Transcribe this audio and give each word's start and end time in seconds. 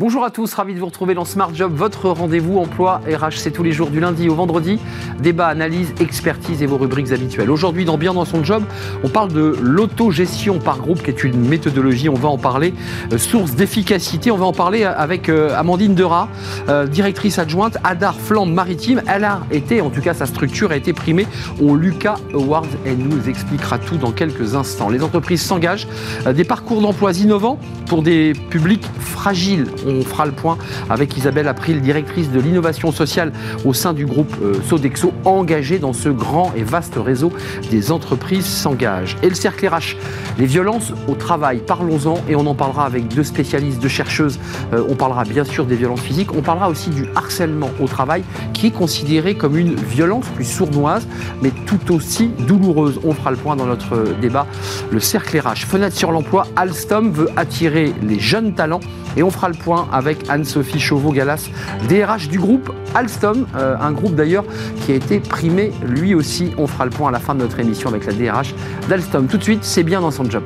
Bonjour 0.00 0.24
à 0.24 0.30
tous, 0.30 0.54
ravi 0.54 0.72
de 0.72 0.78
vous 0.78 0.86
retrouver 0.86 1.12
dans 1.12 1.26
Smart 1.26 1.54
Job, 1.54 1.74
votre 1.74 2.08
rendez-vous 2.08 2.56
emploi 2.56 3.02
RH. 3.06 3.32
C'est 3.36 3.50
tous 3.50 3.62
les 3.62 3.72
jours 3.72 3.90
du 3.90 4.00
lundi 4.00 4.30
au 4.30 4.34
vendredi. 4.34 4.78
Débat, 5.18 5.48
analyse, 5.48 5.92
expertise 6.00 6.62
et 6.62 6.66
vos 6.66 6.78
rubriques 6.78 7.12
habituelles. 7.12 7.50
Aujourd'hui, 7.50 7.84
dans 7.84 7.98
Bien 7.98 8.14
dans 8.14 8.24
son 8.24 8.42
job, 8.42 8.64
on 9.04 9.10
parle 9.10 9.30
de 9.30 9.54
l'autogestion 9.60 10.58
par 10.58 10.78
groupe, 10.78 11.02
qui 11.02 11.10
est 11.10 11.22
une 11.22 11.46
méthodologie. 11.46 12.08
On 12.08 12.14
va 12.14 12.30
en 12.30 12.38
parler. 12.38 12.72
Euh, 13.12 13.18
source 13.18 13.50
d'efficacité. 13.50 14.30
On 14.30 14.38
va 14.38 14.46
en 14.46 14.54
parler 14.54 14.84
avec 14.84 15.28
euh, 15.28 15.54
Amandine 15.54 15.94
Dera, 15.94 16.30
euh, 16.70 16.86
directrice 16.86 17.38
adjointe 17.38 17.76
Adar 17.84 18.14
Flandre 18.14 18.54
Maritime. 18.54 19.02
Elle 19.06 19.24
a 19.24 19.42
été, 19.50 19.82
en 19.82 19.90
tout 19.90 20.00
cas, 20.00 20.14
sa 20.14 20.24
structure 20.24 20.70
a 20.70 20.76
été 20.76 20.94
primée 20.94 21.26
au 21.60 21.76
Lucas 21.76 22.16
Awards. 22.32 22.64
Elle 22.86 22.96
nous 22.96 23.28
expliquera 23.28 23.78
tout 23.78 23.98
dans 23.98 24.12
quelques 24.12 24.54
instants. 24.54 24.88
Les 24.88 25.02
entreprises 25.02 25.42
s'engagent. 25.42 25.86
des 26.34 26.44
parcours 26.44 26.80
d'emploi 26.80 27.12
innovants 27.12 27.58
pour 27.86 28.02
des 28.02 28.32
publics 28.48 28.86
fragiles 28.98 29.66
fera 30.04 30.26
le 30.26 30.32
point 30.32 30.58
avec 30.88 31.16
Isabelle 31.16 31.48
April, 31.48 31.80
directrice 31.80 32.30
de 32.30 32.40
l'innovation 32.40 32.92
sociale 32.92 33.32
au 33.64 33.72
sein 33.74 33.92
du 33.92 34.06
groupe 34.06 34.34
euh, 34.42 34.54
Sodexo, 34.68 35.12
engagée 35.24 35.78
dans 35.78 35.92
ce 35.92 36.08
grand 36.08 36.52
et 36.56 36.62
vaste 36.62 36.96
réseau 36.96 37.32
des 37.70 37.92
entreprises 37.92 38.46
s'engagent. 38.46 39.16
Et 39.22 39.28
le 39.28 39.34
cercle 39.34 39.66
RH, 39.66 39.96
les 40.38 40.46
violences 40.46 40.92
au 41.08 41.14
travail, 41.14 41.62
parlons-en 41.66 42.18
et 42.28 42.36
on 42.36 42.46
en 42.46 42.54
parlera 42.54 42.86
avec 42.86 43.08
deux 43.08 43.24
spécialistes, 43.24 43.80
deux 43.80 43.88
chercheuses. 43.88 44.38
Euh, 44.72 44.84
on 44.88 44.94
parlera 44.94 45.24
bien 45.24 45.44
sûr 45.44 45.66
des 45.66 45.76
violences 45.76 46.00
physiques, 46.00 46.34
on 46.34 46.42
parlera 46.42 46.68
aussi 46.68 46.90
du 46.90 47.06
harcèlement 47.14 47.70
au 47.80 47.86
travail 47.86 48.22
qui 48.52 48.68
est 48.68 48.70
considéré 48.70 49.34
comme 49.34 49.56
une 49.56 49.74
violence 49.74 50.26
plus 50.34 50.44
sournoise 50.44 51.06
mais 51.42 51.50
tout 51.66 51.94
aussi 51.94 52.28
douloureuse. 52.46 53.00
On 53.04 53.12
fera 53.14 53.30
le 53.30 53.36
point 53.36 53.56
dans 53.56 53.66
notre 53.66 54.14
débat. 54.20 54.46
Le 54.90 55.00
cercle 55.00 55.38
RH, 55.38 55.66
fenêtre 55.66 55.96
sur 55.96 56.12
l'emploi, 56.12 56.46
Alstom 56.56 57.12
veut 57.12 57.28
attirer 57.36 57.92
les 58.02 58.18
jeunes 58.18 58.54
talents 58.54 58.80
et 59.16 59.22
on 59.22 59.30
fera 59.30 59.48
le 59.48 59.54
point 59.54 59.69
avec 59.92 60.28
Anne-Sophie 60.28 60.80
Chauveau-Galas, 60.80 61.48
DRH 61.88 62.28
du 62.28 62.38
groupe 62.38 62.72
Alstom, 62.94 63.46
euh, 63.56 63.76
un 63.80 63.92
groupe 63.92 64.14
d'ailleurs 64.14 64.44
qui 64.84 64.92
a 64.92 64.94
été 64.96 65.20
primé 65.20 65.72
lui 65.86 66.14
aussi. 66.14 66.52
On 66.58 66.66
fera 66.66 66.84
le 66.84 66.90
point 66.90 67.08
à 67.08 67.12
la 67.12 67.20
fin 67.20 67.34
de 67.34 67.40
notre 67.40 67.60
émission 67.60 67.88
avec 67.88 68.06
la 68.06 68.12
DRH 68.12 68.54
d'Alstom. 68.88 69.26
Tout 69.26 69.38
de 69.38 69.42
suite, 69.42 69.64
c'est 69.64 69.82
bien 69.84 70.00
dans 70.00 70.10
son 70.10 70.28
job. 70.28 70.42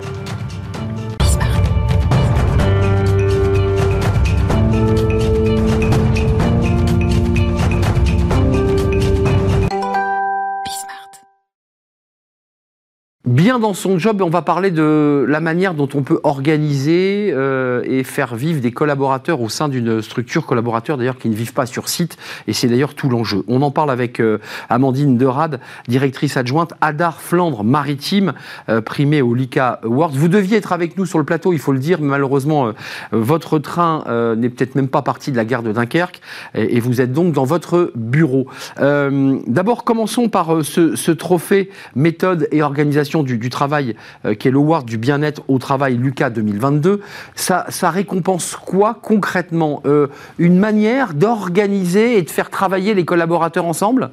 Dans 13.59 13.75
son 13.75 13.99
job, 13.99 14.23
on 14.23 14.31
va 14.31 14.43
parler 14.43 14.71
de 14.71 15.25
la 15.29 15.41
manière 15.41 15.75
dont 15.75 15.89
on 15.95 16.03
peut 16.03 16.21
organiser 16.25 17.31
euh, 17.33 17.83
et 17.85 18.05
faire 18.05 18.35
vivre 18.35 18.61
des 18.61 18.73
collaborateurs 18.73 19.41
au 19.41 19.49
sein 19.49 19.69
d'une 19.69 20.03
structure 20.03 20.47
collaborateurs 20.47 20.97
d'ailleurs 20.97 21.19
qui 21.19 21.29
ne 21.29 21.35
vivent 21.35 21.53
pas 21.53 21.67
sur 21.67 21.89
site 21.89 22.17
et 22.47 22.53
c'est 22.53 22.69
d'ailleurs 22.69 22.95
tout 22.95 23.09
l'enjeu. 23.09 23.45
On 23.49 23.63
en 23.63 23.71
parle 23.71 23.91
avec 23.91 24.21
euh, 24.21 24.39
Amandine 24.69 25.17
Derade, 25.17 25.61
directrice 25.89 26.37
adjointe 26.37 26.75
Adar 26.81 27.21
Flandre 27.21 27.65
Maritime, 27.65 28.33
euh, 28.69 28.81
primée 28.81 29.23
au 29.23 29.35
LICA 29.35 29.81
Awards. 29.85 30.13
Vous 30.13 30.29
deviez 30.29 30.57
être 30.57 30.73
avec 30.73 30.97
nous 30.97 31.07
sur 31.07 31.19
le 31.19 31.25
plateau, 31.25 31.53
il 31.53 31.59
faut 31.59 31.73
le 31.73 31.79
dire, 31.79 31.99
mais 32.01 32.09
malheureusement 32.09 32.73
votre 33.13 33.59
train 33.59 34.05
n'est 34.37 34.49
peut-être 34.49 34.75
même 34.75 34.89
pas 34.89 35.03
parti 35.03 35.31
de 35.31 35.37
la 35.37 35.45
gare 35.45 35.63
de 35.63 35.73
Dunkerque 35.73 36.21
et, 36.55 36.81
vous 36.81 37.01
êtes 37.01 37.13
donc 37.13 37.33
dans 37.33 37.45
votre 37.45 37.93
bureau. 37.95 38.47
D'abord 38.79 39.85
commençons 39.85 40.29
par 40.29 40.65
ce, 40.65 40.97
ce 40.97 41.11
trophée 41.11 41.71
méthode 41.95 42.49
et 42.53 42.63
organisation 42.63 43.23
du 43.23 43.39
du, 43.45 43.51
travail, 43.51 43.95
euh, 44.25 44.35
qui 44.35 44.49
est 44.49 44.51
l'Award 44.51 44.87
du 44.87 44.97
bien-être 44.97 45.43
au 45.49 45.59
travail 45.59 45.97
Lucas 45.97 46.31
2022, 46.31 47.03
ça, 47.35 47.67
récompense 47.91 48.57
quoi 48.57 48.99
concrètement 49.03 49.83
euh, 49.85 50.07
Une 50.39 50.59
manière 50.59 51.13
d'organiser 51.13 52.17
et 52.17 52.23
de 52.23 52.31
faire 52.31 52.49
travailler 52.49 52.95
les 52.95 53.05
collaborateurs 53.05 53.67
ensemble? 53.67 54.11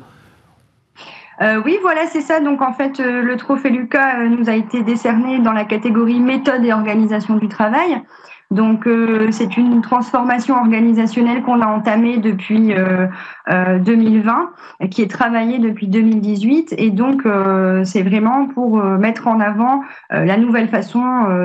Euh, 1.41 1.61
oui, 1.66 1.78
voilà, 1.81 2.01
c'est 2.11 2.22
ça. 2.22 2.41
Donc 2.41 2.61
en 2.61 2.73
fait, 2.73 3.00
le 3.00 3.35
trophée 3.38 3.69
Lucas 3.69 4.28
nous 4.28 4.50
a 4.50 4.53
été 4.53 4.83
décerné 4.83 5.39
dans 5.39 5.53
la 5.53 5.63
catégorie 5.63 6.19
méthode 6.19 6.63
et 6.66 6.73
organisation 6.73 7.38
du 7.38 7.47
travail. 7.47 8.01
Donc 8.51 8.85
euh, 8.85 9.29
c'est 9.31 9.57
une 9.57 9.81
transformation 9.81 10.57
organisationnelle 10.57 11.41
qu'on 11.41 11.62
a 11.62 11.67
entamée 11.67 12.17
depuis 12.17 12.73
euh, 13.50 13.79
2020, 13.79 14.51
euh, 14.81 14.88
qui 14.88 15.01
est 15.01 15.09
travaillée 15.09 15.57
depuis 15.57 15.88
2018, 15.88 16.75
et 16.78 16.91
donc 16.91 17.25
euh, 17.25 17.84
c'est 17.85 18.03
vraiment 18.03 18.47
pour 18.47 18.81
mettre 18.84 19.28
en 19.28 19.40
avant 19.40 19.81
la 20.09 20.38
nouvelle 20.38 20.67
façon 20.67 21.01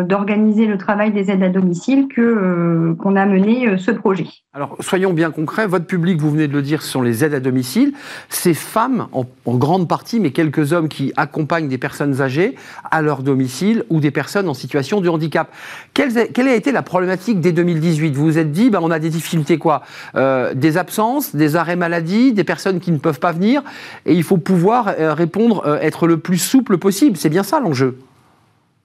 d'organiser 0.07 0.67
le 0.67 0.77
travail 0.79 1.13
des 1.13 1.31
aides 1.31 1.43
à 1.43 1.49
domicile 1.49 2.09
que 2.09 2.95
qu'on 2.99 3.17
a 3.17 3.25
mené 3.27 3.79
ce 3.79 3.91
projet. 3.91 4.27
Alors 4.53 4.77
soyons 4.81 5.13
bien 5.13 5.31
concrets. 5.31 5.67
Votre 5.67 5.87
public, 5.87 6.21
vous 6.21 6.31
venez 6.31 6.49
de 6.49 6.53
le 6.53 6.63
dire, 6.63 6.83
ce 6.83 6.91
sont 6.91 7.03
les 7.03 7.25
aides 7.25 7.35
à 7.35 7.41
domicile. 7.41 7.93
Ces 8.29 8.55
femmes, 8.55 9.07
en, 9.13 9.25
en 9.45 9.57
grande 9.57 9.89
partie, 9.89 10.19
mais 10.19 10.31
quelques 10.31 10.73
hommes 10.73 10.89
qui 10.89 11.13
accompagnent 11.17 11.69
des 11.69 11.79
personnes 11.79 12.21
âgées 12.21 12.57
à 12.91 13.03
leur 13.03 13.23
domicile 13.23 13.85
ou 13.91 14.01
des 14.01 14.11
personnes 14.11 14.49
en 14.49 14.55
situation 14.55 15.01
de 15.01 15.09
handicap. 15.09 15.49
Quelle, 15.95 16.33
quelle 16.33 16.49
a 16.49 16.55
été 16.55 16.73
la 16.73 16.83
problématique 16.97 17.43
dès 17.43 17.53
2018 17.53 18.17
Vous 18.17 18.25
vous 18.25 18.39
êtes 18.39 18.53
dit, 18.53 18.71
ben, 18.71 18.79
on 18.83 18.91
a 18.91 18.99
des 18.99 19.11
difficultés 19.11 19.59
quoi 19.59 19.83
euh, 20.15 20.55
Des 20.55 20.79
absences, 20.79 21.37
des 21.37 21.55
arrêts 21.55 21.77
maladie, 21.77 22.33
des 22.33 22.43
personnes 22.43 22.81
qui 22.81 22.91
ne 22.91 22.97
peuvent 22.97 23.21
pas 23.21 23.33
venir, 23.33 23.63
et 24.07 24.15
il 24.15 24.23
faut 24.23 24.39
pouvoir 24.39 24.95
euh, 24.99 25.13
répondre, 25.13 25.63
euh, 25.67 25.79
être 25.83 26.07
le 26.07 26.17
plus 26.17 26.39
souple 26.39 26.79
possible. 26.79 27.19
C'est 27.19 27.29
bien 27.29 27.43
ça 27.43 27.61
l'enjeu. 27.61 27.99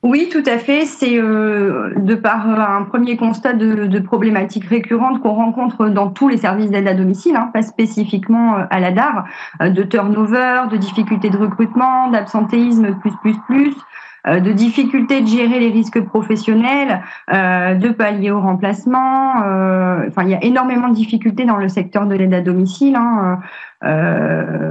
Oui, 0.04 0.28
tout 0.30 0.44
à 0.46 0.58
fait. 0.58 0.84
C'est 0.86 1.16
de 1.16 2.16
par 2.16 2.50
un 2.50 2.84
premier 2.84 3.16
constat 3.16 3.54
de, 3.54 4.00
problématiques 4.00 4.66
récurrentes 4.66 5.22
qu'on 5.22 5.36
rencontre 5.36 5.88
dans 5.88 6.10
tous 6.10 6.28
les 6.28 6.38
services 6.38 6.70
d'aide 6.70 6.88
à 6.88 6.94
domicile, 6.94 7.38
hein, 7.38 7.50
pas 7.54 7.62
spécifiquement 7.62 8.58
à 8.70 8.80
la 8.82 8.92
DAR, 8.92 9.26
de 9.62 9.84
turnover, 9.84 10.64
de 10.70 10.76
difficultés 10.76 11.30
de 11.30 11.38
recrutement, 11.38 12.10
d'absentéisme 12.10 12.96
plus 13.00 13.12
plus 13.22 13.36
plus, 13.48 13.76
de 14.28 14.52
difficultés 14.52 15.22
de 15.22 15.28
gérer 15.28 15.60
les 15.60 15.70
risques 15.70 16.02
professionnels, 16.02 17.02
euh, 17.34 17.74
de 17.76 17.90
pallier 17.90 18.32
au 18.32 18.40
remplacement. 18.40 19.44
Euh, 19.44 20.08
enfin, 20.08 20.24
il 20.24 20.30
y 20.30 20.36
a 20.36 20.44
énormément 20.44 20.90
de 20.90 20.96
difficultés 20.96 21.46
dans 21.46 21.58
le 21.58 21.70
secteur 21.70 22.06
de 22.06 22.16
l'aide 22.16 22.34
à 22.34 22.42
domicile. 22.42 22.96
Hein. 22.96 23.40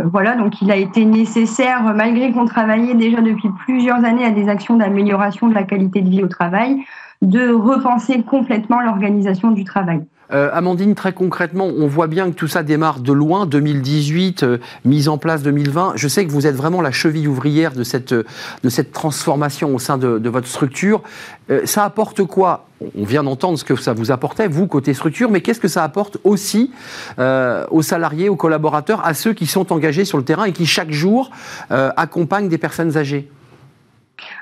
voilà, 0.04 0.36
donc 0.36 0.62
il 0.62 0.70
a 0.70 0.76
été 0.76 1.04
nécessaire, 1.04 1.82
malgré 1.94 2.30
qu'on 2.32 2.44
travaillait 2.44 2.94
déjà 2.94 3.20
depuis 3.20 3.48
plusieurs 3.64 4.04
années 4.04 4.24
à 4.24 4.30
des 4.30 4.48
actions 4.48 4.76
d'amélioration 4.76 5.48
de 5.48 5.54
la 5.54 5.64
qualité 5.64 6.00
de 6.00 6.08
vie 6.08 6.22
au 6.22 6.28
travail, 6.28 6.84
de 7.22 7.52
repenser 7.52 8.22
complètement 8.22 8.80
l'organisation 8.80 9.50
du 9.50 9.64
travail. 9.64 10.02
Euh, 10.32 10.50
Amandine, 10.52 10.94
très 10.94 11.12
concrètement, 11.12 11.66
on 11.66 11.86
voit 11.86 12.06
bien 12.06 12.30
que 12.30 12.34
tout 12.34 12.46
ça 12.46 12.62
démarre 12.62 13.00
de 13.00 13.12
loin, 13.12 13.46
2018, 13.46 14.42
euh, 14.42 14.58
mise 14.84 15.08
en 15.08 15.18
place 15.18 15.42
2020. 15.42 15.92
Je 15.96 16.08
sais 16.08 16.26
que 16.26 16.30
vous 16.30 16.46
êtes 16.46 16.54
vraiment 16.54 16.80
la 16.80 16.92
cheville 16.92 17.28
ouvrière 17.28 17.72
de 17.72 17.82
cette, 17.82 18.14
de 18.14 18.68
cette 18.68 18.92
transformation 18.92 19.74
au 19.74 19.78
sein 19.78 19.98
de, 19.98 20.28
votre 20.28 20.46
structure. 20.46 21.02
Euh, 21.50 21.62
ça 21.64 21.84
apporte 21.84 22.24
quoi? 22.24 22.66
On 22.96 23.04
vient 23.04 23.24
d'entendre 23.24 23.58
ce 23.58 23.64
que 23.64 23.76
ça 23.76 23.92
vous 23.92 24.10
apportait, 24.10 24.46
vous, 24.48 24.66
côté 24.66 24.94
structure, 24.94 25.30
mais 25.30 25.40
qu'est-ce 25.40 25.60
que 25.60 25.68
ça 25.68 25.84
apporte 25.84 26.16
aussi 26.24 26.72
aux 27.18 27.82
salariés, 27.82 28.30
aux 28.30 28.36
collaborateurs, 28.36 29.04
à 29.04 29.12
ceux 29.12 29.34
qui 29.34 29.44
sont 29.44 29.70
engagés 29.70 30.06
sur 30.06 30.16
le 30.16 30.24
terrain 30.24 30.44
et 30.44 30.52
qui, 30.52 30.64
chaque 30.64 30.90
jour, 30.90 31.30
accompagnent 31.68 32.48
des 32.48 32.56
personnes 32.56 32.96
âgées? 32.96 33.28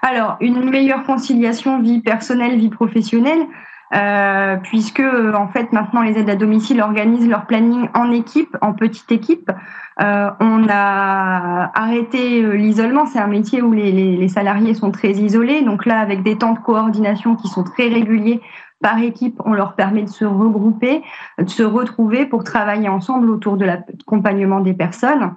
Alors, 0.02 0.36
une 0.40 0.70
meilleure 0.70 1.02
conciliation 1.02 1.82
vie 1.82 2.00
personnelle, 2.00 2.58
vie 2.58 2.68
professionnelle, 2.68 3.40
euh, 3.94 4.56
puisque 4.62 5.00
en 5.00 5.48
fait 5.48 5.72
maintenant 5.72 6.02
les 6.02 6.18
aides 6.18 6.28
à 6.28 6.36
domicile 6.36 6.82
organisent 6.82 7.28
leur 7.28 7.46
planning 7.46 7.88
en 7.94 8.10
équipe, 8.10 8.56
en 8.60 8.72
petite 8.72 9.10
équipe. 9.12 9.50
Euh, 10.00 10.30
on 10.40 10.66
a 10.68 11.70
arrêté 11.74 12.42
euh, 12.44 12.52
l'isolement, 12.52 13.06
c'est 13.06 13.18
un 13.18 13.26
métier 13.26 13.62
où 13.62 13.72
les, 13.72 13.90
les, 13.90 14.16
les, 14.16 14.28
salariés 14.28 14.74
sont 14.74 14.92
très 14.92 15.10
isolés, 15.10 15.62
donc 15.62 15.86
là 15.86 15.98
avec 15.98 16.22
des 16.22 16.38
temps 16.38 16.52
de 16.52 16.60
coordination 16.60 17.34
qui 17.34 17.48
sont 17.48 17.64
très 17.64 17.88
réguliers 17.88 18.40
par 18.80 18.98
équipe, 19.02 19.40
on 19.44 19.54
leur 19.54 19.74
permet 19.74 20.02
de 20.02 20.08
se 20.08 20.24
regrouper, 20.24 21.02
de 21.38 21.48
se 21.48 21.64
retrouver 21.64 22.26
pour 22.26 22.44
travailler 22.44 22.88
ensemble 22.88 23.28
autour 23.28 23.56
de 23.56 23.64
l'accompagnement 23.64 24.60
des 24.60 24.72
personnes. 24.72 25.32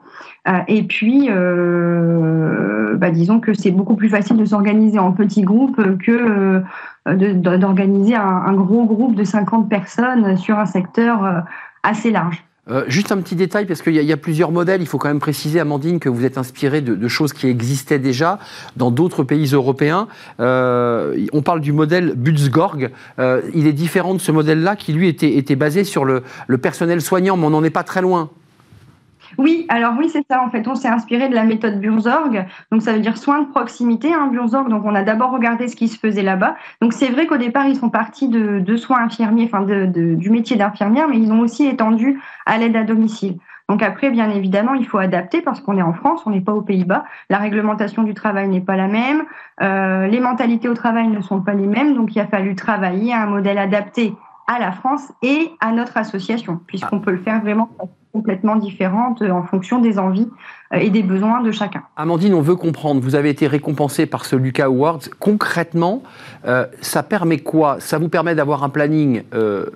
Euh, 0.47 0.59
et 0.67 0.83
puis, 0.83 1.27
euh, 1.29 2.95
bah, 2.97 3.09
disons 3.09 3.39
que 3.39 3.53
c'est 3.53 3.71
beaucoup 3.71 3.95
plus 3.95 4.09
facile 4.09 4.37
de 4.37 4.45
s'organiser 4.45 4.99
en 4.99 5.11
petits 5.11 5.41
groupes 5.41 5.97
que 5.99 6.61
d'organiser 7.05 8.15
un, 8.15 8.53
gros 8.53 8.85
groupe 8.85 9.15
de 9.15 9.23
50 9.23 9.69
personnes 9.69 10.37
sur 10.37 10.59
un 10.59 10.65
secteur 10.65 11.23
euh, 11.23 11.39
assez 11.83 12.11
large. 12.11 12.43
Euh, 12.69 12.83
juste 12.87 13.11
un 13.11 13.17
petit 13.17 13.35
détail, 13.35 13.65
parce 13.65 13.81
qu'il 13.81 13.95
y, 13.95 14.11
a 14.11 14.17
plusieurs 14.17 14.51
modèles. 14.51 14.81
Il 14.81 14.87
faut 14.87 14.99
quand 14.99 15.07
même 15.07 15.19
préciser, 15.19 15.59
Amandine, 15.59 15.99
que 15.99 16.09
vous 16.09 16.25
êtes 16.25 16.37
inspiré 16.37 16.81
de, 16.81 17.07
choses 17.07 17.33
qui 17.33 17.47
existaient 17.47 17.99
déjà 17.99 18.37
dans 18.77 18.91
d'autres 18.91 19.23
pays 19.23 19.47
européens. 19.47 20.07
Euh, 20.39 21.25
on 21.33 21.41
parle 21.41 21.61
du 21.61 21.73
modèle 21.73 22.13
Butzgorg. 22.15 22.91
Euh, 23.17 23.41
il 23.55 23.65
est 23.65 23.73
différent 23.73 24.13
de 24.13 24.19
ce 24.19 24.31
modèle-là 24.31 24.75
qui, 24.75 24.93
lui, 24.93 25.07
était, 25.07 25.37
était 25.37 25.55
basé 25.55 25.83
sur 25.83 26.05
le 26.05 26.21
personnel 26.61 27.01
soignant, 27.01 27.35
mais 27.35 27.47
on 27.47 27.49
n'en 27.49 27.63
est 27.63 27.71
pas 27.71 27.83
très 27.83 28.01
loin. 28.01 28.29
Oui, 29.37 29.65
alors 29.69 29.93
oui, 29.97 30.09
c'est 30.09 30.25
ça. 30.29 30.43
En 30.43 30.49
fait, 30.49 30.67
on 30.67 30.75
s'est 30.75 30.87
inspiré 30.87 31.29
de 31.29 31.35
la 31.35 31.43
méthode 31.43 31.79
Burzorg. 31.79 32.45
Donc, 32.71 32.81
ça 32.81 32.93
veut 32.93 32.99
dire 32.99 33.17
soins 33.17 33.41
de 33.41 33.47
proximité, 33.47 34.13
hein, 34.13 34.27
Burzorg. 34.27 34.69
Donc, 34.69 34.83
on 34.85 34.95
a 34.95 35.03
d'abord 35.03 35.31
regardé 35.31 35.67
ce 35.67 35.75
qui 35.75 35.87
se 35.87 35.97
faisait 35.97 36.23
là-bas. 36.23 36.55
Donc, 36.81 36.93
c'est 36.93 37.09
vrai 37.09 37.27
qu'au 37.27 37.37
départ, 37.37 37.67
ils 37.67 37.75
sont 37.75 37.89
partis 37.89 38.27
de, 38.27 38.75
soins 38.75 39.03
infirmiers, 39.03 39.49
enfin, 39.51 39.63
du 39.63 40.29
métier 40.29 40.55
d'infirmière, 40.55 41.07
mais 41.07 41.17
ils 41.17 41.31
ont 41.31 41.39
aussi 41.39 41.67
étendu 41.67 42.19
à 42.45 42.57
l'aide 42.57 42.75
à 42.75 42.83
domicile. 42.83 43.37
Donc 43.71 43.83
après, 43.83 44.09
bien 44.09 44.29
évidemment, 44.29 44.73
il 44.73 44.85
faut 44.85 44.97
adapter 44.97 45.41
parce 45.41 45.61
qu'on 45.61 45.77
est 45.77 45.81
en 45.81 45.93
France, 45.93 46.23
on 46.25 46.31
n'est 46.31 46.41
pas 46.41 46.51
aux 46.51 46.61
Pays-Bas. 46.61 47.05
La 47.29 47.37
réglementation 47.37 48.03
du 48.03 48.13
travail 48.13 48.49
n'est 48.49 48.59
pas 48.59 48.75
la 48.75 48.89
même. 48.89 49.23
Euh, 49.61 50.07
les 50.07 50.19
mentalités 50.19 50.67
au 50.67 50.73
travail 50.73 51.07
ne 51.07 51.21
sont 51.21 51.39
pas 51.39 51.53
les 51.53 51.67
mêmes. 51.67 51.95
Donc 51.95 52.13
il 52.13 52.19
a 52.19 52.27
fallu 52.27 52.53
travailler 52.55 53.13
à 53.13 53.21
un 53.21 53.27
modèle 53.27 53.57
adapté 53.57 54.13
à 54.47 54.59
la 54.59 54.73
France 54.73 55.13
et 55.21 55.51
à 55.61 55.71
notre 55.71 55.95
association, 55.95 56.59
puisqu'on 56.67 56.99
peut 56.99 57.11
le 57.11 57.19
faire 57.19 57.39
vraiment 57.39 57.69
complètement 58.11 58.55
différente 58.55 59.21
euh, 59.21 59.31
en 59.31 59.43
fonction 59.43 59.79
des 59.79 59.97
envies 59.97 60.29
euh, 60.73 60.77
et 60.77 60.89
des 60.89 61.03
besoins 61.03 61.41
de 61.41 61.51
chacun. 61.51 61.83
Amandine, 61.95 62.33
on 62.33 62.41
veut 62.41 62.55
comprendre, 62.55 63.01
vous 63.01 63.15
avez 63.15 63.29
été 63.29 63.47
récompensée 63.47 64.05
par 64.05 64.25
ce 64.25 64.35
Lucas 64.35 64.65
Awards. 64.65 64.99
Concrètement, 65.19 66.03
euh, 66.45 66.65
ça 66.81 67.03
permet 67.03 67.39
quoi? 67.39 67.77
Ça 67.79 67.97
vous 67.97 68.09
permet 68.09 68.35
d'avoir 68.35 68.63
un 68.63 68.69
planning 68.69 69.23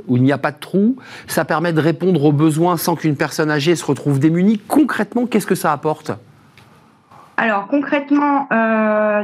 où 0.08 0.18
il 0.18 0.24
n'y 0.24 0.32
a 0.32 0.38
pas 0.38 0.52
de 0.52 0.60
trou, 0.60 0.96
ça 1.28 1.46
permet 1.46 1.74
de 1.74 1.80
répondre 1.80 2.24
aux 2.24 2.32
besoins 2.32 2.78
sans 2.78 2.96
qu'une 2.96 3.16
personne 3.16 3.50
âgée 3.50 3.76
se 3.76 3.86
retrouve 3.86 4.20
démunie? 4.20 4.60
Concrètement, 4.60 5.26
qu'est-ce 5.26 5.48
que 5.48 5.56
ça 5.56 5.72
apporte? 5.72 6.12
Alors 7.38 7.68
concrètement, 7.68 8.48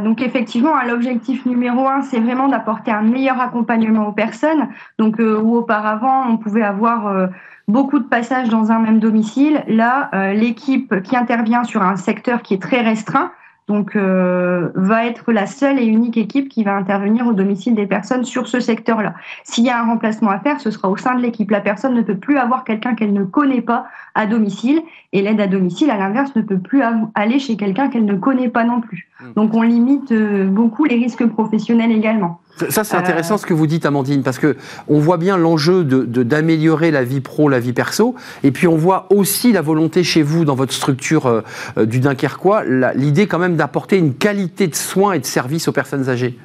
donc 0.04 0.22
effectivement, 0.22 0.76
hein, 0.76 0.88
l'objectif 0.88 1.46
numéro 1.46 1.88
un, 1.88 2.02
c'est 2.02 2.20
vraiment 2.20 2.48
d'apporter 2.48 2.92
un 2.92 3.02
meilleur 3.02 3.40
accompagnement 3.40 4.08
aux 4.08 4.14
personnes. 4.14 4.68
Donc 5.00 5.18
où 5.20 5.56
auparavant, 5.56 6.30
on 6.30 6.38
pouvait 6.38 6.64
avoir 6.64 7.30
beaucoup 7.68 8.00
de 8.00 8.06
passages 8.06 8.50
dans 8.50 8.72
un 8.72 8.80
même 8.80 9.00
domicile. 9.00 9.64
Là, 9.68 10.10
euh, 10.14 10.34
l'équipe 10.34 11.02
qui 11.04 11.16
intervient 11.16 11.64
sur 11.64 11.82
un 11.82 11.96
secteur 11.96 12.42
qui 12.42 12.54
est 12.56 12.62
très 12.62 12.82
restreint, 12.82 13.32
donc 13.72 13.96
euh, 13.96 14.70
va 14.76 15.06
être 15.06 15.32
la 15.32 15.46
seule 15.46 15.80
et 15.80 15.86
unique 15.86 16.18
équipe 16.18 16.50
qui 16.50 16.64
va 16.66 16.76
intervenir 16.76 17.26
au 17.26 17.32
domicile 17.32 17.74
des 17.74 17.86
personnes 17.86 18.26
sur 18.26 18.48
ce 18.48 18.60
secteur-là. 18.60 19.14
S'il 19.46 19.64
y 19.64 19.70
a 19.70 19.80
un 19.80 19.86
remplacement 19.86 20.30
à 20.30 20.40
faire, 20.40 20.60
ce 20.60 20.72
sera 20.72 20.90
au 20.90 20.98
sein 20.98 21.16
de 21.16 21.22
l'équipe. 21.22 21.50
La 21.50 21.62
personne 21.62 21.94
ne 21.94 22.02
peut 22.02 22.18
plus 22.18 22.38
avoir 22.38 22.66
quelqu'un 22.66 22.96
qu'elle 22.96 23.14
ne 23.14 23.24
connaît 23.24 23.62
pas 23.62 23.86
à 24.14 24.26
domicile, 24.26 24.82
et 25.14 25.22
l'aide 25.22 25.40
à 25.40 25.48
domicile, 25.48 25.90
à 25.90 25.98
l'inverse, 25.98 26.36
ne 26.36 26.42
peut 26.42 26.60
plus 26.60 26.82
aller 27.16 27.40
chez 27.40 27.56
quelqu'un 27.56 27.88
qu'elle 27.88 28.04
ne 28.04 28.16
connaît 28.16 28.50
pas 28.50 28.66
non 28.66 28.82
plus. 28.82 29.08
Hmm. 29.22 29.34
Donc 29.36 29.54
on 29.54 29.62
limite 29.62 30.12
euh, 30.12 30.48
beaucoup 30.48 30.84
les 30.84 30.96
risques 30.96 31.26
professionnels 31.28 31.94
également. 31.94 32.41
Ça, 32.70 32.84
c'est 32.84 32.96
intéressant 32.96 33.38
ce 33.38 33.46
que 33.46 33.54
vous 33.54 33.68
dites, 33.68 33.86
Amandine, 33.86 34.24
parce 34.24 34.38
que 34.38 34.56
on 34.88 35.00
voit 35.00 35.18
bien 35.18 35.38
l'enjeu 35.38 35.84
de, 35.84 36.24
d'améliorer 36.24 36.92
la 36.92 37.04
vie 37.04 37.22
pro, 37.22 37.50
la 37.50 37.60
vie 37.60 37.74
perso, 37.74 38.16
et 38.44 38.52
puis 38.52 38.68
on 38.68 38.76
voit 38.76 39.08
aussi 39.10 39.52
la 39.52 39.62
volonté 39.62 40.04
chez 40.04 40.22
vous, 40.22 40.46
dans 40.46 40.56
votre 40.56 40.74
structure 40.74 41.26
euh, 41.26 41.42
euh, 41.78 41.86
du 41.86 42.00
Dunkerquois, 42.00 42.64
l'idée 42.96 43.28
quand 43.28 43.40
même 43.40 43.56
d'apporter 43.56 43.98
une 43.98 44.14
qualité 44.14 44.68
de 44.68 44.76
soins 44.76 45.14
et 45.14 45.20
de 45.20 45.26
services 45.26 45.68
aux 45.68 45.72
personnes 45.72 46.10
âgées. 46.10 46.38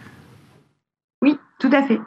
Oui, 1.23 1.39
tout 1.59 1.71
à 1.73 1.83
fait. 1.83 2.01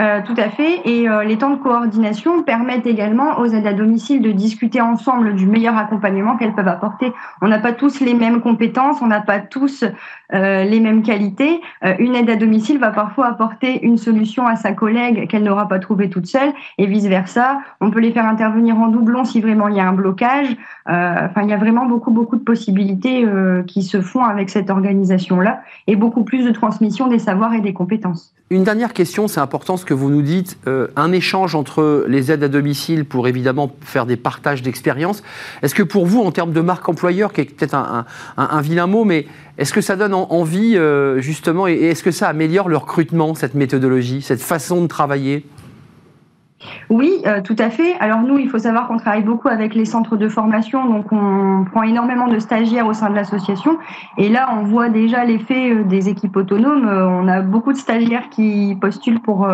Euh, 0.00 0.20
tout 0.26 0.34
à 0.36 0.50
fait. 0.50 0.82
Et 0.84 1.08
euh, 1.08 1.24
les 1.24 1.38
temps 1.38 1.50
de 1.50 1.56
coordination 1.56 2.42
permettent 2.42 2.86
également 2.86 3.38
aux 3.38 3.46
aides 3.46 3.66
à 3.66 3.72
domicile 3.72 4.20
de 4.20 4.30
discuter 4.30 4.80
ensemble 4.80 5.34
du 5.34 5.46
meilleur 5.46 5.76
accompagnement 5.76 6.36
qu'elles 6.36 6.54
peuvent 6.54 6.68
apporter. 6.68 7.12
On 7.40 7.48
n'a 7.48 7.58
pas 7.58 7.72
tous 7.72 8.00
les 8.00 8.12
mêmes 8.12 8.40
compétences, 8.42 9.00
on 9.00 9.06
n'a 9.06 9.20
pas 9.20 9.38
tous 9.38 9.84
euh, 10.34 10.64
les 10.64 10.80
mêmes 10.80 11.02
qualités. 11.02 11.60
une 11.98 12.14
aide 12.14 12.28
à 12.28 12.36
domicile 12.36 12.78
va 12.78 12.90
parfois 12.90 13.26
apporter 13.26 13.84
une 13.84 13.96
solution 13.96 14.46
à 14.46 14.56
sa 14.56 14.72
collègue 14.72 15.28
qu'elle 15.28 15.44
n'aura 15.44 15.68
pas 15.68 15.78
trouvée 15.78 16.10
toute 16.10 16.26
seule 16.26 16.52
et 16.78 16.86
vice-versa. 16.86 17.60
On 17.80 17.90
peut 17.90 18.00
les 18.00 18.12
faire 18.12 18.26
intervenir 18.26 18.76
en 18.78 18.88
doublon 18.88 19.24
si 19.24 19.40
vraiment 19.40 19.68
il 19.68 19.76
y 19.76 19.80
a 19.80 19.88
un 19.88 19.92
blocage. 19.92 20.56
Enfin, 20.86 21.42
il 21.42 21.48
y 21.48 21.52
a 21.52 21.56
vraiment 21.56 21.86
beaucoup, 21.86 22.10
beaucoup 22.10 22.36
de 22.36 22.44
possibilités 22.44 23.26
qui 23.66 23.82
se 23.82 24.00
font 24.00 24.24
avec 24.24 24.50
cette 24.50 24.70
organisation-là 24.70 25.60
et 25.86 25.96
beaucoup 25.96 26.24
plus 26.24 26.44
de 26.44 26.50
transmission 26.50 27.06
des 27.06 27.18
savoirs 27.18 27.54
et 27.54 27.60
des 27.60 27.72
compétences. 27.72 28.32
Une 28.50 28.62
dernière 28.62 28.92
question, 28.92 29.26
c'est 29.26 29.40
important 29.40 29.76
que 29.86 29.94
vous 29.94 30.10
nous 30.10 30.22
dites, 30.22 30.58
euh, 30.66 30.88
un 30.96 31.12
échange 31.12 31.54
entre 31.54 32.04
les 32.08 32.30
aides 32.30 32.42
à 32.42 32.48
domicile 32.48 33.04
pour 33.04 33.28
évidemment 33.28 33.74
faire 33.80 34.04
des 34.04 34.16
partages 34.16 34.62
d'expériences. 34.62 35.22
Est-ce 35.62 35.74
que 35.74 35.82
pour 35.82 36.06
vous, 36.06 36.20
en 36.20 36.32
termes 36.32 36.52
de 36.52 36.60
marque 36.60 36.88
employeur, 36.88 37.32
qui 37.32 37.40
est 37.40 37.44
peut-être 37.44 37.74
un, 37.74 38.60
vilain 38.60 38.86
mot, 38.86 39.04
mais 39.04 39.26
est-ce 39.56 39.72
que 39.72 39.80
ça 39.80 39.96
donne 39.96 40.12
envie 40.12 40.76
euh, 40.76 41.20
justement, 41.20 41.66
et 41.66 41.74
est-ce 41.74 42.02
que 42.02 42.10
ça 42.10 42.28
améliore 42.28 42.68
le 42.68 42.76
recrutement, 42.76 43.34
cette 43.34 43.54
méthodologie, 43.54 44.20
cette 44.20 44.42
façon 44.42 44.82
de 44.82 44.86
travailler? 44.86 45.46
Oui, 46.88 47.20
euh, 47.26 47.42
tout 47.42 47.56
à 47.58 47.68
fait. 47.68 47.94
Alors 48.00 48.20
nous, 48.20 48.38
il 48.38 48.48
faut 48.48 48.58
savoir 48.58 48.88
qu'on 48.88 48.96
travaille 48.96 49.22
beaucoup 49.22 49.48
avec 49.48 49.74
les 49.74 49.84
centres 49.84 50.16
de 50.16 50.28
formation, 50.28 50.86
donc 50.88 51.12
on 51.12 51.64
prend 51.70 51.82
énormément 51.82 52.28
de 52.28 52.38
stagiaires 52.38 52.86
au 52.86 52.94
sein 52.94 53.10
de 53.10 53.14
l'association. 53.14 53.78
Et 54.16 54.28
là, 54.28 54.48
on 54.58 54.64
voit 54.64 54.88
déjà 54.88 55.24
l'effet 55.24 55.72
euh, 55.72 55.84
des 55.84 56.08
équipes 56.08 56.36
autonomes. 56.36 56.88
Euh, 56.88 57.06
on 57.06 57.28
a 57.28 57.42
beaucoup 57.42 57.72
de 57.72 57.78
stagiaires 57.78 58.30
qui 58.30 58.76
postulent 58.80 59.20
pour 59.20 59.48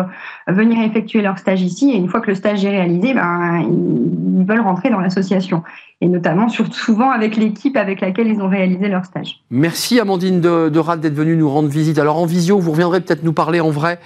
venir 0.47 0.81
effectuer 0.81 1.21
leur 1.21 1.37
stage 1.37 1.61
ici. 1.61 1.91
Et 1.91 1.97
une 1.97 2.07
fois 2.07 2.21
que 2.21 2.27
le 2.27 2.35
stage 2.35 2.63
est 2.63 2.69
réalisé, 2.69 3.13
ben, 3.13 3.59
ils 3.59 4.45
veulent 4.45 4.61
rentrer 4.61 4.89
dans 4.89 4.99
l'association 4.99 5.63
et 6.03 6.07
notamment 6.07 6.49
souvent 6.49 7.11
avec 7.11 7.37
l'équipe 7.37 7.77
avec 7.77 8.01
laquelle 8.01 8.27
ils 8.27 8.41
ont 8.41 8.49
réalisé 8.49 8.89
leur 8.89 9.05
stage. 9.05 9.39
Merci 9.49 10.01
Amandine 10.01 10.41
de, 10.41 10.67
de 10.67 10.97
d'être 10.97 11.13
venue 11.13 11.37
nous 11.37 11.49
rendre 11.49 11.69
visite. 11.69 11.97
Alors 11.97 12.17
en 12.17 12.25
visio, 12.25 12.59
vous 12.59 12.71
reviendrez 12.71 12.99
peut-être 12.99 13.23
nous 13.23 13.31
parler 13.31 13.61
en 13.61 13.69
vrai 13.69 13.99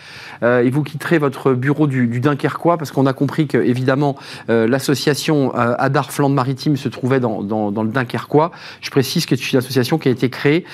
euh, 0.44 0.62
et 0.64 0.70
vous 0.70 0.84
quitterez 0.84 1.18
votre 1.18 1.54
bureau 1.54 1.88
du, 1.88 2.20
Dunkerquois 2.20 2.78
parce 2.78 2.92
qu'on 2.92 3.08
a 3.08 3.14
compris 3.14 3.48
que 3.48 3.58
évidemment 3.58 4.16
euh, 4.52 4.68
l'association 4.68 5.56
euh, 5.56 5.74
Adar 5.80 6.12
Flandre 6.12 6.36
Maritime 6.36 6.78
se 6.78 6.88
trouvait 6.88 7.20
dans, 7.20 7.42
dans, 7.42 7.84
le 7.84 7.90
Dunkerquois. 7.90 8.52
Je 8.82 8.92
précise 8.92 9.26
que 9.26 9.36
c'est 9.36 9.52
une 9.52 9.58
association 9.58 9.98
qui 9.98 10.08
a 10.08 10.12
été 10.12 10.30
créée 10.30 10.66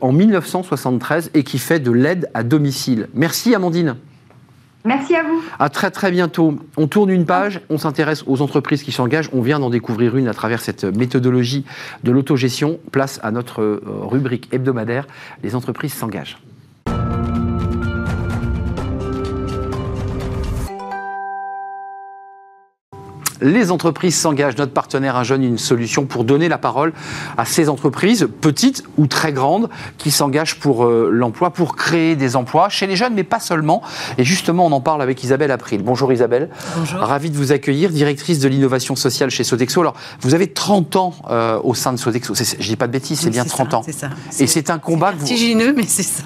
en 0.00 0.10
1973 0.10 1.30
et 1.34 1.44
qui 1.44 1.58
fait 1.58 1.78
de 1.78 1.92
l'aide 1.92 2.28
à 2.34 2.42
domicile. 2.42 3.08
Merci 3.14 3.54
Amandine. 3.54 3.94
Merci 4.84 5.14
à 5.14 5.22
vous. 5.22 5.42
À 5.58 5.68
très 5.68 5.90
très 5.90 6.10
bientôt. 6.10 6.58
On 6.76 6.88
tourne 6.88 7.10
une 7.10 7.24
page, 7.24 7.60
on 7.70 7.78
s'intéresse 7.78 8.24
aux 8.26 8.42
entreprises 8.42 8.82
qui 8.82 8.90
s'engagent. 8.90 9.30
On 9.32 9.40
vient 9.40 9.60
d'en 9.60 9.70
découvrir 9.70 10.16
une 10.16 10.26
à 10.26 10.34
travers 10.34 10.60
cette 10.60 10.84
méthodologie 10.84 11.64
de 12.02 12.10
l'autogestion. 12.10 12.80
Place 12.90 13.20
à 13.22 13.30
notre 13.30 13.62
euh, 13.62 13.80
rubrique 13.86 14.48
hebdomadaire 14.52 15.06
Les 15.42 15.54
entreprises 15.54 15.94
s'engagent. 15.94 16.38
Les 23.42 23.70
entreprises 23.70 24.16
s'engagent. 24.16 24.56
Notre 24.56 24.72
partenaire 24.72 25.16
Un 25.16 25.24
Jeune, 25.24 25.42
une 25.42 25.58
solution 25.58 26.06
pour 26.06 26.24
donner 26.24 26.48
la 26.48 26.58
parole 26.58 26.92
à 27.36 27.44
ces 27.44 27.68
entreprises, 27.68 28.28
petites 28.40 28.84
ou 28.96 29.06
très 29.06 29.32
grandes, 29.32 29.68
qui 29.98 30.10
s'engagent 30.10 30.60
pour 30.60 30.84
euh, 30.84 31.10
l'emploi, 31.12 31.50
pour 31.50 31.76
créer 31.76 32.16
des 32.16 32.36
emplois 32.36 32.68
chez 32.68 32.86
les 32.86 32.96
jeunes, 32.96 33.14
mais 33.14 33.24
pas 33.24 33.40
seulement. 33.40 33.82
Et 34.16 34.24
justement, 34.24 34.66
on 34.66 34.72
en 34.72 34.80
parle 34.80 35.02
avec 35.02 35.22
Isabelle 35.24 35.50
April. 35.50 35.82
Bonjour 35.82 36.12
Isabelle. 36.12 36.48
Bonjour. 36.76 37.00
Ravi 37.00 37.30
de 37.30 37.36
vous 37.36 37.52
accueillir, 37.52 37.90
directrice 37.90 38.38
de 38.38 38.48
l'innovation 38.48 38.96
sociale 38.96 39.30
chez 39.30 39.44
Sodexo. 39.44 39.80
Alors, 39.80 39.94
vous 40.20 40.34
avez 40.34 40.52
30 40.52 40.96
ans 40.96 41.14
euh, 41.28 41.58
au 41.64 41.74
sein 41.74 41.92
de 41.92 41.98
Sodexo. 41.98 42.34
Je 42.34 42.68
dis 42.68 42.76
pas 42.76 42.86
de 42.86 42.92
bêtises, 42.92 43.20
c'est 43.20 43.30
bien 43.30 43.44
30 43.44 43.74
ans. 43.74 43.82
C'est 43.84 43.92
ça. 43.92 44.10
Et 44.38 44.46
c'est 44.46 44.70
un 44.70 44.78
combat 44.78 45.12
que 45.12 45.18
vous... 45.18 45.74
mais 45.76 45.84
c'est 45.86 46.02
ça. 46.02 46.22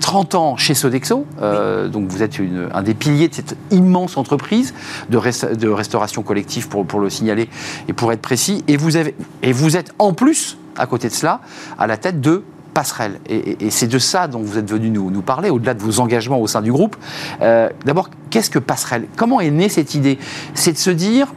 30 0.00 0.34
ans 0.34 0.56
chez 0.56 0.74
Sodexo, 0.74 1.26
euh, 1.40 1.88
donc 1.88 2.08
vous 2.08 2.22
êtes 2.22 2.38
un 2.72 2.82
des 2.82 2.94
piliers 2.94 3.28
de 3.28 3.34
cette 3.34 3.56
immense 3.70 4.16
entreprise 4.16 4.74
de, 5.10 5.54
de 5.54 5.68
restauration 5.68 6.22
collective, 6.22 6.68
pour, 6.68 6.86
pour, 6.86 7.00
le 7.00 7.10
signaler 7.10 7.48
et 7.88 7.92
pour 7.92 8.12
être 8.12 8.22
précis, 8.22 8.64
et 8.68 8.76
vous, 8.76 8.96
avez, 8.96 9.14
et 9.42 9.52
vous 9.52 9.76
êtes 9.76 9.92
en 9.98 10.12
plus, 10.12 10.58
à 10.76 10.86
côté 10.86 11.08
de 11.08 11.14
cela, 11.14 11.40
à 11.78 11.86
la 11.86 11.96
tête 11.96 12.20
de 12.20 12.44
Passerelle. 12.74 13.20
Et, 13.28 13.70
c'est 13.70 13.86
de 13.86 13.98
ça 13.98 14.26
dont 14.26 14.40
vous 14.40 14.58
êtes 14.58 14.68
venu 14.68 14.90
nous, 14.90 15.10
nous 15.10 15.22
parler, 15.22 15.48
au-delà 15.48 15.74
de 15.74 15.82
vos 15.82 16.00
engagements 16.00 16.40
au 16.40 16.46
sein 16.46 16.60
du 16.60 16.72
groupe. 16.72 16.96
Euh, 17.40 17.70
d'abord, 17.84 18.10
qu'est-ce 18.30 18.50
que 18.50 18.58
Passerelle? 18.58 19.06
Comment 19.16 19.40
est 19.40 19.50
née 19.50 19.68
cette 19.68 19.94
idée? 19.94 20.18
C'est 20.54 20.72
de 20.72 20.78
se 20.78 20.90
dire, 20.90 21.32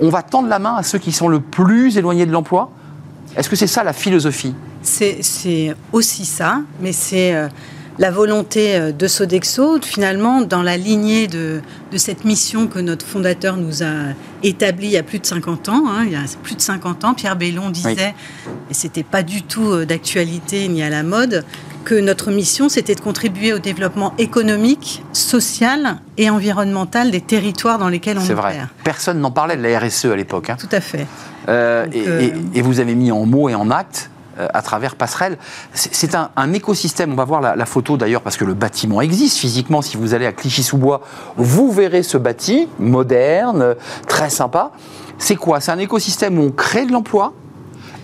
on 0.00 0.08
va 0.08 0.22
tendre 0.22 0.48
la 0.48 0.60
main 0.60 0.76
à 0.76 0.82
ceux 0.82 0.98
qui 0.98 1.12
sont 1.12 1.28
le 1.28 1.40
plus 1.40 1.98
éloignés 1.98 2.24
de 2.24 2.32
l'emploi? 2.32 2.70
Est-ce 3.36 3.50
que 3.50 3.56
c'est 3.56 3.66
ça 3.66 3.84
la 3.84 3.92
philosophie? 3.92 4.54
C'est 4.86 5.74
aussi 5.92 6.24
ça, 6.24 6.60
mais 6.80 6.92
c'est 6.92 7.34
euh, 7.34 7.48
la 7.98 8.10
volonté 8.10 8.76
euh, 8.76 8.92
de 8.92 9.06
Sodexo, 9.06 9.80
finalement, 9.82 10.42
dans 10.42 10.62
la 10.62 10.76
lignée 10.76 11.26
de, 11.26 11.60
cette 11.96 12.24
mission 12.24 12.66
que 12.66 12.78
notre 12.78 13.06
fondateur 13.06 13.56
nous 13.56 13.82
a 13.82 14.12
établie 14.42 14.88
il 14.88 14.92
y 14.92 14.96
a 14.98 15.02
plus 15.02 15.18
de 15.18 15.26
50 15.26 15.68
ans. 15.70 15.84
Hein, 15.88 16.04
il 16.04 16.12
y 16.12 16.16
a 16.16 16.20
plus 16.42 16.54
de 16.54 16.60
50 16.60 17.04
ans, 17.04 17.14
Pierre 17.14 17.36
Bellon 17.36 17.70
disait, 17.70 18.14
et 18.70 18.74
c'était 18.74 19.02
pas 19.02 19.22
du 19.22 19.42
tout 19.42 19.70
euh, 19.70 19.86
d'actualité 19.86 20.68
ni 20.68 20.82
à 20.82 20.90
la 20.90 21.02
mode, 21.02 21.44
que 21.84 21.94
notre 21.94 22.32
mission, 22.32 22.68
c'était 22.68 22.96
de 22.96 23.00
contribuer 23.00 23.52
au 23.52 23.60
développement 23.60 24.12
économique, 24.18 25.04
social 25.12 25.98
et 26.18 26.28
environnemental 26.30 27.12
des 27.12 27.20
territoires 27.20 27.78
dans 27.78 27.88
lesquels 27.88 28.18
on 28.18 28.22
C'est 28.22 28.34
vrai. 28.34 28.58
Personne 28.82 29.20
n'en 29.20 29.30
parlait 29.30 29.56
de 29.56 29.62
la 29.62 29.78
RSE 29.78 30.06
à 30.06 30.16
l'époque. 30.16 30.50
Hein. 30.50 30.56
Tout 30.58 30.68
à 30.72 30.80
fait. 30.80 31.06
et, 31.48 32.60
vous 32.60 32.80
avez 32.80 32.96
mis 32.96 33.12
en 33.12 33.24
mots 33.24 33.48
et 33.48 33.54
en 33.54 33.70
actes 33.70 34.10
à 34.38 34.62
travers 34.62 34.96
Passerelle. 34.96 35.38
C'est 35.72 36.14
un, 36.14 36.52
écosystème. 36.52 37.12
On 37.12 37.16
va 37.16 37.24
voir 37.24 37.40
la, 37.40 37.66
photo 37.66 37.96
d'ailleurs 37.96 38.22
parce 38.22 38.36
que 38.36 38.44
le 38.44 38.54
bâtiment 38.54 39.00
existe 39.00 39.38
physiquement. 39.38 39.82
Si 39.82 39.96
vous 39.96 40.14
allez 40.14 40.26
à 40.26 40.32
Clichy-sous-Bois, 40.32 41.00
vous 41.36 41.70
verrez 41.72 42.02
ce 42.02 42.18
bâti 42.18 42.68
moderne, 42.78 43.76
très 44.06 44.30
sympa. 44.30 44.72
C'est 45.18 45.36
quoi? 45.36 45.60
C'est 45.60 45.72
un 45.72 45.78
écosystème 45.78 46.38
où 46.38 46.42
on 46.42 46.50
crée 46.50 46.86
de 46.86 46.92
l'emploi 46.92 47.32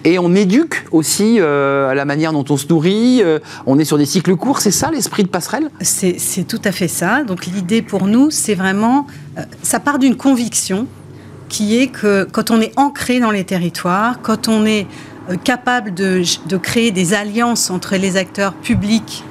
Et 0.05 0.19
on 0.19 0.35
éduque 0.35 0.87
aussi 0.91 1.39
euh, 1.39 1.91
à 1.91 1.95
la 1.95 2.05
manière 2.05 2.33
dont 2.33 2.45
on 2.49 2.57
se 2.57 2.67
nourrit. 2.67 3.21
euh, 3.23 3.39
on 3.67 3.79
est 3.79 3.85
sur 3.85 3.99
des 3.99 4.07
cycles 4.07 4.37
courts. 4.37 4.61
C'est 4.61 4.71
ça 4.71 4.91
l'esprit 4.91 5.23
de 5.23 5.29
passerelle? 5.29 5.71
C'est 5.81 6.47
tout 6.49 6.61
à 6.65 6.73
fait 6.73 6.89
ça. 6.89 7.23
Donc 7.23 7.47
l'idée 7.47 7.83
pour 7.83 8.07
nous, 8.07 8.31
c'est 8.31 8.55
vraiment, 8.55 9.07
euh, 9.39 9.43
ça 9.63 9.81
part 9.81 9.99
d'une 9.99 10.17
conviction 10.17 10.87
qui 11.49 11.79
est 11.79 11.89
que 11.89 12.25
quand 12.25 12.51
on 12.51 12.61
est 12.61 12.73
ancré 12.79 13.21
dans 13.21 13.31
les 13.31 13.45
territoires, 13.45 14.21
quand 14.23 14.49
on 14.49 14.65
est 14.65 14.87
euh, 14.87 15.12
capable 15.45 15.95
de, 15.95 16.23
de 16.47 16.57
créer 16.57 16.91
des 16.91 17.15
alliances 17.15 17.71
entre 17.71 17.97
les 17.97 18.17
acteurs 18.17 18.55
publics 18.55 19.25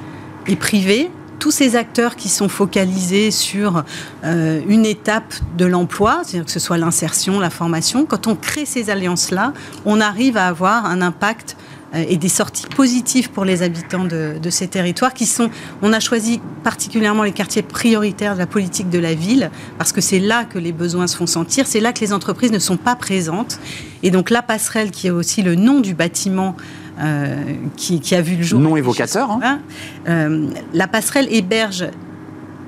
et 0.46 0.56
privés, 0.56 1.10
tous 1.42 1.50
ces 1.50 1.74
acteurs 1.74 2.14
qui 2.14 2.28
sont 2.28 2.48
focalisés 2.48 3.32
sur 3.32 3.82
euh, 4.22 4.60
une 4.68 4.86
étape 4.86 5.34
de 5.58 5.64
l'emploi, 5.64 6.20
c'est-à-dire 6.22 6.44
que 6.44 6.52
ce 6.52 6.60
soit 6.60 6.78
l'insertion, 6.78 7.40
la 7.40 7.50
formation, 7.50 8.06
quand 8.06 8.28
on 8.28 8.36
crée 8.36 8.64
ces 8.64 8.90
alliances-là, 8.90 9.52
on 9.84 10.00
arrive 10.00 10.36
à 10.36 10.46
avoir 10.46 10.86
un 10.86 11.02
impact 11.02 11.56
euh, 11.56 11.71
et 11.94 12.16
des 12.16 12.28
sorties 12.28 12.66
positives 12.74 13.30
pour 13.30 13.44
les 13.44 13.62
habitants 13.62 14.04
de, 14.04 14.38
de 14.40 14.50
ces 14.50 14.66
territoires 14.66 15.12
qui 15.12 15.26
sont, 15.26 15.50
on 15.82 15.92
a 15.92 16.00
choisi 16.00 16.40
particulièrement 16.64 17.22
les 17.22 17.32
quartiers 17.32 17.62
prioritaires 17.62 18.34
de 18.34 18.38
la 18.38 18.46
politique 18.46 18.88
de 18.88 18.98
la 18.98 19.14
ville 19.14 19.50
parce 19.78 19.92
que 19.92 20.00
c'est 20.00 20.18
là 20.18 20.44
que 20.44 20.58
les 20.58 20.72
besoins 20.72 21.06
se 21.06 21.16
font 21.16 21.26
sentir, 21.26 21.66
c'est 21.66 21.80
là 21.80 21.92
que 21.92 22.00
les 22.00 22.12
entreprises 22.12 22.52
ne 22.52 22.58
sont 22.58 22.78
pas 22.78 22.96
présentes 22.96 23.58
et 24.02 24.10
donc 24.10 24.30
la 24.30 24.42
passerelle 24.42 24.90
qui 24.90 25.08
est 25.08 25.10
aussi 25.10 25.42
le 25.42 25.54
nom 25.54 25.80
du 25.80 25.94
bâtiment 25.94 26.56
euh, 26.98 27.36
qui, 27.76 28.00
qui 28.00 28.14
a 28.14 28.20
vu 28.20 28.36
le 28.36 28.42
jour. 28.42 28.60
Non 28.60 28.76
évocateur, 28.76 29.30
hein. 29.30 29.60
Voilà. 30.04 30.26
Euh, 30.26 30.46
la 30.72 30.86
passerelle 30.86 31.26
héberge 31.30 31.86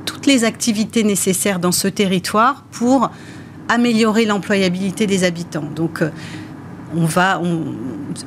toutes 0.05 0.27
les 0.27 0.45
activités 0.45 1.03
nécessaires 1.03 1.59
dans 1.59 1.73
ce 1.73 1.89
territoire 1.89 2.65
pour 2.71 3.11
améliorer 3.69 4.25
l'employabilité 4.27 5.07
des 5.07 5.25
habitants. 5.25 5.69
Donc, 5.75 6.03
euh, 6.03 6.11
on 6.97 7.05
va, 7.07 7.41
on, 7.43 7.63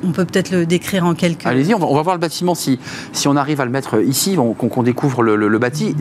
on 0.06 0.12
peut 0.12 0.24
peut-être 0.24 0.50
le 0.50 0.66
décrire 0.66 1.04
en 1.04 1.14
quelques. 1.14 1.46
Allez-y, 1.46 1.74
on 1.74 1.78
va, 1.78 1.86
on 1.86 1.94
va 1.94 2.02
voir 2.02 2.14
le 2.16 2.20
bâtiment 2.20 2.54
si, 2.54 2.78
si 3.12 3.28
on 3.28 3.36
arrive 3.36 3.60
à 3.60 3.64
le 3.64 3.70
mettre 3.70 4.00
ici, 4.02 4.36
on- 4.38 4.54
qu'on 4.54 4.82
découvre 4.82 5.22
le, 5.22 5.36
le- 5.36 5.48
le 5.48 5.58
bâti. 5.58 5.94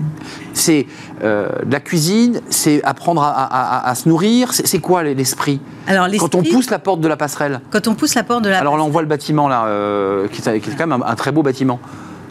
C'est 0.53 0.87
euh, 1.23 1.47
de 1.65 1.71
la 1.71 1.79
cuisine, 1.79 2.41
c'est 2.49 2.83
apprendre 2.83 3.21
à, 3.23 3.29
à- 3.31 3.77
à- 3.77 3.89
à 3.89 3.95
se 3.95 4.07
nourrir. 4.09 4.53
C'est 4.53 4.79
quoi 4.79 5.03
l'esprit? 5.03 5.59
Alors, 5.87 6.07
Quand 6.19 6.35
on 6.35 6.43
pousse 6.43 6.69
la 6.69 6.79
porte 6.79 6.99
de 7.01 7.07
la 7.07 7.17
passerelle 7.17 7.61
quand 7.69 7.87
on 7.87 7.95
pousse 7.95 8.15
la 8.15 8.23
porte 8.23 8.43
de 8.43 8.49
la 8.49 8.59
Alors 8.59 8.77
là, 8.77 8.83
on 8.83 8.89
voit 8.89 9.01
le 9.01 9.07
bâtiment 9.07 9.47
là, 9.47 9.65
euh, 9.67 10.27
qui, 10.27 10.41
est, 10.47 10.59
qui 10.59 10.69
est 10.69 10.73
quand 10.75 10.87
même 10.87 11.01
un, 11.01 11.05
un 11.07 11.15
très 11.15 11.31
beau 11.31 11.43
bâtiment. 11.43 11.79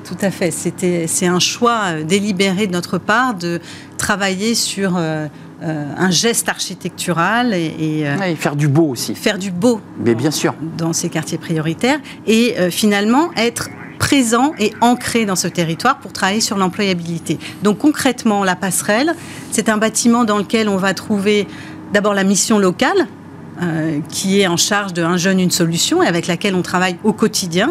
Tout 0.04 0.16
à 0.22 0.30
fait. 0.30 0.50
C'était, 0.52 1.06
c'est 1.08 1.26
un 1.26 1.40
choix 1.40 1.80
euh, 1.86 2.04
délibéré 2.04 2.66
de 2.68 2.72
notre 2.72 2.98
part 2.98 3.34
de 3.34 3.60
travailler 3.98 4.54
sur 4.54 4.96
euh, 5.62 5.84
un 5.96 6.10
geste 6.10 6.48
architectural 6.48 7.54
et, 7.54 7.74
et, 7.78 8.08
euh, 8.08 8.16
Ouais, 8.18 8.32
et 8.32 8.36
faire 8.36 8.56
du 8.56 8.68
beau 8.68 8.88
aussi. 8.90 9.14
faire 9.14 9.38
du 9.38 9.50
beau 9.50 9.80
Mais 10.04 10.14
bien 10.14 10.30
sûr. 10.30 10.54
dans 10.76 10.92
ces 10.92 11.08
quartiers 11.08 11.38
prioritaires 11.38 11.98
et 12.26 12.54
euh, 12.58 12.70
finalement 12.70 13.30
être 13.36 13.68
présent 13.98 14.52
et 14.58 14.72
ancré 14.82 15.24
dans 15.24 15.36
ce 15.36 15.48
territoire 15.48 15.98
pour 15.98 16.12
travailler 16.12 16.42
sur 16.42 16.58
l'employabilité. 16.58 17.38
Donc 17.62 17.78
concrètement, 17.78 18.44
la 18.44 18.54
passerelle, 18.54 19.14
c'est 19.50 19.68
un 19.70 19.78
bâtiment 19.78 20.24
dans 20.24 20.36
lequel 20.38 20.68
on 20.68 20.76
va 20.76 20.92
trouver 20.92 21.46
d'abord 21.94 22.12
la 22.12 22.24
mission 22.24 22.58
locale, 22.58 23.06
euh, 23.62 24.00
qui 24.10 24.40
est 24.42 24.46
en 24.46 24.58
charge 24.58 24.92
de 24.92 25.02
Un 25.02 25.16
jeune, 25.16 25.40
une 25.40 25.50
solution, 25.50 26.02
et 26.02 26.06
avec 26.06 26.26
laquelle 26.26 26.54
on 26.54 26.60
travaille 26.60 26.98
au 27.04 27.14
quotidien. 27.14 27.70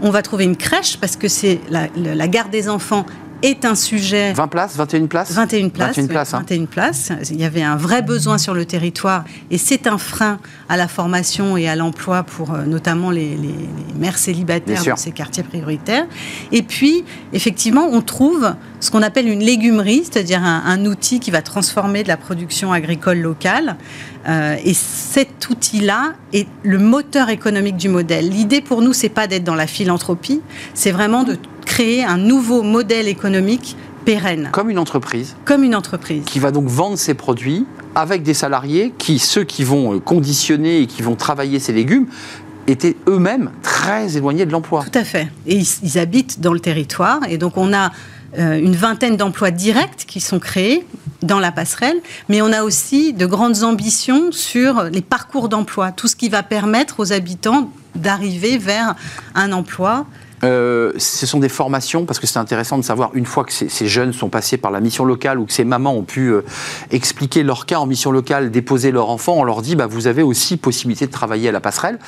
On 0.00 0.10
va 0.10 0.22
trouver 0.22 0.44
une 0.44 0.56
crèche, 0.56 0.98
parce 0.98 1.16
que 1.16 1.26
c'est 1.26 1.58
la- 1.68 1.88
la 1.96 2.28
garde 2.28 2.50
des 2.52 2.68
enfants 2.68 3.04
est 3.46 3.64
un 3.64 3.74
sujet 3.74 4.32
20 4.32 4.48
places, 4.48 4.76
21 4.76 5.06
places 5.06 5.32
21 5.32 5.68
places. 5.68 5.88
21 5.96 6.02
oui, 6.02 6.08
places, 6.08 6.34
hein. 6.34 6.38
21 6.48 6.64
places. 6.66 7.12
Il 7.30 7.40
y 7.40 7.44
avait 7.44 7.62
un 7.62 7.76
vrai 7.76 8.02
besoin 8.02 8.38
sur 8.38 8.54
le 8.54 8.64
territoire 8.64 9.24
et 9.50 9.58
c'est 9.58 9.86
un 9.86 9.98
frein 9.98 10.38
à 10.68 10.76
la 10.76 10.88
formation 10.88 11.56
et 11.56 11.68
à 11.68 11.76
l'emploi 11.76 12.22
pour 12.24 12.52
euh, 12.52 12.64
notamment 12.64 13.10
les, 13.10 13.36
les- 13.36 13.46
les 13.46 13.94
mères 13.98 14.18
célibataires 14.18 14.84
dans 14.84 14.96
ces 14.96 15.12
quartiers 15.12 15.42
prioritaires. 15.42 16.06
Et 16.52 16.62
puis, 16.62 17.04
effectivement, 17.32 17.86
on 17.90 18.02
trouve 18.02 18.54
ce 18.80 18.90
qu'on 18.90 19.02
appelle 19.02 19.28
une 19.28 19.40
légumerie, 19.40 20.02
c'est-à-dire 20.04 20.42
un, 20.42 20.62
un 20.66 20.84
outil 20.86 21.20
qui 21.20 21.30
va 21.30 21.40
transformer 21.42 22.02
de 22.02 22.08
la 22.08 22.16
production 22.16 22.72
agricole 22.72 23.18
locale. 23.18 23.76
Euh, 24.28 24.56
et 24.64 24.74
cet 24.74 25.48
outil-là 25.48 26.14
est 26.32 26.48
le 26.64 26.78
moteur 26.78 27.28
économique 27.30 27.76
du 27.76 27.88
modèle. 27.88 28.28
L'idée 28.28 28.60
pour 28.60 28.82
nous, 28.82 28.92
c'est 28.92 29.08
pas 29.08 29.26
d'être 29.28 29.44
dans 29.44 29.54
la 29.54 29.66
philanthropie, 29.68 30.40
c'est 30.74 30.90
vraiment 30.90 31.22
de 31.22 31.36
créer 31.76 32.02
un 32.02 32.16
nouveau 32.16 32.62
modèle 32.62 33.06
économique 33.06 33.76
pérenne 34.06 34.48
Comme 34.50 34.70
une 34.70 34.78
entreprise 34.78 35.36
comme 35.44 35.62
une 35.62 35.74
entreprise. 35.74 36.24
qui 36.24 36.38
va 36.38 36.50
donc 36.50 36.68
vendre 36.68 36.96
ses 36.96 37.12
produits 37.12 37.66
avec 37.94 38.22
des 38.22 38.32
salariés 38.32 38.94
qui, 38.96 39.18
ceux 39.18 39.44
qui 39.44 39.62
vont 39.62 39.94
euh, 39.94 39.98
conditionner 39.98 40.80
et 40.80 40.86
qui 40.86 41.02
vont 41.02 41.16
travailler 41.16 41.58
ces 41.58 41.74
légumes, 41.74 42.06
étaient 42.66 42.96
eux-mêmes 43.06 43.50
très 43.62 44.16
éloignés 44.16 44.46
de 44.46 44.52
l'emploi. 44.52 44.84
Tout 44.90 44.98
à 44.98 45.04
fait. 45.04 45.28
Et 45.46 45.56
ils, 45.56 45.66
ils 45.82 45.98
habitent 45.98 46.40
dans 46.40 46.54
le 46.54 46.60
territoire. 46.60 47.20
Et 47.28 47.36
donc, 47.36 47.58
on 47.58 47.74
a 47.74 47.92
euh, 48.38 48.58
une 48.58 48.74
vingtaine 48.74 49.18
d'emplois 49.18 49.50
directs 49.50 50.06
qui 50.06 50.20
sont 50.20 50.38
créés 50.38 50.86
dans 51.20 51.40
la 51.40 51.52
passerelle, 51.52 52.00
mais 52.30 52.40
on 52.40 52.52
a 52.54 52.62
aussi 52.62 53.12
de 53.12 53.26
grandes 53.26 53.64
ambitions 53.64 54.32
sur 54.32 54.84
les 54.84 55.02
parcours 55.02 55.50
d'emploi, 55.50 55.92
tout 55.92 56.08
ce 56.08 56.16
qui 56.16 56.30
va 56.30 56.42
permettre 56.42 57.00
aux 57.00 57.12
habitants 57.12 57.70
d'arriver 57.94 58.56
vers 58.56 58.94
un 59.34 59.52
emploi. 59.52 60.06
Euh, 60.44 60.92
ce 60.98 61.26
sont 61.26 61.38
des 61.38 61.48
formations, 61.48 62.04
parce 62.04 62.18
que 62.18 62.26
c'est 62.26 62.38
intéressant 62.38 62.78
de 62.78 62.84
savoir, 62.84 63.10
une 63.14 63.26
fois 63.26 63.44
que 63.44 63.52
ces, 63.52 63.86
jeunes 63.86 64.12
sont 64.12 64.28
passés 64.28 64.56
par 64.56 64.70
la 64.70 64.80
mission 64.80 65.04
locale 65.04 65.38
ou 65.38 65.46
que 65.46 65.52
ces 65.52 65.64
mamans 65.64 65.94
ont 65.94 66.02
pu 66.02 66.28
euh, 66.28 66.44
expliquer 66.90 67.42
leur 67.42 67.66
cas 67.66 67.78
en 67.78 67.86
mission 67.86 68.10
locale, 68.10 68.50
déposer 68.50 68.90
leur 68.90 69.08
enfant, 69.08 69.34
on 69.34 69.44
leur 69.44 69.62
dit, 69.62 69.76
bah, 69.76 69.86
vous 69.86 70.06
avez 70.06 70.22
aussi 70.22 70.56
possibilité 70.56 71.06
de 71.06 71.12
travailler 71.12 71.48
à 71.48 71.52
la 71.52 71.60
passerelle. 71.60 71.98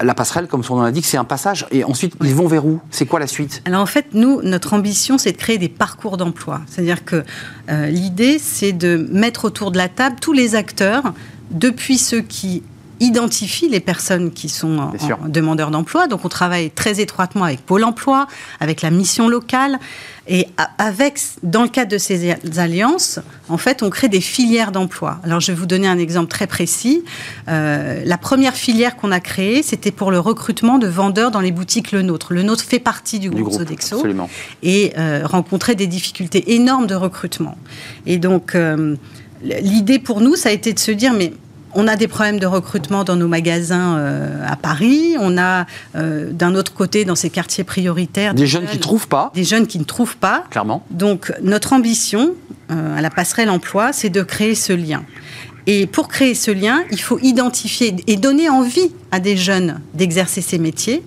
La 0.00 0.14
passerelle, 0.14 0.46
comme 0.46 0.64
son 0.64 0.76
nom 0.76 0.82
l'indique, 0.82 1.04
c'est 1.04 1.18
un 1.18 1.24
passage. 1.24 1.66
Et 1.70 1.84
ensuite, 1.84 2.14
ils 2.22 2.34
vont 2.34 2.46
vers 2.46 2.64
où? 2.64 2.80
C'est 2.90 3.04
quoi 3.04 3.20
la 3.20 3.26
suite? 3.26 3.62
Alors 3.66 3.82
en 3.82 3.86
fait, 3.86 4.06
nous, 4.14 4.40
notre 4.40 4.72
ambition, 4.72 5.18
c'est 5.18 5.32
de 5.32 5.36
créer 5.36 5.58
des 5.58 5.68
parcours 5.68 6.16
d'emploi. 6.16 6.62
C'est-à-dire 6.66 7.04
que 7.04 7.22
euh, 7.68 7.86
l'idée, 7.88 8.38
c'est 8.38 8.72
de 8.72 9.06
mettre 9.12 9.44
autour 9.44 9.70
de 9.72 9.76
la 9.76 9.90
table 9.90 10.16
tous 10.18 10.32
les 10.32 10.54
acteurs, 10.54 11.12
depuis 11.50 11.98
ceux 11.98 12.22
qui 12.22 12.62
identifient 13.04 13.68
les 13.68 13.80
personnes 13.80 14.30
qui 14.32 14.48
sont 14.48 14.78
en- 14.78 14.92
en 15.24 15.28
demandeurs 15.28 15.70
d'emploi. 15.70 16.06
Donc 16.08 16.24
on 16.24 16.28
travaille 16.28 16.70
très 16.70 17.00
étroitement 17.00 17.44
avec 17.44 17.60
Pôle 17.60 17.84
Emploi, 17.84 18.26
avec 18.60 18.82
la 18.82 18.90
mission 18.90 19.28
locale, 19.28 19.78
et 20.26 20.46
avec, 20.78 21.20
dans 21.42 21.62
le 21.64 21.68
cadre 21.68 21.90
de 21.90 21.98
ces 21.98 22.34
alliances, 22.56 23.20
en 23.50 23.58
fait, 23.58 23.82
on 23.82 23.90
crée 23.90 24.08
des 24.08 24.22
filières 24.22 24.72
d'emploi. 24.72 25.20
Alors 25.22 25.40
je 25.40 25.52
vais 25.52 25.58
vous 25.58 25.66
donner 25.66 25.86
un 25.86 25.98
exemple 25.98 26.28
très 26.30 26.46
précis. 26.46 27.04
Euh, 27.48 28.00
la 28.06 28.16
première 28.16 28.54
filière 28.54 28.96
qu'on 28.96 29.12
a 29.12 29.20
créée, 29.20 29.62
c'était 29.62 29.90
pour 29.90 30.10
le 30.10 30.18
recrutement 30.18 30.78
de 30.78 30.86
vendeurs 30.86 31.30
dans 31.30 31.40
les 31.40 31.52
boutiques 31.52 31.92
Le 31.92 32.00
Nôtre. 32.00 32.32
Le 32.32 32.42
Nôtre 32.42 32.64
fait 32.64 32.78
partie 32.78 33.18
du 33.18 33.28
groupe 33.28 33.52
Sodexo 33.52 33.96
Absolument. 33.96 34.30
et 34.62 34.94
euh, 34.96 35.22
rencontrait 35.24 35.74
des 35.74 35.86
difficultés 35.86 36.54
énormes 36.54 36.86
de 36.86 36.94
recrutement. 36.94 37.58
Et 38.06 38.16
donc, 38.16 38.54
euh, 38.54 38.96
l'idée 39.42 39.98
pour 39.98 40.22
nous, 40.22 40.36
ça 40.36 40.48
a 40.48 40.52
été 40.52 40.72
de 40.72 40.78
se 40.78 40.90
dire, 40.90 41.12
mais 41.12 41.34
on 41.74 41.88
a 41.88 41.96
des 41.96 42.08
problèmes 42.08 42.38
de 42.38 42.46
recrutement 42.46 43.04
dans 43.04 43.16
nos 43.16 43.28
magasins 43.28 43.98
euh, 43.98 44.46
à 44.46 44.56
Paris, 44.56 45.16
on 45.18 45.36
a 45.38 45.66
euh, 45.96 46.30
d'un 46.32 46.54
autre 46.54 46.72
côté, 46.72 47.04
dans 47.04 47.14
ces 47.14 47.30
quartiers 47.30 47.64
prioritaires, 47.64 48.34
Des 48.34 48.46
jeunes 48.46 48.66
qui 48.66 48.76
ne 48.76 48.82
trouvent 48.82 49.08
pas, 49.08 49.30
des 49.34 49.44
jeunes 49.44 49.66
qui 49.66 49.78
ne 49.78 49.84
trouvent 49.84 50.16
pas. 50.16 50.44
clairement. 50.50 50.84
Donc, 50.90 51.32
notre 51.42 51.72
ambition 51.72 52.34
euh, 52.70 52.98
à 52.98 53.00
la 53.00 53.10
passerelle 53.10 53.50
emploi, 53.50 53.92
c'est 53.92 54.10
de 54.10 54.22
créer 54.22 54.54
ce 54.54 54.72
lien. 54.72 55.04
Et 55.66 55.86
pour 55.86 56.08
créer 56.08 56.34
ce 56.34 56.50
lien, 56.50 56.82
il 56.90 57.00
faut 57.00 57.18
identifier 57.20 57.96
et 58.06 58.16
donner 58.16 58.48
envie 58.48 58.90
à 59.10 59.20
des 59.20 59.36
jeunes 59.36 59.80
d'exercer 59.94 60.42
ces 60.42 60.58
métiers, 60.58 61.02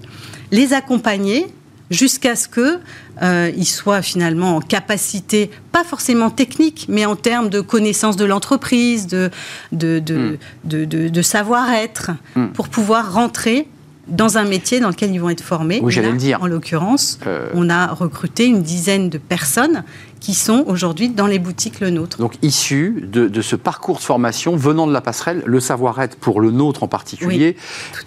les 0.52 0.74
accompagner 0.74 1.48
jusqu'à 1.92 2.36
ce 2.36 2.48
que 2.48 2.80
euh, 3.22 3.52
ils 3.56 3.66
soient 3.66 4.02
finalement 4.02 4.56
en 4.58 4.62
capacité, 4.62 5.50
pas 5.72 5.84
forcément 5.84 6.30
technique, 6.30 6.86
mais 6.90 7.06
en 7.06 7.16
termes 7.16 7.50
de 7.50 7.62
connaissance 7.62 8.16
de 8.16 8.26
l'entreprise, 8.26 9.08
de, 9.08 9.30
de, 9.72 10.00
de, 10.00 10.38
Hmm. 10.66 10.86
de, 11.10 11.22
savoir-être, 11.22 12.12
Hmm. 12.36 12.48
pour 12.48 12.68
pouvoir 12.70 13.14
rentrer 13.14 13.68
dans 14.08 14.38
un 14.38 14.46
métier 14.46 14.80
dans 14.80 14.88
lequel 14.90 15.12
ils 15.12 15.20
vont 15.20 15.30
être 15.30 15.44
formés. 15.44 15.82
Oui, 15.84 15.92
j'allais 15.92 16.12
le 16.12 16.18
dire. 16.18 16.42
En 16.42 16.48
l'occurrence, 16.48 17.20
Euh, 17.28 17.50
on 17.54 17.70
a 17.70 17.88
recruté 17.88 18.46
une 18.46 18.62
dizaine 18.62 19.10
de 19.10 19.18
personnes 19.18 19.84
qui 20.20 20.34
sont 20.34 20.64
aujourd'hui 20.68 21.10
dans 21.10 21.28
les 21.28 21.40
boutiques 21.40 21.80
Le 21.80 21.90
Nôtre. 21.90 22.18
Donc 22.18 22.34
issu 22.42 23.04
de, 23.08 23.28
de 23.28 23.42
ce 23.42 23.56
parcours 23.56 23.98
de 23.98 24.04
formation 24.04 24.56
venant 24.56 24.88
de 24.88 24.94
la 24.94 25.02
passerelle, 25.02 25.44
le 25.46 25.60
savoir-être 25.60 26.18
pour 26.18 26.42
le 26.42 26.52
nôtre 26.52 26.84
en 26.84 26.88
particulier 26.88 27.56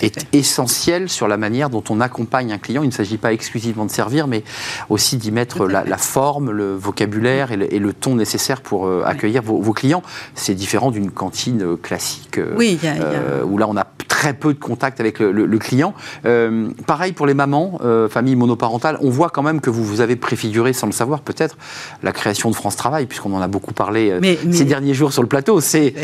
est 0.00 0.26
essentiel 0.32 1.08
sur 1.08 1.28
la 1.28 1.36
manière 1.36 1.70
dont 1.70 1.84
on 1.90 2.00
accompagne 2.00 2.52
un 2.52 2.58
client. 2.58 2.82
Il 2.82 2.88
ne 2.88 2.92
s'agit 2.92 3.16
pas 3.18 3.32
exclusivement 3.32 3.84
de 3.86 3.90
servir, 3.90 4.26
mais 4.26 4.44
aussi 4.88 5.16
d'y 5.16 5.30
mettre 5.32 5.66
la, 5.66 5.84
forme, 5.98 6.50
le 6.50 6.74
vocabulaire 6.74 7.52
et 7.52 7.56
le, 7.56 7.72
et 7.74 7.78
le 7.78 7.92
ton 7.92 8.14
nécessaire 8.16 8.60
pour 8.60 8.86
euh, 8.86 9.02
accueillir 9.04 9.42
vos, 9.42 9.60
vos 9.60 9.72
clients. 9.72 10.02
C'est 10.34 10.54
différent 10.54 10.90
d'une 10.90 11.10
cantine 11.10 11.62
euh, 11.62 11.76
classique. 11.76 12.38
euh, 12.38 12.54
Oui, 12.56 12.78
il 12.82 12.86
y 12.86 12.88
a- 12.90 12.94
il 12.94 13.00
y 13.00 13.02
a- 13.02 13.06
euh, 13.06 13.44
où 13.44 13.58
là 13.58 13.66
on 13.68 13.76
a 13.76 13.86
très 14.20 14.34
peu 14.34 14.52
de 14.52 14.58
contact 14.58 15.00
avec 15.00 15.18
le, 15.18 15.32
le- 15.32 15.46
le 15.46 15.58
client. 15.58 15.94
Euh, 16.26 16.68
pareil 16.86 17.12
pour 17.12 17.26
les 17.26 17.32
mamans, 17.32 17.80
euh, 17.82 18.06
familles 18.06 18.36
monoparentales, 18.36 18.98
on 19.00 19.08
voit 19.08 19.30
quand 19.30 19.42
même 19.42 19.62
que 19.62 19.70
vous 19.70 19.82
vous 19.82 20.02
avez 20.02 20.14
préfiguré, 20.14 20.74
sans 20.74 20.86
le 20.86 20.92
savoir 20.92 21.20
peut-être, 21.22 21.56
la 22.02 22.12
création 22.12 22.50
de 22.50 22.54
France 22.54 22.76
Travail, 22.76 23.06
puisqu'on 23.06 23.32
en 23.34 23.40
a 23.40 23.48
beaucoup 23.48 23.72
parlé 23.72 24.10
euh, 24.10 24.20
ces 24.52 24.66
derniers 24.66 24.92
jours 24.92 25.14
sur 25.14 25.22
le 25.22 25.28
plateau. 25.28 25.60
C'est 25.62 25.94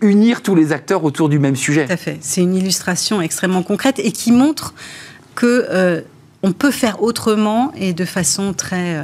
unir 0.00 0.42
tous 0.42 0.56
les 0.56 0.72
acteurs 0.72 1.04
autour 1.04 1.28
du 1.28 1.38
même 1.38 1.54
sujet. 1.54 1.86
Tout 1.86 1.92
à 1.92 1.96
fait. 1.96 2.18
C'est 2.20 2.40
une 2.42 2.56
illustration 2.56 3.20
extrêmement 3.22 3.62
concrète 3.62 4.00
et 4.00 4.10
qui 4.10 4.32
montre 4.32 4.74
que 5.36 5.66
euh, 5.70 6.00
on 6.42 6.50
peut 6.52 6.72
faire 6.72 7.02
autrement 7.04 7.72
et 7.76 7.92
de 7.92 8.04
façon 8.04 8.52
très 8.52 8.96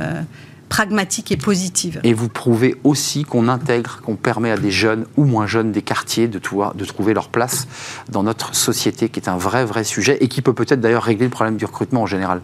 pragmatique 0.68 1.32
et 1.32 1.36
positive. 1.36 2.00
Et 2.04 2.14
vous 2.14 2.28
prouvez 2.28 2.76
aussi 2.84 3.24
qu'on 3.24 3.48
intègre, 3.48 4.00
qu'on 4.02 4.16
permet 4.16 4.50
à 4.50 4.56
des 4.56 4.70
jeunes 4.70 5.06
ou 5.16 5.24
moins 5.24 5.46
jeunes 5.46 5.72
des 5.72 5.82
quartiers 5.82 6.28
de, 6.28 6.38
trouver 6.38 7.14
leur 7.14 7.28
place 7.28 7.66
dans 8.08 8.22
notre 8.22 8.54
société, 8.54 9.08
qui 9.08 9.20
est 9.20 9.28
un 9.28 9.36
vrai, 9.36 9.64
vrai 9.64 9.84
sujet 9.84 10.18
et 10.20 10.28
qui 10.28 10.42
peut 10.42 10.54
peut-être 10.54 10.80
d'ailleurs 10.80 11.04
régler 11.04 11.26
le 11.26 11.30
problème 11.30 11.56
du 11.56 11.64
recrutement 11.64 12.02
en 12.02 12.06
général. 12.06 12.42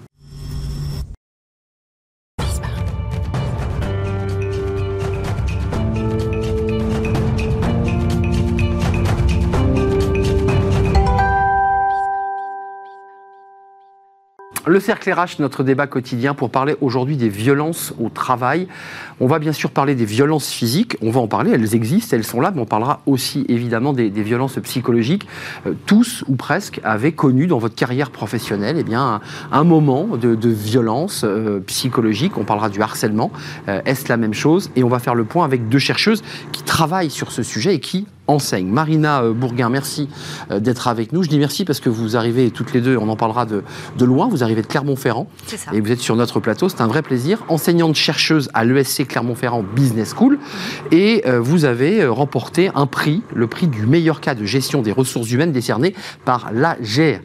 Le 14.67 14.81
cercle 14.81 15.13
RH, 15.13 15.41
notre 15.41 15.63
débat 15.63 15.87
quotidien 15.87 16.33
pour 16.33 16.49
parler 16.49 16.75
aujourd'hui 16.81 17.19
des 17.19 17.29
violences 17.29 17.93
au 18.01 18.09
travail. 18.09 18.67
On 19.21 19.27
va 19.27 19.39
bien 19.39 19.53
sûr 19.53 19.71
parler 19.71 19.95
des 19.95 20.07
violences 20.07 20.49
physiques, 20.49 20.97
on 21.03 21.11
va 21.11 21.21
en 21.21 21.29
parler, 21.29 21.51
elles 21.53 21.75
existent, 21.75 22.17
elles 22.17 22.25
sont 22.25 22.41
là, 22.41 22.51
mais 22.51 22.63
on 22.63 22.67
parlera 22.67 23.03
aussi 23.05 23.45
évidemment 23.51 23.93
des, 23.93 24.09
violences 24.09 24.59
psychologiques. 24.63 25.29
Euh, 25.67 25.75
tous 25.85 26.25
ou 26.29 26.37
presque 26.37 26.81
avaient 26.83 27.13
connu 27.13 27.47
dans 27.47 27.59
votre 27.59 27.75
carrière 27.75 28.11
professionnelle 28.11 28.77
eh 28.79 28.85
bien, 28.85 29.21
un, 29.53 29.65
moment 29.65 30.17
de, 30.17 30.49
violence 30.49 31.25
euh, 31.25 31.61
psychologique, 31.67 32.39
on 32.39 32.45
parlera 32.45 32.71
du 32.71 32.81
harcèlement. 32.81 33.33
Euh, 33.69 33.83
est-ce 33.85 34.09
la 34.09 34.17
même 34.17 34.35
chose? 34.35 34.71
Et 34.77 34.83
on 34.83 34.89
va 34.89 34.99
faire 34.99 35.15
le 35.15 35.25
point 35.25 35.45
avec 35.45 35.69
deux 35.69 35.79
chercheuses 35.79 36.23
qui 36.53 36.63
travaillent 36.63 37.11
sur 37.11 37.33
ce 37.33 37.43
sujet 37.43 37.75
et 37.75 37.81
qui 37.81 38.07
enseigne. 38.27 38.67
Marina 38.67 39.23
euh, 39.23 39.33
Bourguin, 39.33 39.69
merci 39.69 40.09
euh, 40.51 40.61
d'être 40.61 40.89
avec 40.89 41.13
nous. 41.13 41.23
Je 41.23 41.29
dis 41.29 41.39
merci 41.39 41.65
parce 41.65 41.81
que 41.81 41.89
vous 41.89 42.17
arrivez 42.17 42.51
toutes 42.51 42.73
les 42.73 42.81
deux, 42.81 42.97
on 42.97 43.09
en 43.09 43.17
parlera 43.17 43.47
de, 43.47 43.63
loin, 44.01 44.29
vous 44.29 44.43
arrivez 44.43 44.63
de 44.63 44.67
Clermont-Ferrand 44.67 45.29
et 45.73 45.81
vous 45.81 45.93
êtes 45.93 46.01
sur 46.01 46.17
notre 46.17 46.41
plateau, 46.41 46.69
c'est 46.69 46.81
un 46.81 46.87
vrai 46.87 47.03
plaisir. 47.03 47.45
Enseignante 47.49 47.95
chercheuse 47.95 48.51
à 48.55 48.65
l'ESC 48.65 49.07
Clermont-Ferrand 49.07 49.63
Business 49.63 50.15
School 50.17 50.39
et 50.91 51.23
euh, 51.27 51.41
vous 51.41 51.65
avez 51.65 52.07
remporté 52.07 52.71
un 52.75 52.87
prix, 52.87 53.23
le 53.35 53.47
prix 53.47 53.67
du 53.67 53.87
meilleur 53.87 54.21
cas 54.21 54.35
de 54.35 54.45
gestion 54.45 54.83
des 54.83 54.93
ressources 54.93 55.31
humaines 55.31 55.53
décerné 55.53 55.95
par 56.25 56.51
l'AGR 56.53 57.21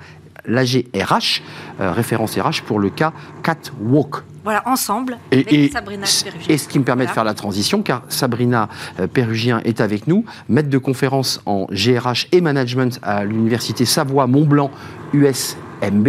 l'AGRH, 0.45 1.43
référence 1.79 2.35
RH 2.35 2.63
pour 2.65 2.79
le 2.79 2.89
cas 2.89 3.13
Catwalk. 3.43 4.23
Voilà, 4.49 4.67
ensemble, 4.67 5.19
et, 5.31 5.45
avec 5.47 5.71
Sabrina 5.71 6.07
Perugien. 6.23 6.51
Et 6.51 6.57
ce 6.57 6.67
qui 6.67 6.79
me 6.79 6.83
permet 6.83 7.05
de 7.05 7.11
faire 7.11 7.23
la 7.23 7.35
transition, 7.35 7.83
car 7.83 8.01
Sabrina 8.09 8.67
euh, 8.99 9.05
Perugien 9.05 9.61
est 9.63 9.79
avec 9.79 10.07
nous, 10.07 10.25
maître 10.47 10.71
de 10.71 10.77
conférence 10.79 11.39
en 11.45 11.67
GRH 11.69 12.29
et 12.31 12.41
management 12.41 12.99
à 13.03 13.25
l'université 13.25 13.85
Savoie-Mont-Blanc 13.85 14.71
USMB. 15.13 16.07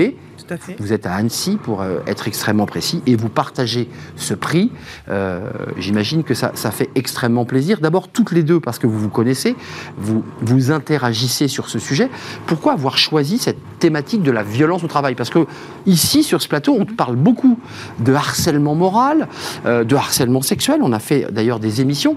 Vous 0.78 0.92
êtes 0.92 1.06
à 1.06 1.14
Annecy 1.14 1.58
pour 1.62 1.82
euh, 1.82 1.98
être 2.06 2.28
extrêmement 2.28 2.66
précis 2.66 3.02
et 3.06 3.16
vous 3.16 3.28
partagez 3.28 3.88
ce 4.16 4.34
prix. 4.34 4.72
Euh, 5.08 5.50
j'imagine 5.78 6.24
que 6.24 6.34
ça, 6.34 6.52
ça, 6.54 6.70
fait 6.70 6.90
extrêmement 6.94 7.44
plaisir. 7.44 7.80
D'abord, 7.80 8.08
toutes 8.08 8.32
les 8.32 8.42
deux, 8.42 8.60
parce 8.60 8.78
que 8.78 8.86
vous 8.86 8.98
vous 8.98 9.08
connaissez, 9.08 9.56
vous, 9.96 10.24
vous 10.40 10.70
interagissez 10.70 11.48
sur 11.48 11.68
ce 11.68 11.78
sujet. 11.78 12.10
Pourquoi 12.46 12.72
avoir 12.72 12.98
choisi 12.98 13.38
cette 13.38 13.58
thématique 13.78 14.22
de 14.22 14.30
la 14.30 14.42
violence 14.42 14.84
au 14.84 14.88
travail? 14.88 15.14
Parce 15.14 15.30
que 15.30 15.46
ici, 15.86 16.22
sur 16.22 16.42
ce 16.42 16.48
plateau, 16.48 16.76
on 16.78 16.84
parle 16.84 17.16
beaucoup 17.16 17.58
de 17.98 18.12
harcèlement 18.12 18.74
moral, 18.74 19.28
euh, 19.66 19.84
de 19.84 19.96
harcèlement 19.96 20.42
sexuel. 20.42 20.80
On 20.82 20.92
a 20.92 20.98
fait 21.00 21.26
d'ailleurs 21.30 21.60
des 21.60 21.80
émissions. 21.80 22.16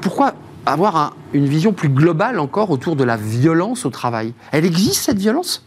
Pourquoi 0.00 0.34
avoir 0.66 1.14
une 1.32 1.46
vision 1.46 1.72
plus 1.72 1.88
globale 1.88 2.38
encore 2.38 2.70
autour 2.70 2.96
de 2.96 3.04
la 3.04 3.16
violence 3.16 3.84
au 3.84 3.90
travail? 3.90 4.32
Elle 4.52 4.64
existe 4.64 5.02
cette 5.02 5.18
violence? 5.18 5.66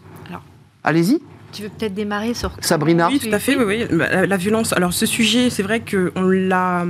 Allez-y. 0.86 1.22
Tu 1.54 1.62
veux 1.62 1.68
peut-être 1.68 1.94
démarrer 1.94 2.34
sur 2.34 2.50
Sabrina 2.60 3.08
Oui, 3.08 3.20
tout 3.20 3.32
à 3.32 3.38
fait. 3.38 3.56
Oui, 3.56 3.84
La, 3.90 4.36
violence. 4.36 4.72
Alors, 4.72 4.92
ce 4.92 5.06
sujet, 5.06 5.50
c'est 5.50 5.62
vrai 5.62 5.80
qu'on 5.80 6.22
l'a. 6.22 6.84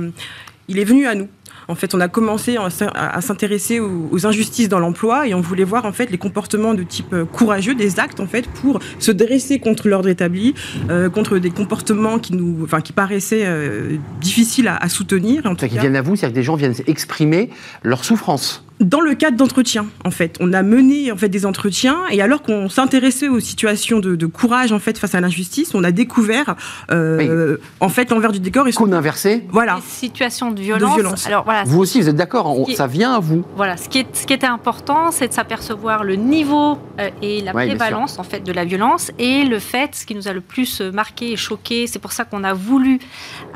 Il 0.67 0.79
est 0.79 0.83
venu 0.83 1.05
à 1.05 1.13
nous. 1.13 1.27
En 1.67 1.75
fait, 1.75 1.95
on 1.95 1.99
a 1.99 2.07
commencé 2.07 2.57
à 2.57 3.21
s'intéresser 3.21 3.79
aux 3.79 4.27
injustices 4.27 4.69
dans 4.69 4.79
l'emploi 4.79 5.27
et 5.27 5.33
on 5.33 5.41
voulait 5.41 5.63
voir 5.63 5.85
en 5.85 5.91
fait 5.91 6.11
les 6.11 6.17
comportements 6.17 6.73
de 6.73 6.83
type 6.83 7.13
euh, 7.13 7.25
courageux, 7.25 7.73
des 7.73 7.99
actes 7.99 8.19
en 8.19 8.27
fait 8.27 8.47
pour 8.47 8.79
se 8.99 9.11
dresser 9.11 9.59
contre 9.59 9.87
l'ordre 9.87 10.09
établi, 10.09 10.53
euh, 10.89 11.09
contre 11.09 11.39
des 11.39 11.49
comportements 11.49 12.19
qui 12.19 12.35
nous, 12.35 12.63
enfin, 12.63 12.81
qui 12.81 12.93
paraissaient 12.93 13.45
euh, 13.45 13.97
difficiles 14.21 14.67
à, 14.67 14.87
soutenir. 14.89 15.45
En 15.45 15.55
tout 15.55 15.67
qui 15.67 15.77
viennent 15.77 15.95
à 15.95 16.01
vous, 16.01 16.15
c'est-à-dire 16.15 16.33
que 16.33 16.39
des 16.39 16.43
gens 16.43 16.55
viennent 16.55 16.75
exprimer 16.87 17.49
leur 17.83 18.05
souffrance 18.05 18.64
dans 18.81 18.99
le 18.99 19.15
cadre 19.15 19.37
d'entretien, 19.37 19.85
en 20.03 20.11
fait, 20.11 20.35
on 20.41 20.51
a 20.51 20.61
mené 20.61 21.11
en 21.11 21.15
fait 21.15 21.29
des 21.29 21.45
entretiens 21.45 21.97
et 22.11 22.21
alors 22.21 22.41
qu'on 22.41 22.67
s'intéressait 22.67 23.29
aux 23.29 23.39
situations 23.39 23.99
de, 23.99 24.25
courage 24.25 24.71
en 24.71 24.79
fait 24.79 24.97
face 24.97 25.15
à 25.15 25.21
l'injustice, 25.21 25.73
on 25.75 25.83
a 25.83 25.91
découvert 25.91 26.55
euh, 26.91 27.57
en 27.79 27.89
fait 27.89 28.09
l'envers 28.09 28.31
du 28.31 28.39
décor. 28.39 28.67
Et 28.67 28.73
Cône 28.73 28.93
inversé. 28.93 29.45
Voilà. 29.49 29.79
situations 29.87 30.51
de 30.51 30.59
violence. 30.59 31.25
Alors 31.27 31.45
voilà. 31.45 31.63
Vous 31.63 31.79
aussi, 31.79 32.01
vous 32.01 32.09
êtes 32.09 32.15
d'accord 32.15 32.53
Ça 32.75 32.87
vient 32.87 33.13
à 33.13 33.19
vous. 33.19 33.45
Voilà. 33.55 33.77
Ce 33.77 33.87
qui, 33.87 33.99
est, 33.99 34.07
ce 34.13 34.25
qui 34.25 34.33
était 34.33 34.45
important, 34.45 35.11
c'est 35.11 35.29
de 35.29 35.33
s'apercevoir 35.33 36.03
le 36.03 36.15
niveau 36.15 36.77
euh, 36.99 37.09
et 37.21 37.41
la 37.41 37.53
prévalence 37.53 38.19
en 38.19 38.23
fait 38.23 38.41
de 38.41 38.51
la 38.51 38.65
violence 38.65 39.11
et 39.19 39.43
le 39.45 39.59
fait, 39.59 39.95
ce 39.95 40.05
qui 40.05 40.15
nous 40.15 40.27
a 40.27 40.33
le 40.33 40.41
plus 40.41 40.81
marqué 40.81 41.31
et 41.31 41.37
choqué, 41.37 41.87
c'est 41.87 41.99
pour 41.99 42.11
ça 42.11 42.25
qu'on 42.25 42.43
a 42.43 42.53
voulu 42.53 42.99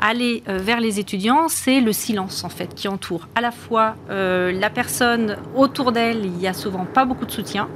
aller 0.00 0.42
euh, 0.48 0.58
vers 0.58 0.80
les 0.80 0.98
étudiants, 0.98 1.48
c'est 1.48 1.80
le 1.80 1.92
silence 1.92 2.44
en 2.44 2.48
fait 2.48 2.74
qui 2.74 2.88
entoure 2.88 3.28
à 3.34 3.40
la 3.40 3.50
fois 3.50 3.96
la 4.08 4.70
personne 4.70 5.09
autour 5.56 5.92
d'elle, 5.92 6.24
il 6.24 6.40
y 6.40 6.46
a 6.46 6.52
souvent 6.52 6.84
pas 6.84 7.04
beaucoup 7.04 7.26
de 7.26 7.30
soutien. 7.30 7.68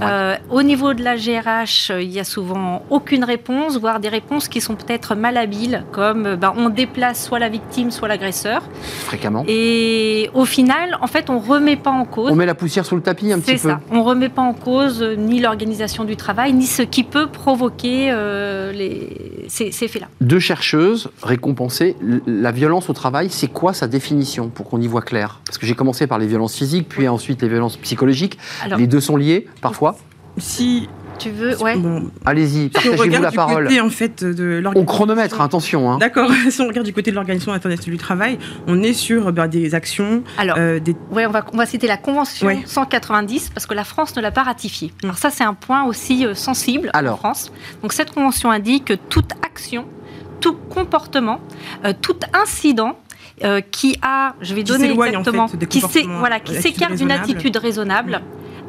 Euh, 0.00 0.36
au 0.50 0.62
niveau 0.62 0.94
de 0.94 1.02
la 1.02 1.16
GRH, 1.16 1.92
il 2.00 2.10
y 2.10 2.20
a 2.20 2.24
souvent 2.24 2.82
aucune 2.90 3.24
réponse, 3.24 3.78
voire 3.78 4.00
des 4.00 4.08
réponses 4.08 4.48
qui 4.48 4.60
sont 4.60 4.74
peut-être 4.74 5.14
malhabiles, 5.14 5.84
comme 5.92 6.36
ben, 6.36 6.52
on 6.56 6.68
déplace 6.68 7.24
soit 7.24 7.38
la 7.38 7.48
victime, 7.48 7.90
soit 7.90 8.08
l'agresseur. 8.08 8.62
Fréquemment. 9.04 9.44
Et 9.48 10.30
au 10.34 10.44
final, 10.44 10.98
en 11.00 11.06
fait, 11.06 11.30
on 11.30 11.38
remet 11.38 11.76
pas 11.76 11.90
en 11.90 12.04
cause. 12.04 12.30
On 12.30 12.36
met 12.36 12.46
la 12.46 12.54
poussière 12.54 12.86
sous 12.86 12.96
le 12.96 13.02
tapis 13.02 13.32
un 13.32 13.40
petit 13.40 13.52
peu. 13.52 13.58
C'est 13.58 13.68
ça. 13.68 13.80
On 13.90 14.02
remet 14.02 14.28
pas 14.28 14.42
en 14.42 14.54
cause 14.54 15.02
ni 15.18 15.40
l'organisation 15.40 16.04
du 16.04 16.16
travail, 16.16 16.52
ni 16.52 16.66
ce 16.66 16.82
qui 16.82 17.04
peut 17.04 17.26
provoquer 17.26 18.10
euh, 18.10 18.72
les... 18.72 19.46
ces, 19.48 19.72
ces 19.72 19.88
faits-là. 19.88 20.08
Deux 20.20 20.38
chercheuses 20.38 21.10
récompensées. 21.22 21.96
La 22.26 22.52
violence 22.52 22.88
au 22.90 22.92
travail, 22.92 23.28
c'est 23.30 23.48
quoi 23.48 23.72
sa 23.72 23.86
définition 23.88 24.48
pour 24.48 24.68
qu'on 24.68 24.80
y 24.80 24.86
voit 24.86 25.02
clair? 25.02 25.40
Parce 25.46 25.58
que 25.58 25.66
j'ai 25.66 25.74
commencé 25.74 26.06
par 26.06 26.18
les 26.18 26.26
violences 26.26 26.54
physique, 26.62 26.88
puis 26.88 27.08
ensuite 27.08 27.42
les 27.42 27.48
violences 27.48 27.76
psychologiques. 27.76 28.38
les 28.76 28.86
deux 28.86 29.00
sont 29.00 29.16
liés, 29.16 29.48
parfois 29.60 29.96
Si 30.38 30.88
tu 31.18 31.30
veux, 31.30 31.56
ouais. 31.62 31.76
Allez-y, 32.24 32.68
partagez-vous 32.68 33.22
la 33.22 33.32
parole. 33.32 33.64
Côté, 33.64 33.80
en 33.80 33.90
fait, 33.90 34.24
de 34.24 34.62
Au 34.74 34.84
chronomètre, 34.84 35.40
attention. 35.40 35.90
Hein. 35.90 35.98
D'accord. 35.98 36.30
si 36.50 36.60
on 36.60 36.68
regarde 36.68 36.86
du 36.86 36.92
côté 36.92 37.10
de 37.10 37.16
l'Organisation 37.16 37.52
internationale 37.52 37.96
du 37.96 38.02
travail, 38.02 38.38
on 38.66 38.82
est 38.82 38.92
sur 38.92 39.32
bah, 39.32 39.48
des 39.48 39.74
actions. 39.74 40.22
Alors, 40.38 40.56
euh, 40.58 40.80
des... 40.80 40.96
ouais, 41.10 41.26
on 41.26 41.30
va, 41.30 41.44
on 41.52 41.56
va 41.56 41.66
citer 41.66 41.86
la 41.86 41.96
Convention 41.96 42.48
190 42.64 43.50
parce 43.50 43.66
que 43.66 43.74
la 43.74 43.84
France 43.84 44.16
ne 44.16 44.22
l'a 44.22 44.30
pas 44.30 44.42
ratifiée. 44.42 44.92
Mm. 45.02 45.06
Alors 45.06 45.18
ça, 45.18 45.30
c'est 45.30 45.44
un 45.44 45.54
point 45.54 45.84
aussi 45.84 46.26
euh, 46.26 46.34
sensible 46.34 46.90
en 46.94 47.16
France. 47.16 47.52
Donc 47.82 47.92
cette 47.92 48.12
convention 48.12 48.50
indique 48.50 48.86
que 48.86 48.94
toute 48.94 49.32
action, 49.44 49.84
tout 50.40 50.54
comportement, 50.54 51.40
euh, 51.84 51.92
tout 52.00 52.16
incident 52.32 52.96
euh, 53.44 53.60
qui 53.60 53.96
a, 54.02 54.34
je 54.40 54.54
vais 54.54 54.62
donner 54.62 54.90
exactement, 54.90 55.48
qui 55.68 55.80
s'écarte 55.80 56.94
d'une 56.94 57.10
attitude 57.10 57.56
raisonnable, 57.56 58.20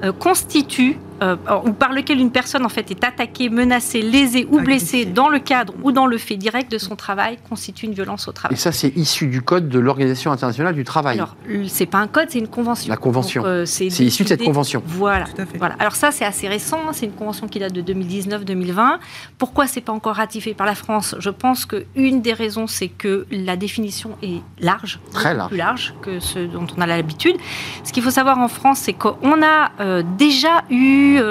euh, 0.03 0.11
constitue 0.11 0.97
euh, 1.23 1.35
ou 1.65 1.71
par 1.71 1.93
lequel 1.93 2.19
une 2.19 2.31
personne 2.31 2.65
en 2.65 2.69
fait 2.69 2.91
est 2.91 3.03
attaquée, 3.03 3.49
menacée, 3.49 4.01
lésée 4.01 4.45
ou 4.51 4.59
blessée 4.59 5.05
dans 5.05 5.29
le 5.29 5.39
cadre 5.39 5.73
ou 5.81 5.91
dans 5.91 6.05
le 6.05 6.17
fait 6.17 6.35
direct 6.35 6.71
de 6.71 6.77
son 6.77 6.95
travail 6.95 7.37
constitue 7.47 7.85
une 7.85 7.93
violence 7.93 8.27
au 8.27 8.31
travail. 8.31 8.57
Et 8.57 8.59
ça, 8.59 8.71
c'est 8.71 8.89
issu 8.97 9.27
du 9.27 9.41
code 9.41 9.69
de 9.69 9.79
l'Organisation 9.79 10.31
internationale 10.31 10.75
du 10.75 10.83
travail. 10.83 11.17
Alors, 11.17 11.35
c'est 11.67 11.85
pas 11.85 11.99
un 11.99 12.07
code, 12.07 12.27
c'est 12.29 12.39
une 12.39 12.47
convention. 12.47 12.89
La 12.89 12.97
convention. 12.97 13.43
Euh, 13.45 13.65
c'est 13.65 13.87
issu 13.87 14.23
de 14.23 14.27
cette 14.27 14.43
convention. 14.43 14.83
Voilà. 14.85 15.25
Voilà. 15.57 15.75
Alors 15.79 15.95
ça, 15.95 16.11
c'est 16.11 16.25
assez 16.25 16.47
récent. 16.47 16.79
Hein. 16.87 16.91
C'est 16.91 17.05
une 17.05 17.13
convention 17.13 17.47
qui 17.47 17.59
date 17.59 17.73
de 17.73 17.81
2019-2020. 17.93 18.97
Pourquoi 19.37 19.67
c'est 19.67 19.81
pas 19.81 19.93
encore 19.93 20.15
ratifié 20.15 20.53
par 20.53 20.67
la 20.67 20.75
France? 20.75 21.15
Je 21.19 21.29
pense 21.29 21.65
que 21.65 21.85
une 21.95 22.21
des 22.21 22.33
raisons, 22.33 22.67
c'est 22.67 22.89
que 22.89 23.25
la 23.31 23.55
définition 23.55 24.17
est 24.21 24.41
large, 24.59 24.99
très 25.11 25.33
large, 25.33 25.49
plus 25.49 25.57
large 25.57 25.93
que 26.01 26.19
ce 26.19 26.39
dont 26.39 26.67
on 26.77 26.81
a 26.81 26.87
l'habitude. 26.87 27.35
Ce 27.83 27.93
qu'il 27.93 28.03
faut 28.03 28.11
savoir 28.11 28.39
en 28.39 28.47
France, 28.47 28.79
c'est 28.79 28.93
qu'on 28.93 29.41
a 29.41 29.71
euh, 29.79 30.03
déjà 30.17 30.63
eu 30.69 31.12
eu 31.13 31.21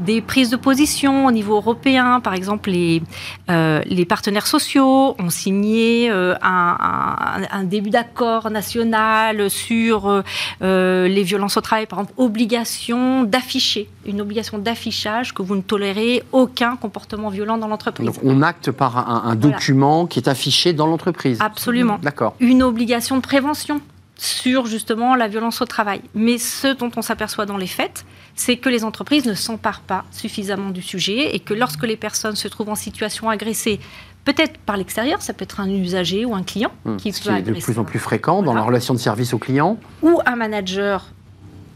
des 0.00 0.20
prises 0.20 0.50
de 0.50 0.56
position 0.56 1.26
au 1.26 1.30
niveau 1.30 1.56
européen. 1.56 2.20
Par 2.20 2.34
exemple, 2.34 2.70
les, 2.70 3.02
les 3.48 4.04
partenaires 4.04 4.46
sociaux 4.46 5.16
ont 5.18 5.30
signé 5.30 6.10
un, 6.10 7.42
un, 7.50 7.64
début 7.64 7.90
d'accord 7.90 8.50
national 8.50 9.50
sur 9.50 10.22
les 10.60 11.22
violences 11.22 11.56
au 11.56 11.60
travail, 11.60 11.86
par 11.86 12.00
exemple, 12.00 12.14
obligation 12.18 13.24
d'afficher, 13.24 13.88
une 14.06 14.20
obligation 14.20 14.58
d'affichage 14.58 15.34
que 15.34 15.42
vous 15.42 15.56
ne 15.56 15.62
tolérez 15.62 16.22
aucun 16.32 16.76
comportement 16.76 17.28
violent 17.28 17.58
dans 17.58 17.68
l'entreprise. 17.68 18.06
Donc 18.06 18.16
on 18.22 18.42
acte 18.42 18.70
par 18.70 19.26
un, 19.26 19.34
document 19.34 20.06
qui 20.06 20.18
est 20.18 20.28
affiché 20.28 20.72
dans 20.72 20.86
l'entreprise. 20.86 21.38
Absolument. 21.40 21.98
D'accord. 22.02 22.34
Une 22.40 22.62
obligation 22.62 23.16
de 23.16 23.22
prévention 23.22 23.80
sur 24.16 24.66
justement 24.66 25.16
la 25.16 25.28
violence 25.28 25.60
au 25.60 25.64
travail. 25.64 26.00
Mais 26.14 26.38
ce 26.38 26.68
dont 26.68 26.90
on 26.96 27.02
s'aperçoit 27.02 27.46
dans 27.46 27.56
les 27.56 27.66
faits, 27.66 28.04
c'est 28.34 28.56
que 28.56 28.68
les 28.68 28.84
entreprises 28.84 29.26
ne 29.26 29.34
s'emparent 29.34 29.80
pas 29.80 30.04
suffisamment 30.10 30.70
du 30.70 30.82
sujet 30.82 31.34
et 31.34 31.40
que 31.40 31.54
lorsque 31.54 31.84
les 31.84 31.96
personnes 31.96 32.36
se 32.36 32.48
trouvent 32.48 32.70
en 32.70 32.74
situation 32.74 33.30
agressée, 33.30 33.80
peut-être 34.24 34.58
par 34.58 34.76
l'extérieur, 34.76 35.22
ça 35.22 35.32
peut 35.32 35.44
être 35.44 35.60
un 35.60 35.68
usager 35.68 36.24
ou 36.24 36.34
un 36.34 36.42
client 36.42 36.72
hum, 36.84 36.96
qui 36.96 37.12
peut 37.12 37.30
est 37.30 37.42
de 37.42 37.52
plus 37.52 37.78
en 37.78 37.84
plus 37.84 37.98
fréquent 37.98 38.42
dans 38.42 38.54
la 38.54 38.62
relation 38.62 38.94
de 38.94 38.98
service 38.98 39.34
au 39.34 39.38
client. 39.38 39.78
Ou 40.02 40.20
un 40.26 40.36
manager, 40.36 41.06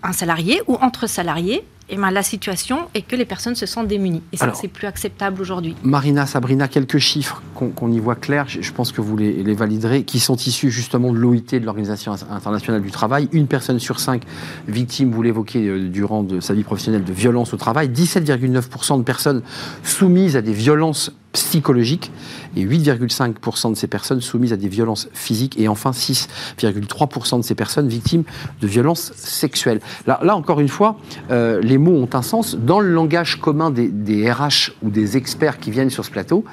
un 0.03 0.13
salarié 0.13 0.61
ou 0.67 0.75
entre 0.77 1.07
salariés 1.07 1.65
eh 1.91 1.97
ben, 1.97 2.11
la 2.11 2.23
situation 2.23 2.89
est 2.95 3.03
que 3.03 3.17
les 3.17 3.25
personnes 3.25 3.55
se 3.55 3.67
sentent 3.67 3.89
démunies. 3.89 4.23
Et 4.33 4.37
ça, 4.37 4.53
c'est 4.55 4.69
plus 4.69 4.87
acceptable 4.87 5.41
aujourd'hui. 5.41 5.75
Marina, 5.83 6.27
Sabrina, 6.27 6.69
quelques 6.69 6.99
chiffres 6.99 7.43
qu'on 7.55 7.93
y 7.93 7.99
voit 7.99 8.15
clairs, 8.15 8.47
je 8.49 8.73
pense 8.73 8.93
que 8.93 9.01
vous 9.01 9.17
les, 9.17 9.43
les, 9.43 9.55
validerez, 9.55 10.03
qui 10.05 10.21
sont 10.21 10.37
issus 10.37 10.71
justement 10.71 11.13
de 11.13 11.19
l'OIT, 11.19 11.53
de 11.53 11.65
l'Organisation 11.65 12.15
internationale 12.31 12.83
du 12.83 12.91
travail. 12.91 13.29
Une 13.33 13.47
personne 13.47 13.79
sur 13.79 14.01
cinq 14.01 14.23
victime, 14.67 15.11
vous 15.11 15.23
l'évoquez, 15.23 15.67
euh, 15.67 15.89
durant 15.89 16.23
de 16.23 16.41
sa 16.41 16.55
vie 16.55 16.65
professionnelle 16.65 17.05
de 17.05 17.13
violence 17.13 17.55
au 17.55 17.57
travail. 17.57 17.89
17,9% 17.89 18.99
de 18.99 19.03
personnes 19.03 19.43
soumises 19.83 20.37
à 20.37 20.43
des 20.43 20.53
violences 20.53 21.13
psychologiques 21.45 22.11
et 22.57 22.65
8,5% 22.65 23.71
de 23.71 23.77
ces 23.77 23.87
personnes 23.87 24.21
soumises 24.21 24.53
à 24.53 24.57
des 24.57 24.69
violences 24.69 25.09
physiques 25.13 25.59
et 25.59 25.69
enfin 25.69 25.91
6,3% 25.91 27.39
de 27.39 27.43
ces 27.43 27.55
personnes 27.55 27.89
victimes 27.89 28.25
de 28.61 28.67
violences 28.67 29.13
sexuelles. 29.15 29.81
Là, 30.07 30.21
là 30.23 30.37
encore 30.37 30.61
une 30.61 30.69
fois, 30.69 30.97
euh, 31.31 31.61
les 31.61 31.79
mots 31.79 31.97
ont 31.97 32.09
un 32.13 32.23
sens. 32.23 32.57
Dans 32.57 32.81
le 32.81 32.93
langage 32.93 33.41
commun 33.41 33.71
des, 33.71 34.31
RH 34.31 34.73
ou 34.83 34.91
des 34.91 35.17
experts 35.17 35.59
qui 35.59 35.71
viennent 35.71 35.91
sur 35.91 36.05
ce 36.05 36.11
plateau, 36.11 36.45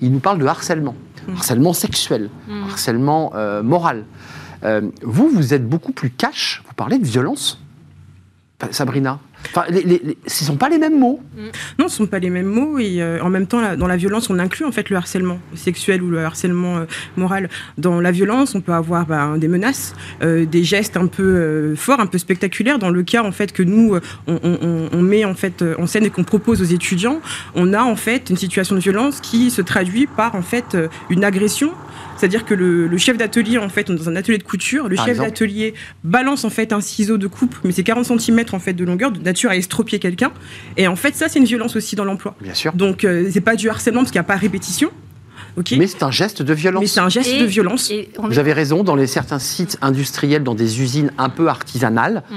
ils 0.00 0.12
nous 0.12 0.20
parlent 0.20 0.38
de 0.38 0.46
harcèlement, 0.46 0.94
mm. 1.26 1.32
harcèlement 1.34 1.72
sexuel, 1.72 2.30
mm. 2.48 2.62
harcèlement 2.70 3.32
euh, 3.34 3.62
moral. 3.62 4.04
Euh, 4.64 4.82
vous, 5.02 5.28
vous 5.28 5.54
êtes 5.54 5.68
beaucoup 5.68 5.92
plus 5.92 6.10
cash, 6.10 6.62
vous 6.66 6.74
parlez 6.74 6.98
de 6.98 7.06
violence. 7.06 7.60
Sabrina 8.72 9.20
Ce 9.54 10.44
ne 10.44 10.46
sont 10.46 10.56
pas 10.56 10.68
les 10.68 10.78
mêmes 10.78 10.98
mots. 10.98 11.20
Non, 11.78 11.88
ce 11.88 11.94
ne 11.94 11.98
sont 11.98 12.06
pas 12.06 12.18
les 12.18 12.30
mêmes 12.30 12.46
mots. 12.46 12.78
Et 12.78 13.02
euh, 13.02 13.22
en 13.22 13.30
même 13.30 13.46
temps, 13.46 13.76
dans 13.76 13.86
la 13.86 13.96
violence, 13.96 14.30
on 14.30 14.38
inclut 14.38 14.64
en 14.64 14.72
fait 14.72 14.90
le 14.90 14.96
harcèlement 14.96 15.38
sexuel 15.54 16.02
ou 16.02 16.10
le 16.10 16.24
harcèlement 16.24 16.78
euh, 16.78 16.84
moral. 17.16 17.48
Dans 17.76 18.00
la 18.00 18.10
violence, 18.10 18.54
on 18.54 18.60
peut 18.60 18.72
avoir 18.72 19.06
ben, 19.06 19.38
des 19.38 19.48
menaces, 19.48 19.94
euh, 20.22 20.44
des 20.44 20.64
gestes 20.64 20.96
un 20.96 21.06
peu 21.06 21.74
forts, 21.76 22.00
un 22.00 22.06
peu 22.06 22.18
spectaculaires. 22.18 22.78
Dans 22.78 22.90
le 22.90 23.02
cas 23.02 23.22
en 23.22 23.32
fait 23.32 23.52
que 23.52 23.62
nous 23.62 23.98
on, 24.26 24.88
on 24.92 25.02
met 25.02 25.24
en 25.24 25.34
fait 25.34 25.64
en 25.78 25.86
scène 25.86 26.04
et 26.04 26.10
qu'on 26.10 26.24
propose 26.24 26.60
aux 26.62 26.64
étudiants, 26.64 27.20
on 27.54 27.72
a 27.72 27.82
en 27.82 27.96
fait 27.96 28.30
une 28.30 28.36
situation 28.36 28.74
de 28.74 28.80
violence 28.80 29.20
qui 29.20 29.50
se 29.50 29.62
traduit 29.62 30.06
par 30.06 30.34
en 30.34 30.42
fait 30.42 30.76
une 31.10 31.24
agression 31.24 31.72
c'est-à-dire 32.18 32.44
que 32.44 32.54
le, 32.54 32.98
chef 32.98 33.16
d'atelier, 33.16 33.58
en 33.58 33.68
fait, 33.68 33.90
dans 33.90 34.08
un 34.08 34.16
atelier 34.16 34.38
de 34.38 34.42
couture, 34.42 34.88
le 34.88 34.96
chef 34.96 35.18
d'atelier 35.18 35.74
balance 36.04 36.44
en 36.44 36.50
fait 36.50 36.72
un 36.72 36.80
ciseau 36.80 37.16
de 37.16 37.26
coupe, 37.26 37.56
mais 37.64 37.72
c'est 37.72 37.84
40 37.84 38.20
cm 38.20 38.44
en 38.52 38.58
fait 38.58 38.72
de 38.72 38.84
longueur, 38.84 39.12
de 39.12 39.20
nature 39.20 39.50
à 39.50 39.56
estropier 39.56 39.98
quelqu'un. 39.98 40.32
Et 40.76 40.88
en 40.88 40.96
fait, 40.96 41.14
ça, 41.14 41.28
c'est 41.28 41.38
une 41.38 41.44
violence 41.44 41.76
aussi 41.76 41.96
dans 41.96 42.04
l'emploi. 42.04 42.34
Bien 42.40 42.54
sûr. 42.54 42.72
Donc, 42.72 43.04
euh, 43.04 43.28
c'est 43.32 43.40
pas 43.40 43.56
du 43.56 43.68
harcèlement 43.68 44.00
parce 44.00 44.10
qu'il 44.10 44.18
n'y 44.18 44.24
a 44.24 44.28
pas 44.28 44.36
répétition. 44.36 44.90
Mais 45.76 45.86
c'est 45.86 46.02
un 46.02 46.10
geste 46.10 46.42
de 46.42 46.54
violence. 46.54 46.80
Mais 46.80 46.86
c'est 46.86 47.00
un 47.00 47.08
geste 47.08 47.38
de 47.38 47.44
violence. 47.44 47.92
Vous 48.18 48.38
avez 48.38 48.52
raison, 48.52 48.84
dans 48.84 48.94
les, 48.94 49.06
certains 49.06 49.38
sites 49.38 49.78
industriels, 49.80 50.44
dans 50.44 50.54
des 50.54 50.80
usines 50.80 51.12
un 51.18 51.28
peu 51.28 51.48
artisanales, 51.48 52.22
mm. 52.30 52.36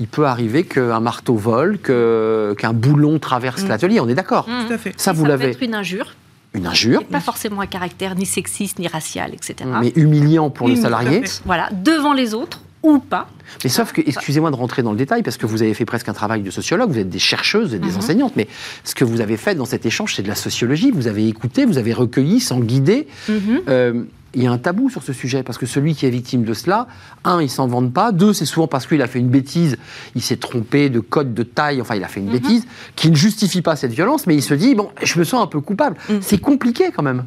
il 0.00 0.06
peut 0.06 0.26
arriver 0.26 0.64
qu'un 0.64 1.00
marteau 1.00 1.34
vole, 1.34 1.78
qu'un 1.78 2.72
boulon 2.72 3.18
traverse 3.18 3.64
mm. 3.64 3.68
l'atelier. 3.68 4.00
On 4.00 4.08
est 4.08 4.14
d'accord 4.14 4.48
mm. 4.48 4.66
Tout 4.66 4.72
à 4.72 4.78
fait. 4.78 4.94
Ça, 4.96 5.12
vous 5.12 5.24
l'avez. 5.24 5.52
Ça 5.52 5.58
peut 5.58 5.64
être 5.64 5.68
une 5.68 5.74
injure 5.74 6.14
une 6.54 6.66
injure. 6.66 7.04
Pas 7.04 7.20
forcément 7.20 7.60
un 7.60 7.66
caractère 7.66 8.14
ni 8.14 8.26
sexiste 8.26 8.78
ni 8.78 8.88
racial, 8.88 9.32
etc. 9.34 9.68
Mais 9.80 9.92
humiliant 9.96 10.50
pour 10.50 10.68
le 10.68 10.76
salarié. 10.76 11.22
Voilà, 11.44 11.68
devant 11.72 12.12
les 12.12 12.34
autres 12.34 12.60
ou 12.82 12.98
pas. 12.98 13.28
Mais 13.62 13.70
sauf 13.70 13.92
que, 13.92 14.00
excusez-moi 14.00 14.50
de 14.50 14.56
rentrer 14.56 14.82
dans 14.82 14.92
le 14.92 14.96
détail, 14.96 15.22
parce 15.22 15.36
que 15.36 15.44
vous 15.44 15.62
avez 15.62 15.74
fait 15.74 15.84
presque 15.84 16.08
un 16.08 16.14
travail 16.14 16.42
de 16.42 16.50
sociologue, 16.50 16.90
vous 16.90 16.98
êtes 16.98 17.10
des 17.10 17.18
chercheuses 17.18 17.74
et 17.74 17.78
des 17.78 17.90
mhm. 17.90 17.96
enseignantes, 17.98 18.36
mais 18.36 18.48
ce 18.84 18.94
que 18.94 19.04
vous 19.04 19.20
avez 19.20 19.36
fait 19.36 19.54
dans 19.54 19.64
cet 19.66 19.84
échange, 19.84 20.14
c'est 20.14 20.22
de 20.22 20.28
la 20.28 20.34
sociologie. 20.34 20.90
Vous 20.90 21.06
avez 21.06 21.28
écouté, 21.28 21.66
vous 21.66 21.78
avez 21.78 21.92
recueilli 21.92 22.40
sans 22.40 22.60
guider. 22.60 23.06
Mhm. 23.28 23.60
Euh, 23.68 24.04
il 24.34 24.42
y 24.42 24.46
a 24.46 24.52
un 24.52 24.58
tabou 24.58 24.90
sur 24.90 25.02
ce 25.02 25.12
sujet, 25.12 25.42
parce 25.42 25.58
que 25.58 25.66
celui 25.66 25.94
qui 25.94 26.06
est 26.06 26.10
victime 26.10 26.44
de 26.44 26.54
cela, 26.54 26.86
un, 27.24 27.40
il 27.42 27.50
s'en 27.50 27.66
vante 27.66 27.92
pas, 27.92 28.12
deux, 28.12 28.32
c'est 28.32 28.46
souvent 28.46 28.68
parce 28.68 28.86
qu'il 28.86 29.02
a 29.02 29.06
fait 29.06 29.18
une 29.18 29.28
bêtise, 29.28 29.76
il 30.14 30.22
s'est 30.22 30.36
trompé 30.36 30.88
de 30.88 31.00
code 31.00 31.34
de 31.34 31.42
taille, 31.42 31.80
enfin 31.80 31.96
il 31.96 32.04
a 32.04 32.08
fait 32.08 32.20
une 32.20 32.26
mhm. 32.26 32.32
bêtise, 32.32 32.66
qui 32.96 33.10
ne 33.10 33.16
justifie 33.16 33.62
pas 33.62 33.76
cette 33.76 33.92
violence, 33.92 34.26
mais 34.26 34.34
il 34.34 34.42
se 34.42 34.54
dit, 34.54 34.74
bon, 34.74 34.90
je 35.02 35.18
me 35.18 35.24
sens 35.24 35.42
un 35.42 35.46
peu 35.46 35.60
coupable. 35.60 35.96
C'est 36.20 36.38
compliqué 36.38 36.90
quand 36.94 37.02
même 37.02 37.24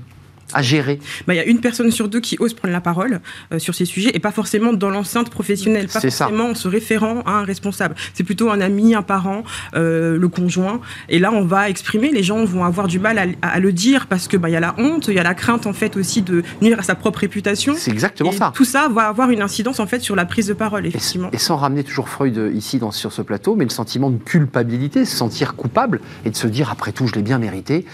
à 0.53 0.61
gérer 0.61 0.99
bah, 1.27 1.33
Il 1.33 1.37
y 1.37 1.39
a 1.39 1.45
une 1.45 1.59
personne 1.59 1.91
sur 1.91 2.07
deux 2.09 2.19
qui 2.19 2.37
ose 2.39 2.53
prendre 2.53 2.73
la 2.73 2.81
parole 2.81 3.21
euh, 3.51 3.59
sur 3.59 3.75
ces 3.75 3.85
sujets 3.85 4.11
et 4.13 4.19
pas 4.19 4.31
forcément 4.31 4.73
dans 4.73 4.89
l'enceinte 4.89 5.29
professionnelle, 5.29 5.87
pas 5.87 6.01
forcément 6.01 6.49
en 6.49 6.55
se 6.55 6.67
référant 6.67 7.21
à 7.25 7.31
un 7.31 7.43
responsable. 7.43 7.95
C'est 8.13 8.23
plutôt 8.23 8.49
un 8.49 8.61
ami, 8.61 8.95
un 8.95 9.01
parent, 9.01 9.43
euh, 9.75 10.17
le 10.17 10.27
conjoint. 10.27 10.81
Et 11.09 11.19
là, 11.19 11.31
on 11.31 11.43
va 11.43 11.69
exprimer. 11.69 12.11
Les 12.11 12.23
gens 12.23 12.43
vont 12.45 12.63
avoir 12.63 12.87
du 12.87 12.99
mal 12.99 13.35
à, 13.41 13.59
le 13.59 13.73
dire 13.73 14.07
parce 14.07 14.27
que 14.27 14.37
bah, 14.37 14.49
il 14.49 14.53
y 14.53 14.55
a 14.55 14.59
la 14.59 14.75
honte, 14.77 15.07
il 15.07 15.15
y 15.15 15.19
a 15.19 15.23
la 15.23 15.33
crainte 15.33 15.65
en 15.67 15.73
fait 15.73 15.97
aussi 15.97 16.21
de 16.21 16.43
nuire 16.61 16.79
à 16.79 16.83
sa 16.83 16.95
propre 16.95 17.19
réputation. 17.19 17.73
C'est 17.77 17.91
exactement 17.91 18.31
ça. 18.31 18.51
Tout 18.53 18.65
ça 18.65 18.87
va 18.89 19.07
avoir 19.07 19.29
une 19.29 19.41
incidence 19.41 19.79
en 19.79 19.87
fait 19.87 19.99
sur 19.99 20.15
la 20.15 20.25
prise 20.25 20.47
de 20.47 20.53
parole, 20.53 20.85
effectivement. 20.85 21.29
Et, 21.31 21.37
sans 21.37 21.57
ramener 21.57 21.83
toujours 21.83 22.09
Freud 22.09 22.37
euh, 22.37 22.51
ici 22.53 22.79
dans, 22.79 22.91
sur 22.91 23.11
ce 23.11 23.21
plateau, 23.21 23.55
mais 23.55 23.63
le 23.63 23.69
sentiment 23.69 24.09
de 24.09 24.17
culpabilité, 24.17 25.05
se 25.05 25.15
sentir 25.15 25.55
coupable 25.55 26.01
et 26.25 26.29
de 26.29 26.35
se 26.35 26.47
dire 26.47 26.69
après 26.71 26.91
tout, 26.91 27.07
je 27.07 27.15
l'ai 27.15 27.21
bien 27.21 27.39
mérité. 27.39 27.85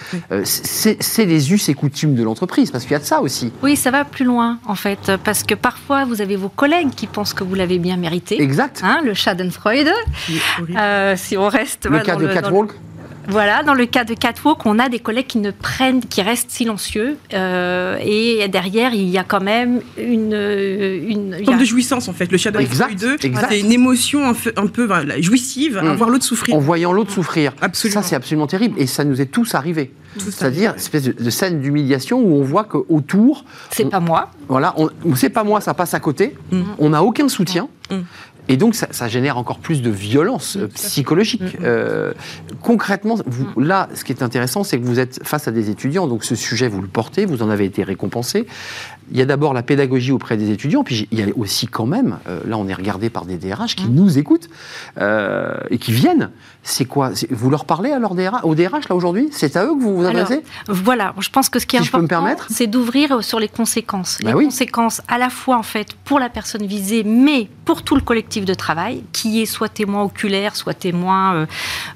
c'est 0.43 1.25
les 1.25 1.53
us 1.53 1.69
et 1.69 1.73
coutumes 1.73 2.15
de 2.15 2.23
l'entreprise 2.23 2.48
parce 2.71 2.83
qu'il 2.83 2.91
y 2.91 2.95
a 2.95 2.99
de 2.99 3.03
ça 3.03 3.21
aussi. 3.21 3.51
Oui, 3.63 3.75
ça 3.75 3.91
va 3.91 4.05
plus 4.05 4.25
loin 4.25 4.59
en 4.65 4.75
fait, 4.75 5.11
parce 5.23 5.43
que 5.43 5.55
parfois 5.55 6.05
vous 6.05 6.21
avez 6.21 6.35
vos 6.35 6.49
collègues 6.49 6.91
qui 6.91 7.07
pensent 7.07 7.33
que 7.33 7.43
vous 7.43 7.55
l'avez 7.55 7.79
bien 7.79 7.97
mérité. 7.97 8.41
Exact. 8.41 8.81
Hein, 8.83 9.01
le 9.03 9.13
Schadenfreude. 9.13 9.91
Euh, 10.75 11.15
si 11.15 11.37
on 11.37 11.47
reste. 11.47 11.87
Le 11.89 11.99
cas 11.99 12.15
de 12.15 12.27
Catwalk. 12.27 12.71
Voilà, 13.29 13.63
dans 13.63 13.73
le 13.73 13.85
cas 13.85 14.03
de 14.03 14.13
Catwalk, 14.13 14.65
on 14.65 14.79
a 14.79 14.89
des 14.89 14.99
collègues 14.99 15.27
qui 15.27 15.37
ne 15.37 15.51
prennent, 15.51 16.01
qui 16.01 16.21
restent 16.21 16.51
silencieux, 16.51 17.17
euh, 17.33 17.97
et 18.01 18.47
derrière 18.47 18.93
il 18.93 19.07
y 19.07 19.17
a 19.17 19.23
quand 19.23 19.41
même 19.41 19.81
une, 19.97 20.33
une 20.33 21.45
forme 21.45 21.59
de 21.59 21.65
jouissance 21.65 22.07
en 22.07 22.13
fait. 22.13 22.31
Le 22.31 22.37
shadow 22.37 22.59
c'est 23.19 23.59
une 23.59 23.71
émotion 23.71 24.27
un 24.27 24.33
peu, 24.33 24.53
un 24.55 24.67
peu 24.67 24.87
jouissive, 25.21 25.79
mm. 25.81 25.95
voir 25.95 26.09
l'autre 26.09 26.25
souffrir. 26.25 26.55
En 26.55 26.59
voyant 26.59 26.91
l'autre 26.91 27.11
souffrir. 27.11 27.53
Absolument. 27.61 28.01
Ça 28.01 28.07
c'est 28.07 28.15
absolument 28.15 28.47
terrible, 28.47 28.79
et 28.79 28.87
ça 28.87 29.03
nous 29.03 29.21
est 29.21 29.27
tous 29.27 29.55
arrivé. 29.55 29.91
C'est-à-dire 30.17 30.71
une 30.71 30.77
espèce 30.77 31.03
de, 31.03 31.29
scène 31.29 31.61
d'humiliation 31.61 32.19
où 32.19 32.33
on 32.33 32.43
voit 32.43 32.63
qu'autour. 32.63 33.45
C'est 33.69 33.89
pas 33.89 33.99
moi. 33.99 34.31
Voilà, 34.47 34.75
c'est 35.15 35.29
pas 35.29 35.43
moi, 35.43 35.61
ça 35.61 35.73
passe 35.73 35.93
à 35.93 35.99
côté. 35.99 36.35
Mm. 36.51 36.61
On 36.79 36.89
n'a 36.89 37.03
aucun 37.03 37.29
soutien. 37.29 37.69
Mm. 37.91 37.95
Et 38.49 38.57
donc, 38.57 38.75
ça, 38.75 39.07
génère 39.07 39.37
encore 39.37 39.59
plus 39.59 39.83
de 39.83 39.91
violence 39.91 40.57
euh, 40.57 40.67
psychologique. 40.67 41.41
Mm-hmm. 41.41 41.63
Euh, 41.63 42.13
concrètement, 42.61 43.15
vous, 43.27 43.45
mm. 43.55 43.63
là, 43.63 43.89
ce 43.93 44.03
qui 44.03 44.11
est 44.11 44.23
intéressant, 44.23 44.63
c'est 44.63 44.79
que 44.79 44.85
vous 44.85 44.99
êtes 44.99 45.19
face 45.23 45.47
à 45.47 45.51
des 45.51 45.69
étudiants, 45.69 46.07
donc 46.07 46.23
ce 46.23 46.35
sujet, 46.35 46.67
vous 46.67 46.81
le 46.81 46.87
portez, 46.87 47.25
vous 47.25 47.43
en 47.43 47.49
avez 47.49 47.65
été 47.65 47.83
récompensé. 47.83 48.47
Il 49.11 49.17
y 49.17 49.21
a 49.21 49.25
d'abord 49.25 49.53
la 49.53 49.63
pédagogie 49.63 50.11
auprès 50.11 50.37
des 50.37 50.51
étudiants, 50.51 50.83
puis 50.83 51.07
il 51.11 51.19
y 51.19 51.23
a 51.23 51.27
aussi 51.35 51.67
quand 51.67 51.85
même, 51.85 52.17
euh, 52.27 52.41
là 52.45 52.57
on 52.57 52.67
est 52.67 52.73
regardé 52.73 53.09
par 53.09 53.25
des 53.25 53.37
DRH 53.37 53.75
qui 53.75 53.87
mm. 53.87 53.95
nous 53.95 54.17
écoutent 54.17 54.49
et 55.69 55.77
qui 55.77 55.91
viennent. 55.91 56.29
C'est 56.63 56.85
quoi? 56.85 57.11
Vous 57.29 57.49
leur 57.49 57.65
parlez 57.65 57.91
à 57.91 57.99
leur 57.99 58.15
DRH, 58.15 58.43
au 58.43 58.53
DRH 58.53 58.89
là 58.89 58.95
aujourd'hui? 58.95 59.29
C'est 59.31 59.55
à 59.55 59.65
eux 59.65 59.73
que 59.73 59.81
vous 59.81 59.97
vous 59.97 60.05
adressez? 60.05 60.43
Voilà, 60.67 61.13
je 61.19 61.29
pense 61.29 61.49
que 61.49 61.57
ce 61.59 61.65
qui 61.65 61.77
est 61.77 61.79
important, 61.79 62.27
c'est 62.49 62.67
d'ouvrir 62.67 63.23
sur 63.23 63.39
les 63.39 63.47
conséquences. 63.47 64.19
Bah 64.23 64.33
les 64.33 64.45
conséquences 64.45 65.01
à 65.07 65.17
la 65.17 65.29
fois 65.29 65.57
en 65.57 65.63
fait 65.63 65.95
pour 66.03 66.19
la 66.19 66.29
personne 66.29 66.65
visée, 66.65 67.03
mais 67.03 67.47
pour 67.65 67.83
tout 67.83 67.95
le 67.95 68.01
collectif 68.01 68.45
de 68.45 68.53
travail, 68.53 69.03
qui 69.13 69.41
est 69.41 69.45
soit 69.45 69.69
témoin 69.69 70.03
oculaire, 70.03 70.55
soit 70.55 70.73
témoin 70.73 71.35
euh, 71.35 71.45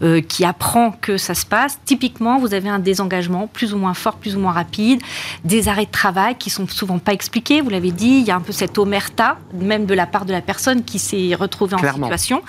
euh, 0.02 0.22
qui 0.22 0.46
apprend 0.46 0.92
que 0.92 1.18
ça 1.18 1.34
se 1.34 1.46
passe. 1.46 1.80
Typiquement, 1.86 2.38
vous 2.38 2.54
avez 2.54 2.70
un 2.70 2.80
désengagement 2.80 3.48
plus 3.48 3.74
ou 3.74 3.78
moins 3.78 3.94
fort, 3.94 4.16
plus 4.16 4.36
ou 4.36 4.40
moins 4.40 4.52
rapide, 4.52 5.02
des 5.44 5.68
arrêts 5.68 5.86
de 5.86 5.92
travail 5.92 6.36
qui 6.38 6.50
sont 6.50 6.68
souvent 6.68 7.00
pas 7.04 7.14
expliqués. 7.14 7.62
Vous 7.62 7.70
l'avez 7.70 7.92
dit, 7.92 8.20
il 8.20 8.26
y 8.26 8.32
a 8.32 8.36
un 8.36 8.42
peu 8.42 8.52
cette 8.52 8.78
omerta, 8.78 9.38
même 9.54 9.86
de 9.86 9.94
la 9.94 10.06
part 10.06 10.26
de 10.26 10.32
la 10.32 10.42
personne 10.42 10.84
qui 10.84 11.00
s'est 11.00 11.36
retrouvée 11.36 11.76
en 11.76 11.94
situation. 11.94 12.42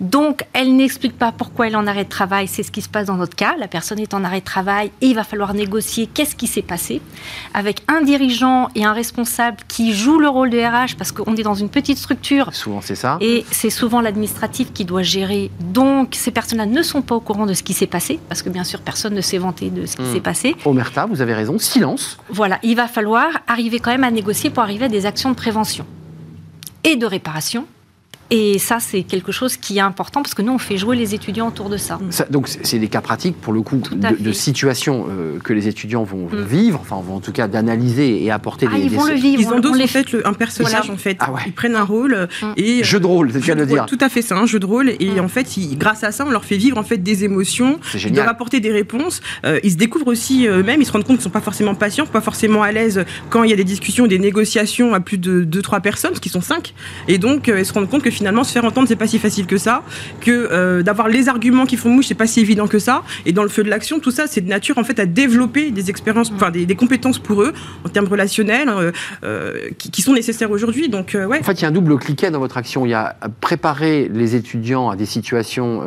Donc, 0.00 0.44
elle 0.52 0.76
n'explique 0.76 1.16
pas 1.16 1.32
pourquoi 1.32 1.66
elle 1.66 1.74
est 1.74 1.76
en 1.76 1.86
arrêt 1.86 2.04
de 2.04 2.08
travail. 2.08 2.48
C'est 2.48 2.62
ce 2.62 2.70
qui 2.70 2.82
se 2.82 2.88
passe 2.88 3.06
dans 3.06 3.16
notre 3.16 3.36
cas. 3.36 3.54
La 3.58 3.68
personne 3.68 3.98
est 3.98 4.14
en 4.14 4.24
arrêt 4.24 4.40
de 4.40 4.44
travail 4.44 4.90
et 5.00 5.06
il 5.06 5.14
va 5.14 5.24
falloir 5.24 5.54
négocier 5.54 6.06
qu'est-ce 6.06 6.36
qui 6.36 6.46
s'est 6.46 6.62
passé 6.62 7.00
avec 7.54 7.82
un 7.88 8.02
dirigeant 8.02 8.68
et 8.74 8.84
un 8.84 8.92
responsable 8.92 9.58
qui 9.68 9.92
joue 9.92 10.18
le 10.18 10.28
rôle 10.28 10.50
de 10.50 10.58
RH 10.58 10.96
parce 10.96 11.12
qu'on 11.12 11.36
est 11.36 11.42
dans 11.42 11.54
une 11.54 11.68
petite 11.68 11.98
structure. 11.98 12.54
souvent 12.54 12.80
c'est 12.80 12.94
ça. 12.94 13.18
Et 13.20 13.44
c'est 13.50 13.70
souvent 13.70 14.00
l'administratif 14.00 14.72
qui 14.72 14.84
doit 14.84 15.02
gérer. 15.02 15.50
Donc 15.60 16.14
ces 16.14 16.30
personnes-là 16.30 16.66
ne 16.66 16.82
sont 16.82 17.02
pas 17.02 17.14
au 17.14 17.20
courant 17.20 17.46
de 17.46 17.54
ce 17.54 17.62
qui 17.62 17.74
s'est 17.74 17.86
passé, 17.86 18.18
parce 18.28 18.42
que 18.42 18.48
bien 18.48 18.64
sûr 18.64 18.80
personne 18.80 19.14
ne 19.14 19.20
s'est 19.20 19.38
vanté 19.38 19.70
de 19.70 19.86
ce 19.86 19.96
qui 19.96 20.02
hmm. 20.02 20.12
s'est 20.12 20.20
passé. 20.20 20.56
Omerta, 20.64 21.06
vous 21.06 21.20
avez 21.20 21.34
raison, 21.34 21.58
silence. 21.58 22.18
Voilà, 22.28 22.58
il 22.62 22.76
va 22.76 22.88
falloir 22.88 23.28
arriver 23.46 23.78
quand 23.78 23.90
à 24.00 24.10
négocier 24.10 24.50
pour 24.50 24.62
arriver 24.62 24.86
à 24.86 24.88
des 24.88 25.04
actions 25.06 25.30
de 25.30 25.34
prévention 25.34 25.86
et 26.84 26.96
de 26.96 27.06
réparation 27.06 27.66
et 28.34 28.58
ça, 28.58 28.78
c'est 28.80 29.02
quelque 29.02 29.30
chose 29.30 29.58
qui 29.58 29.76
est 29.76 29.82
important 29.82 30.22
parce 30.22 30.32
que 30.32 30.40
nous, 30.40 30.54
on 30.54 30.58
fait 30.58 30.78
jouer 30.78 30.96
les 30.96 31.14
étudiants 31.14 31.48
autour 31.48 31.68
de 31.68 31.76
ça. 31.76 31.98
donc, 32.30 32.48
c'est 32.48 32.78
des 32.78 32.88
cas 32.88 33.02
pratiques, 33.02 33.36
pour 33.38 33.52
le 33.52 33.60
coup, 33.60 33.82
de, 33.92 34.32
situations 34.32 35.04
euh, 35.10 35.38
que 35.38 35.52
les 35.52 35.68
étudiants 35.68 36.02
vont, 36.02 36.30
mm. 36.32 36.42
vivre, 36.42 36.80
enfin, 36.80 36.98
vont 37.06 37.16
en 37.16 37.20
tout 37.20 37.32
cas 37.32 37.46
d'analyser 37.46 38.24
et 38.24 38.30
apporter 38.30 38.66
ah, 38.70 38.74
des... 38.74 38.84
Ils 38.84 38.90
vont 38.90 39.04
le 39.04 39.12
vivre. 39.12 39.42
Ils 39.42 39.48
endossent 39.48 39.78
en 39.78 39.86
fait 39.86 40.06
un 40.24 40.32
personnage, 40.32 40.88
en 40.88 40.96
fait. 40.96 41.18
Ah 41.20 41.30
ils 41.44 41.52
prennent 41.52 41.76
un 41.76 41.84
rôle. 41.84 42.26
Mm. 42.40 42.46
et 42.56 42.82
Jeu 42.82 43.00
de 43.00 43.06
rôle, 43.06 43.30
c'est 43.32 43.54
le 43.54 43.60
de 43.60 43.64
dire. 43.66 43.84
Tout 43.84 43.98
à 44.00 44.08
fait, 44.08 44.22
c'est 44.22 44.32
un 44.32 44.46
jeu 44.46 44.58
de 44.58 44.64
rôle. 44.64 44.94
Et 44.98 45.10
mm. 45.10 45.20
en 45.20 45.28
fait, 45.28 45.46
grâce 45.72 46.02
à 46.02 46.10
ça, 46.10 46.24
on 46.26 46.30
leur 46.30 46.46
fait 46.46 46.56
vivre 46.56 46.78
en 46.78 46.84
fait 46.84 46.96
des 46.96 47.24
émotions. 47.24 47.80
Ils 47.94 48.12
doivent 48.12 48.28
apporter 48.28 48.60
des 48.60 48.72
réponses. 48.72 49.20
Euh, 49.44 49.60
ils 49.62 49.72
se 49.72 49.76
découvrent 49.76 50.08
aussi 50.08 50.46
eux-mêmes, 50.46 50.80
ils 50.80 50.86
se 50.86 50.92
rendent 50.92 51.04
compte 51.04 51.16
qu'ils 51.16 51.18
ne 51.18 51.24
sont 51.24 51.30
pas 51.30 51.42
forcément 51.42 51.74
patients, 51.74 52.06
pas 52.06 52.22
forcément 52.22 52.62
à 52.62 52.72
l'aise 52.72 53.04
quand 53.28 53.44
il 53.44 53.50
y 53.50 53.52
a 53.52 53.56
des 53.56 53.64
discussions, 53.64 54.06
des 54.06 54.18
négociations 54.18 54.94
à 54.94 55.00
plus 55.00 55.18
de 55.18 55.44
2-3 55.44 55.82
personnes, 55.82 56.12
parce 56.12 56.20
qu'ils 56.20 56.32
sont 56.32 56.40
5. 56.40 56.72
Et 57.08 57.18
donc, 57.18 57.50
euh, 57.50 57.60
ils 57.60 57.66
se 57.66 57.74
rendent 57.74 57.90
compte 57.90 58.02
que 58.02 58.10
finalement, 58.10 58.21
se 58.44 58.52
faire 58.52 58.64
entendre, 58.64 58.88
c'est 58.88 58.96
pas 58.96 59.06
si 59.06 59.18
facile 59.18 59.46
que 59.46 59.56
ça, 59.56 59.82
que 60.20 60.30
euh, 60.30 60.82
d'avoir 60.82 61.08
les 61.08 61.28
arguments 61.28 61.66
qui 61.66 61.76
font 61.76 61.90
mouche, 61.90 62.06
c'est 62.08 62.14
pas 62.14 62.26
si 62.26 62.40
évident 62.40 62.66
que 62.66 62.78
ça. 62.78 63.02
Et 63.26 63.32
dans 63.32 63.42
le 63.42 63.48
feu 63.48 63.62
de 63.62 63.70
l'action, 63.70 64.00
tout 64.00 64.10
ça, 64.10 64.26
c'est 64.26 64.40
de 64.40 64.48
nature 64.48 64.78
en 64.78 64.84
fait 64.84 64.98
à 64.98 65.06
développer 65.06 65.70
des 65.70 65.90
expériences, 65.90 66.32
enfin 66.34 66.50
des, 66.50 66.66
compétences 66.74 67.18
pour 67.18 67.42
eux 67.42 67.52
en 67.84 67.88
termes 67.88 68.08
relationnels 68.08 68.68
euh, 68.68 68.92
euh, 69.24 69.68
qui, 69.78 70.02
sont 70.02 70.14
nécessaires 70.14 70.50
aujourd'hui. 70.50 70.88
Donc 70.88 71.14
ouais. 71.14 71.40
En 71.40 71.42
fait, 71.42 71.52
il 71.52 71.62
y 71.62 71.64
a 71.64 71.68
un 71.68 71.72
double 71.72 71.96
cliquet 71.98 72.30
dans 72.30 72.38
votre 72.38 72.56
action. 72.56 72.86
Il 72.86 72.90
y 72.90 72.94
a 72.94 73.16
préparer 73.40 74.10
les 74.12 74.34
étudiants 74.34 74.90
à 74.90 74.96
des 74.96 75.06
situations 75.06 75.82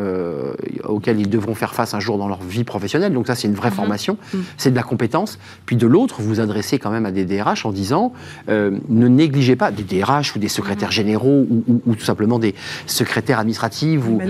auxquelles 0.83 1.19
ils 1.19 1.29
devront 1.29 1.55
faire 1.55 1.73
face 1.73 1.93
un 1.93 1.99
jour 1.99 2.17
dans 2.17 2.27
leur 2.27 2.41
vie 2.41 2.63
professionnelle. 2.63 3.13
Donc 3.13 3.27
ça, 3.27 3.35
c'est 3.35 3.47
une 3.47 3.55
vraie 3.55 3.69
mhm. 3.69 3.75
formation, 3.75 4.17
mhm. 4.33 4.43
c'est 4.57 4.71
de 4.71 4.75
la 4.75 4.83
compétence. 4.83 5.39
Puis 5.65 5.75
de 5.75 5.87
l'autre, 5.87 6.21
vous 6.21 6.39
adressez 6.39 6.79
quand 6.79 6.91
même 6.91 7.05
à 7.05 7.11
des 7.11 7.25
DRH 7.25 7.65
en 7.65 7.71
disant 7.71 8.13
ne 8.47 9.07
négligez 9.07 9.55
pas 9.55 9.71
des 9.71 9.83
DRH 9.83 10.35
ou 10.35 10.39
des 10.39 10.47
secrétaires 10.47 10.89
mhm. 10.89 10.93
généraux 10.93 11.45
ou, 11.49 11.81
ou, 11.85 11.95
tout 11.95 12.05
simplement 12.05 12.24
des 12.39 12.55
secrétaires 12.85 13.39
administrative 13.39 14.07
ou 14.07 14.21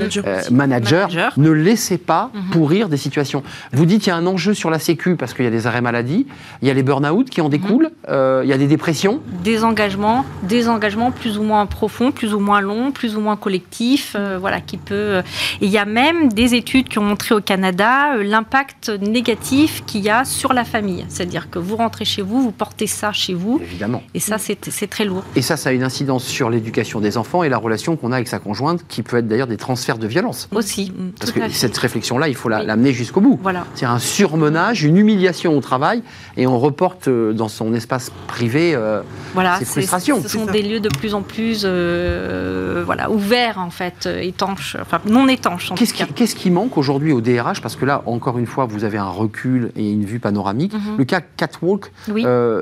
manager, 0.51 1.09
euh, 1.15 1.29
ne 1.37 1.49
laissez 1.49 1.97
pas 1.97 2.31
mhm. 2.33 2.49
pourrir 2.51 2.89
des 2.89 2.97
situations. 2.97 3.43
Vous 3.73 3.85
dites 3.85 4.01
qu'il 4.01 4.09
y 4.09 4.13
a 4.13 4.17
un 4.17 4.25
enjeu 4.25 4.53
sur 4.53 4.69
la 4.69 4.79
Sécu 4.79 5.15
parce 5.15 5.33
qu'il 5.33 5.45
y 5.45 5.47
a 5.47 5.51
des 5.51 5.67
arrêts 5.67 5.81
maladie, 5.81 6.27
il 6.61 6.67
y 6.67 6.71
a 6.71 6.73
les 6.73 6.83
burn-out 6.83 7.29
qui 7.29 7.41
en 7.41 7.49
découlent, 7.49 7.85
mhm. 7.85 8.09
euh, 8.09 8.41
il 8.43 8.49
y 8.49 8.53
a 8.53 8.57
des 8.57 8.67
dépressions. 8.67 9.21
Des 9.43 9.63
engagements, 9.63 10.25
des 10.43 10.67
engagements 10.67 11.11
plus 11.11 11.37
ou 11.37 11.43
moins 11.43 11.65
profonds, 11.65 12.11
plus 12.11 12.33
ou 12.33 12.39
moins 12.39 12.61
longs, 12.61 12.91
plus 12.91 13.15
ou 13.15 13.21
moins 13.21 13.35
collectifs, 13.35 14.15
euh, 14.17 14.37
voilà, 14.39 14.61
qui 14.61 14.77
peut. 14.77 15.21
il 15.61 15.69
y 15.69 15.77
a 15.77 15.85
même 15.85 16.31
des 16.31 16.55
études 16.55 16.87
qui 16.89 16.99
ont 16.99 17.03
montré 17.03 17.35
au 17.35 17.41
Canada 17.41 18.15
l'impact 18.17 18.89
négatif 18.89 19.83
qu'il 19.85 20.01
y 20.01 20.09
a 20.09 20.25
sur 20.25 20.53
la 20.53 20.63
famille. 20.63 21.05
C'est-à-dire 21.09 21.49
que 21.49 21.59
vous 21.59 21.75
rentrez 21.75 22.05
chez 22.05 22.21
vous, 22.21 22.41
vous 22.41 22.51
portez 22.51 22.87
ça 22.87 23.11
chez 23.11 23.33
vous. 23.33 23.59
Évidemment. 23.61 24.03
Et 24.13 24.19
ça, 24.19 24.37
c'est 24.37 24.87
très 24.87 25.05
lourd. 25.05 25.23
Et 25.35 25.41
ça, 25.41 25.57
ça 25.57 25.69
a 25.69 25.71
une 25.73 25.83
incidence 25.83 26.25
sur 26.25 26.49
l'éducation 26.49 26.99
des 26.99 27.17
enfants 27.17 27.43
et 27.43 27.49
la 27.49 27.57
relation 27.57 27.74
qu'on 27.95 28.11
a 28.11 28.15
avec 28.15 28.27
sa 28.27 28.39
conjointe, 28.39 28.85
qui 28.87 29.03
peut 29.03 29.17
être 29.17 29.27
d'ailleurs 29.27 29.47
des 29.47 29.57
transferts 29.57 29.97
de 29.97 30.07
violence. 30.07 30.47
Aussi. 30.53 30.91
Parce 31.19 31.31
que 31.31 31.49
cette 31.49 31.77
réflexion-là, 31.77 32.27
il 32.27 32.35
faut 32.35 32.49
l'amener 32.49 32.93
jusqu'au 32.93 33.21
bout. 33.21 33.39
Voilà. 33.41 33.65
C'est 33.75 33.85
un 33.85 33.99
surmenage, 33.99 34.83
une 34.83 34.97
humiliation 34.97 35.57
au 35.57 35.61
travail, 35.61 36.01
et 36.37 36.47
on 36.47 36.59
reporte 36.59 37.07
euh, 37.07 37.33
dans 37.33 37.47
son 37.47 37.73
espace 37.73 38.11
privé 38.27 38.73
euh, 38.75 39.01
voilà, 39.33 39.57
ses 39.59 39.65
frustrations. 39.65 40.21
Ce 40.21 40.29
sont 40.29 40.45
des 40.45 40.61
lieux 40.61 40.79
de 40.79 40.89
plus 40.89 41.13
en 41.13 41.21
plus 41.21 41.63
euh, 41.63 42.83
voilà, 42.85 43.11
ouverts, 43.11 43.59
en 43.59 43.69
fait, 43.69 44.07
étanches, 44.21 44.77
enfin 44.79 44.99
non 45.05 45.27
étanches. 45.27 45.71
Qu'est-ce 45.75 45.93
qui, 45.93 46.05
qu'est-ce 46.05 46.35
qui 46.35 46.51
manque 46.51 46.77
aujourd'hui 46.77 47.11
au 47.11 47.21
DRH 47.21 47.61
Parce 47.61 47.75
que 47.75 47.85
là, 47.85 48.03
encore 48.05 48.37
une 48.37 48.47
fois, 48.47 48.65
vous 48.65 48.83
avez 48.83 48.97
un 48.97 49.09
recul 49.09 49.71
et 49.75 49.91
une 49.91 50.05
vue 50.05 50.19
panoramique. 50.19 50.73
Mhm. 50.73 50.97
Le 50.97 51.03
cas 51.03 51.21
Catwalk, 51.21 51.91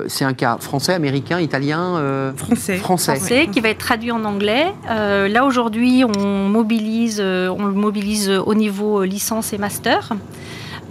c'est 0.08 0.24
un 0.24 0.34
cas 0.34 0.58
français, 0.58 0.94
américain, 0.94 1.40
italien 1.40 2.32
Français. 2.36 2.76
Français. 2.78 3.16
Français, 3.16 3.48
qui 3.52 3.60
va 3.60 3.70
être 3.70 3.78
traduit 3.78 4.10
en 4.10 4.24
anglais. 4.24 4.72
Là, 5.28 5.44
aujourd'hui, 5.44 6.04
on 6.04 6.48
mobilise, 6.48 7.20
euh, 7.20 7.48
on 7.48 7.62
mobilise 7.70 8.30
au 8.30 8.54
niveau 8.54 9.02
euh, 9.02 9.06
licence 9.06 9.52
et 9.52 9.58
master. 9.58 10.10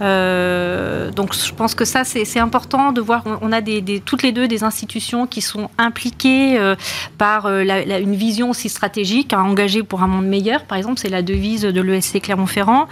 Euh, 0.00 1.10
donc 1.10 1.34
je 1.34 1.52
pense 1.52 1.74
que 1.74 1.84
ça 1.84 2.04
c'est 2.04 2.38
important 2.38 2.92
de 2.92 3.00
voir. 3.00 3.24
On, 3.40 3.52
a 3.52 3.60
toutes 4.04 4.22
les 4.22 4.32
deux 4.32 4.48
des 4.48 4.64
institutions 4.64 5.26
qui 5.26 5.40
sont 5.40 5.70
impliquées 5.78 6.58
euh, 6.58 6.74
par 7.18 7.46
euh, 7.46 7.62
une 8.00 8.14
vision 8.14 8.50
aussi 8.50 8.68
stratégique, 8.68 9.32
à 9.32 9.42
engager 9.42 9.82
pour 9.82 10.02
un 10.02 10.06
monde 10.06 10.26
meilleur. 10.26 10.64
Par 10.64 10.78
exemple, 10.78 10.98
c'est 10.98 11.08
la 11.08 11.22
devise 11.22 11.62
de 11.62 11.80
l'ESC 11.80 12.20
Clermont-Ferrand. 12.20 12.88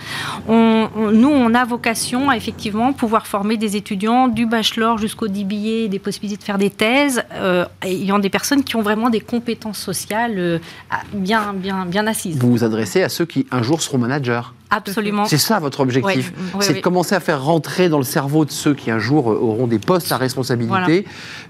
On, 0.48 0.88
nous, 1.12 1.28
on 1.28 1.54
a 1.54 1.64
vocation 1.64 2.30
à 2.30 2.36
effectivement 2.36 2.92
pouvoir 2.92 3.26
former 3.26 3.56
des 3.56 3.76
étudiants 3.76 4.28
du 4.28 4.46
bachelor 4.46 4.98
jusqu'au 4.98 5.28
DBA, 5.28 5.88
des 5.88 5.98
possibilités 5.98 6.38
de 6.38 6.44
faire 6.44 6.58
des 6.58 6.70
thèses, 6.70 7.22
ayant 7.82 8.18
des 8.18 8.30
personnes 8.30 8.64
qui 8.64 8.76
ont 8.76 8.82
vraiment 8.82 9.10
des 9.10 9.20
compétences 9.20 9.78
sociales 9.78 10.60
bien, 11.12 11.52
bien, 11.54 11.86
bien 11.86 12.06
assises. 12.06 12.38
Vous 12.38 12.50
vous 12.50 12.64
adressez 12.64 13.02
à 13.02 13.08
ceux 13.08 13.26
qui 13.26 13.46
un 13.50 13.62
jour 13.62 13.82
seront 13.82 13.98
managers. 13.98 14.42
Absolument. 14.72 15.26
C'est 15.26 15.38
ça 15.38 15.58
votre 15.58 15.80
objectif. 15.80 16.32
c'est 16.60 16.74
de 16.74 16.80
commencer 16.80 17.14
à 17.14 17.20
faire 17.20 17.44
rentrer 17.44 17.90
dans 17.90 17.98
le 17.98 18.04
cerveau 18.04 18.46
de 18.46 18.50
ceux 18.50 18.72
qui 18.74 18.90
un 18.90 18.98
jour 18.98 19.30
euh, 19.30 19.34
auront 19.34 19.66
des 19.66 19.78
postes 19.78 20.10
à 20.12 20.16
responsabilité 20.16 21.04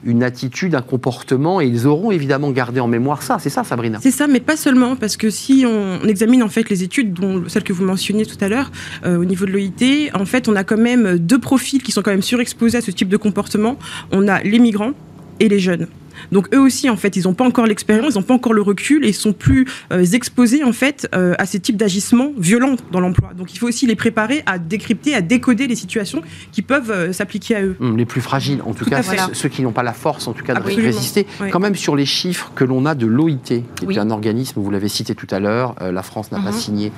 une 0.05 0.25
attitude, 0.25 0.75
un 0.75 0.83
comportement, 0.83 1.61
et 1.61 1.67
ils 1.67 1.87
auront 1.87 2.11
évidemment 2.11 2.51
gardé 2.51 2.81
en 2.81 2.89
mémoire 2.89 3.23
ça. 3.23 3.39
C'est 3.39 3.51
ça, 3.51 3.63
Sabrina 3.63 3.99
C'est 4.03 4.11
ça, 4.11 4.27
mais 4.27 4.41
pas 4.41 4.57
seulement, 4.57 4.97
parce 4.97 5.17
que 5.17 5.31
si 5.31 5.65
on 5.67 6.03
examine 6.07 6.43
en 6.43 6.49
fait 6.49 6.69
les 6.69 6.83
études, 6.83 7.13
dont 7.15 7.45
celle 7.47 7.63
que 7.63 7.73
vous 7.73 7.85
mentionniez 7.85 8.27
tout 8.27 8.39
à 8.41 8.49
l'heure, 8.49 8.73
euh, 9.05 9.19
au 9.19 9.25
niveau 9.25 9.47
de 9.47 9.53
l'OIT, 9.53 10.11
en 10.15 10.25
fait, 10.25 10.49
on 10.49 10.57
a 10.57 10.65
quand 10.65 10.77
même 10.77 11.19
deux 11.19 11.39
profils 11.39 11.83
qui 11.83 11.93
sont 11.93 12.03
quand 12.03 12.11
même 12.11 12.23
surexposés 12.23 12.79
à 12.79 12.81
ce 12.81 12.91
type 12.91 13.09
de 13.09 13.17
comportement. 13.17 13.79
On 14.11 14.27
a 14.27 14.43
les 14.43 14.59
migrants 14.59 14.93
et 15.39 15.49
les 15.49 15.61
jeunes. 15.61 15.87
Donc 16.33 16.53
eux 16.55 16.59
aussi, 16.59 16.91
en 16.91 16.97
fait, 16.97 17.15
ils 17.17 17.25
n'ont 17.25 17.35
pas 17.35 17.45
encore 17.45 17.67
l'expérience, 17.67 18.15
ils 18.15 18.19
n'ont 18.19 18.25
pas 18.25 18.35
encore 18.35 18.55
le 18.55 18.63
recul 18.63 19.05
et 19.05 19.11
ils 19.11 19.15
sont 19.15 19.33
plus 19.33 19.69
euh, 19.93 20.05
exposés 20.05 20.65
en 20.65 20.73
fait 20.73 21.09
euh, 21.15 21.35
à 21.39 21.47
ces 21.47 21.61
types 21.61 21.77
d'agissements 21.77 22.33
violents 22.37 22.77
dans 22.91 23.01
l'emploi. 23.01 23.33
Donc 23.37 23.55
il 23.55 23.59
faut 23.59 23.69
aussi 23.69 23.87
les 23.87 23.95
préparer 23.95 24.43
à 24.47 24.59
décrypter, 24.59 25.15
à 25.15 25.21
décoder 25.21 25.67
les 25.67 25.77
situations 25.77 26.23
qui 26.51 26.63
peuvent 26.63 26.91
euh, 26.91 27.13
s'appliquer 27.13 27.57
à 27.57 27.63
eux. 27.63 27.77
Hum, 27.81 27.97
les 27.97 28.07
plus 28.07 28.23
fragiles, 28.23 28.63
en 28.65 28.73
tout, 28.73 28.87
cas, 28.87 29.03
ceux 29.33 29.49
qui 29.49 29.63
n'ont 29.63 29.73
pas 29.73 29.83
la 29.83 29.93
force, 29.93 30.27
en 30.27 30.33
tout 30.33 30.45
cas, 30.45 30.55
de 30.55 30.63
résister. 30.63 31.27
Quand 31.51 31.61
même 31.61 31.75
sur 31.75 31.95
les 31.95 32.07
chiffres 32.07 32.51
que 32.55 32.65
l'on 32.65 32.87
a 32.87 32.95
de 32.95 33.07
l'OIT, 33.07 33.37
qui 33.45 33.63
est 33.91 33.99
un 33.99 34.11
organisme, 34.11 34.61
vous 34.61 34.71
l'avez 34.71 34.89
cité 34.89 35.15
tout 35.15 35.27
à 35.31 35.39
l'heure, 35.39 35.75
la 35.81 36.03
France 36.03 36.33
n'a 36.33 36.41
pas 36.41 36.53
mhm. 36.53 36.59
signé 36.59 36.93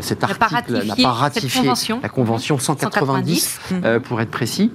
cet 0.00 0.24
article, 0.24 0.86
n'a 0.86 0.96
pas 0.96 1.12
ratifié 1.12 1.70
la 2.02 2.08
convention 2.08 2.58
190, 2.58 3.60
mhm. 3.70 4.00
pour 4.00 4.20
être 4.20 4.30
précis. 4.30 4.70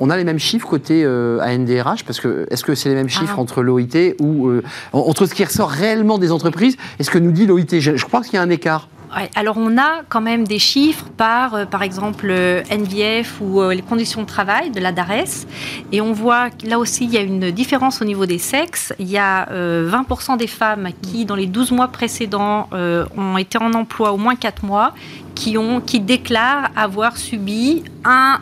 On 0.00 0.10
a 0.10 0.16
les 0.16 0.24
mêmes 0.24 0.38
chiffres 0.38 0.68
côté 0.68 1.02
euh, 1.04 1.40
ANDRH 1.40 2.04
parce 2.04 2.20
que 2.20 2.46
est-ce 2.50 2.64
que 2.64 2.74
c'est 2.74 2.88
les 2.88 2.94
mêmes 2.94 3.08
chiffres 3.08 3.34
ah. 3.36 3.40
entre 3.40 3.62
l'OIT 3.62 4.14
ou 4.20 4.48
euh, 4.48 4.62
entre 4.92 5.26
ce 5.26 5.34
qui 5.34 5.44
ressort 5.44 5.70
réellement 5.70 6.18
des 6.18 6.30
entreprises 6.30 6.76
et 6.98 7.02
ce 7.02 7.10
que 7.10 7.18
nous 7.18 7.32
dit 7.32 7.46
l'OIT 7.46 7.80
je, 7.80 8.04
crois 8.04 8.22
qu'il 8.22 8.34
y 8.34 8.36
a 8.36 8.42
un 8.42 8.50
écart. 8.50 8.88
alors 9.34 9.56
on 9.56 9.76
a 9.76 10.02
quand 10.08 10.20
même 10.20 10.46
des 10.46 10.60
chiffres 10.60 11.06
par, 11.16 11.54
euh, 11.54 11.64
par 11.64 11.82
exemple, 11.82 12.30
NVF 12.30 13.40
ou 13.40 13.60
les 13.70 13.82
conditions 13.82 14.22
de 14.22 14.26
travail 14.26 14.70
de 14.70 14.78
la 14.78 14.92
DARES. 14.92 15.46
Et 15.90 16.00
on 16.00 16.12
voit 16.12 16.50
là 16.64 16.78
aussi, 16.78 17.04
il 17.04 17.10
y 17.10 17.18
a 17.18 17.22
une 17.22 17.50
différence 17.50 18.00
au 18.00 18.04
niveau 18.04 18.26
des 18.26 18.38
sexes. 18.38 18.92
Il 19.00 19.10
y 19.10 19.18
a 19.18 19.48
20% 19.50 20.36
des 20.36 20.46
femmes 20.46 20.90
qui, 21.02 21.24
dans 21.24 21.34
les 21.34 21.46
12 21.46 21.72
mois 21.72 21.88
précédents, 21.88 22.68
ont 23.16 23.38
été 23.38 23.58
en 23.58 23.72
emploi 23.72 24.12
au 24.12 24.16
moins 24.16 24.36
4 24.36 24.64
mois, 24.64 24.94
qui, 25.34 25.56
ont, 25.56 25.80
qui 25.80 26.00
déclarent 26.00 26.70
avoir 26.76 27.16
subi 27.16 27.84
un 28.04 28.40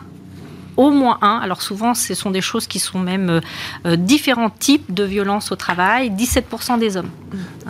au 0.77 0.91
moins 0.91 1.17
un. 1.21 1.39
Alors 1.41 1.61
souvent, 1.61 1.93
ce 1.93 2.13
sont 2.13 2.31
des 2.31 2.41
choses 2.41 2.67
qui 2.67 2.79
sont 2.79 2.99
même 2.99 3.29
euh, 3.29 3.41
euh, 3.85 3.95
différents 3.95 4.49
types 4.49 4.93
de 4.93 5.03
violences 5.03 5.51
au 5.51 5.55
travail. 5.55 6.11
17% 6.11 6.79
des 6.79 6.95
hommes. 6.95 7.09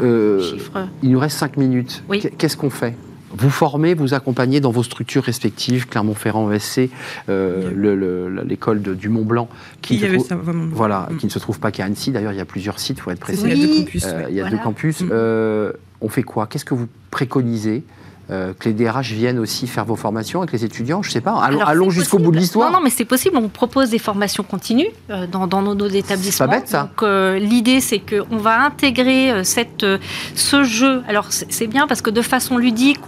Euh, 0.02 0.58
il 1.02 1.12
nous 1.12 1.20
reste 1.20 1.38
5 1.38 1.58
minutes. 1.58 2.04
Qu'est-ce 2.38 2.58
qu'on 2.58 2.70
fait? 2.70 2.96
Vous 3.32 3.50
formez, 3.50 3.93
vous 3.93 4.13
accompagnez 4.13 4.62
dans 4.62 4.72
vos 4.72 4.84
structures 4.84 5.24
respectives, 5.24 5.86
Clermont-Ferrand 5.88 6.52
ESC, 6.52 6.89
l'école 7.28 8.82
du 8.82 9.10
Mont 9.10 9.26
Blanc, 9.26 9.50
qui, 9.82 10.02
voilà, 10.72 11.10
mm. 11.12 11.17
qui 11.17 11.26
ne 11.26 11.32
se 11.32 11.38
trouve 11.38 11.60
pas 11.60 11.72
qu'à 11.72 11.86
Annecy. 11.86 12.12
D'ailleurs, 12.12 12.32
il 12.32 12.38
y 12.38 12.41
a 12.41 12.46
plusieurs 12.46 12.80
sites, 12.80 12.98
il 12.98 13.02
faut 13.02 13.12
être 13.12 13.20
précis. 13.20 13.43
il 13.46 13.50
y 13.50 13.52
a 13.52 13.67
deux 13.67 13.78
campus. 13.78 14.08
il 14.30 14.36
y 14.36 14.41
a 14.41 14.50
deux 14.50 14.58
campus. 14.58 15.04
on 16.02 16.10
fait 16.10 16.24
quoi? 16.24 16.48
Qu'est-ce 16.48 16.65
que 16.65 16.74
vous 16.74 16.88
préconisez? 17.12 17.84
Euh, 18.29 18.53
que 18.59 18.67
les 18.67 18.73
DRH 18.73 19.11
viennent 19.11 19.39
aussi 19.39 19.67
faire 19.67 19.85
vos 19.85 19.95
formations 19.95 20.41
avec 20.41 20.51
les 20.51 20.65
étudiants 20.65 21.01
Je 21.01 21.09
ne 21.09 21.13
sais 21.13 21.21
pas. 21.21 21.41
Allons, 21.41 21.89
jusqu'au 21.89 22.19
bout 22.19 22.31
de 22.31 22.37
l'histoire. 22.37 22.69
Non, 22.71 22.79
non, 22.79 22.83
mais 22.83 22.89
c'est 22.89 23.05
possible. 23.05 23.37
On 23.37 23.47
propose 23.47 23.89
des 23.89 23.99
formations 23.99 24.43
continues 24.43 24.89
euh, 25.09 25.27
dans, 25.27 25.47
dans, 25.47 25.61
nos, 25.61 25.87
établissements. 25.87 26.31
C'est 26.31 26.51
pas 26.51 26.59
bête, 26.59 26.67
ça. 26.67 26.81
Donc, 26.83 27.03
euh, 27.03 27.39
l'idée, 27.39 27.79
c'est 27.79 27.99
qu'on 27.99 28.37
va 28.37 28.61
intégrer 28.65 29.43
cette, 29.43 29.85
ce 30.35 30.63
jeu. 30.63 31.03
Alors, 31.07 31.27
c'est 31.29 31.67
bien 31.67 31.87
parce 31.87 32.01
que 32.01 32.09
de 32.09 32.21
façon 32.21 32.57
ludique, 32.57 32.99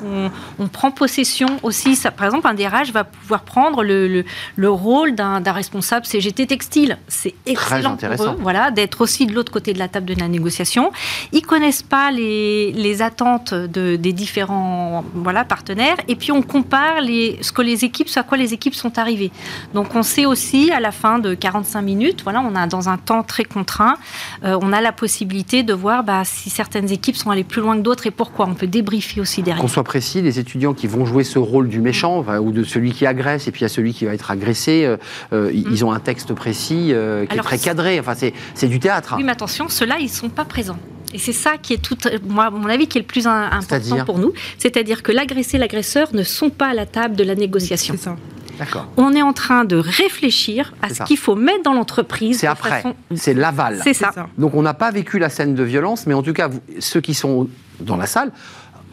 on, 0.60 0.68
prend 0.68 0.92
possession 0.92 1.48
aussi. 1.64 1.96
Ça, 1.96 2.12
par 2.12 2.28
exemple, 2.28 2.48
un 2.48 2.54
DRH 2.54 2.92
va 2.94 3.04
pouvoir 3.04 3.42
prendre 3.42 3.84
le, 3.84 4.24
le, 4.56 4.70
rôle 4.70 5.16
d'un 5.16 5.42
responsable 5.52 6.06
CGT 6.06 6.48
textile. 6.48 6.98
C'est 7.08 7.34
excellent 7.46 7.98
pour 7.98 8.26
eux, 8.26 8.38
voilà, 8.40 8.72
d'être 8.72 9.02
aussi 9.02 9.26
de 9.26 9.34
l'autre 9.34 9.52
côté 9.52 9.74
de 9.74 9.80
la 9.80 9.88
table 9.88 10.06
de 10.06 10.20
la 10.20 10.28
négociation. 10.28 10.92
Ils 11.32 11.46
connaissent 11.46 11.84
pas 11.84 12.12
les, 12.12 12.72
les 12.72 13.02
attentes 13.02 13.54
de, 13.54 13.96
des 13.96 14.14
différents 14.14 15.04
voilà, 15.14 15.46
partenaires. 15.46 15.98
Et 16.08 16.16
puis 16.16 16.32
on 16.32 16.42
compare 16.42 17.02
les, 17.02 17.38
ce 17.42 17.52
que 17.52 17.62
les 17.62 17.86
équipes, 17.86 18.08
à 18.16 18.24
quoi 18.24 18.38
les 18.38 18.54
équipes 18.54 18.76
sont 18.76 18.98
arrivées. 18.98 19.32
Donc 19.74 19.96
on 19.96 20.04
sait 20.04 20.26
aussi 20.26 20.72
à 20.72 20.80
la 20.80 20.92
fin 20.92 21.20
de 21.20 21.34
45 21.34 21.82
minutes, 21.82 22.22
voilà, 22.24 22.42
on 22.42 22.56
a 22.56 22.68
dans 22.68 22.90
un 22.90 22.98
temps 22.98 23.24
très 23.24 23.44
contraint, 23.44 23.96
euh, 24.44 24.58
on 24.62 24.74
a 24.74 24.82
la 24.82 24.92
possibilité 24.92 25.64
de 25.64 25.74
voir 25.74 26.04
bah, 26.04 26.24
si 26.26 26.50
certaines 26.50 26.92
équipes 26.92 27.16
sont 27.16 27.30
allées 27.30 27.44
plus 27.44 27.62
loin 27.62 27.78
que 27.78 27.82
d'autres 27.82 28.08
et 28.08 28.12
pourquoi. 28.12 28.48
On 28.48 28.54
peut 28.54 28.68
débriefer 28.68 29.22
aussi 29.22 29.42
derrière. 29.42 29.62
Qu'on 29.62 29.68
soit 29.68 29.84
précis, 29.84 30.22
les 30.22 30.40
étudiants 30.40 30.74
qui 30.74 30.88
vont 30.88 31.06
jouer 31.06 31.24
ce 31.24 31.40
rôle 31.40 31.70
du 31.70 31.82
méchant 31.82 32.24
ou 32.40 32.52
de 32.52 32.64
celui 32.64 32.92
qui 32.92 33.06
agresse 33.06 33.48
et 33.48 33.52
puis 33.52 33.66
a 33.66 33.70
celui 33.70 33.94
qui 33.94 34.06
va 34.06 34.14
être 34.14 34.32
agressé, 34.32 34.86
euh, 34.86 34.98
euh, 35.34 35.52
ils 35.54 35.86
ont 35.86 35.92
un 35.92 36.00
texte 36.00 36.34
précis 36.34 36.94
qui 37.30 37.38
est 37.38 37.42
très 37.42 37.58
cadré. 37.58 38.00
Enfin, 38.00 38.14
c'est 38.54 38.68
du 38.68 38.80
théâtre. 38.80 39.16
Oui, 39.18 39.24
mais 39.24 39.32
attention, 39.32 39.70
ceux-là, 39.70 39.98
ils 40.00 40.06
ne 40.06 40.10
sont 40.10 40.30
pas 40.30 40.46
présents. 40.46 40.78
Et 41.14 41.18
c'est 41.18 41.34
ça 41.34 41.58
qui 41.58 41.74
est 41.74 41.82
tout, 41.82 41.98
moi, 42.28 42.46
à 42.46 42.50
mon 42.50 42.68
avis, 42.68 42.88
qui 42.88 42.98
est 42.98 43.02
le 43.02 43.08
plus 43.08 43.28
important 43.28 44.06
pour 44.06 44.20
nous. 44.20 44.34
C'est-à-dire 44.58 45.04
que 45.04 45.12
l'agressé 45.12 45.58
et 45.58 45.60
l'agresseur 45.60 46.10
ne 46.14 46.24
sont 46.24 46.50
pas 46.50 46.68
à 46.68 46.74
la 46.74 46.86
table 46.86 47.16
de 47.16 47.24
la 47.24 47.36
négociation. 47.36 47.96
C'est 47.98 48.04
ça. 48.04 48.16
D'accord. 48.60 48.88
On 48.98 49.14
est 49.14 49.22
en 49.22 49.32
train 49.32 49.64
de 49.64 49.78
réfléchir 49.78 50.74
à 50.82 50.94
ce 50.94 51.04
qu'il 51.04 51.18
faut 51.18 51.36
mettre 51.36 51.64
dans 51.64 51.74
l'entreprise. 51.74 52.40
C'est 52.40 52.48
après, 52.48 52.84
c'est 53.16 53.34
l'aval. 53.34 53.80
C'est 53.84 53.94
ça. 53.94 54.12
Donc 54.38 54.54
on 54.54 54.62
n'a 54.62 54.74
pas 54.74 54.92
vécu 54.92 55.18
la 55.18 55.30
scène 55.30 55.56
de 55.56 55.64
violence, 55.64 56.06
mais 56.06 56.14
en 56.14 56.22
tout 56.22 56.34
cas, 56.34 56.50
ceux 56.80 57.00
qui 57.00 57.14
sont 57.14 57.48
dans 57.80 57.96
la 57.96 58.06
salle 58.06 58.32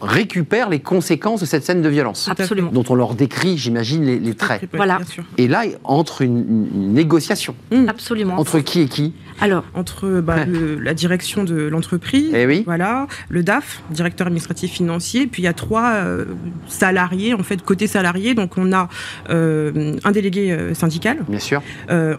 récupèrent 0.01 0.69
les 0.69 0.79
conséquences 0.79 1.41
de 1.41 1.45
cette 1.45 1.63
scène 1.63 1.81
de 1.81 1.89
violence. 1.89 2.27
Absolument. 2.29 2.71
Dont 2.71 2.83
on 2.89 2.95
leur 2.95 3.15
décrit, 3.15 3.57
j'imagine, 3.57 4.03
les, 4.03 4.33
traits. 4.35 4.69
Voilà. 4.73 4.99
Et 5.37 5.47
là, 5.47 5.63
entre 5.83 6.21
une, 6.21 6.93
négociation. 6.93 7.55
Mmh. 7.71 7.89
Absolument. 7.89 8.39
Entre 8.39 8.59
qui 8.59 8.81
et 8.81 8.87
qui 8.87 9.13
Alors, 9.39 9.63
entre 9.73 10.21
bah, 10.21 10.45
la 10.45 10.93
direction 10.93 11.43
de 11.43 11.67
l'entreprise, 11.67 12.31
eh 12.33 12.63
voilà, 12.63 13.07
le 13.29 13.43
DAF, 13.43 13.81
directeur 13.91 14.27
administratif 14.27 14.71
financier, 14.71 15.27
puis 15.27 15.41
il 15.41 15.45
y 15.45 15.49
a 15.49 15.53
trois 15.53 15.93
euh, 15.95 16.25
salariés, 16.67 17.33
en 17.33 17.43
fait, 17.43 17.61
côté 17.61 17.87
salarié. 17.87 18.33
Donc, 18.33 18.57
on 18.57 18.71
a 18.73 18.89
euh, 19.29 19.95
un 20.03 20.11
délégué 20.11 20.51
euh, 20.51 20.73
syndical. 20.73 21.19
Bien 21.27 21.39
sûr. 21.39 21.61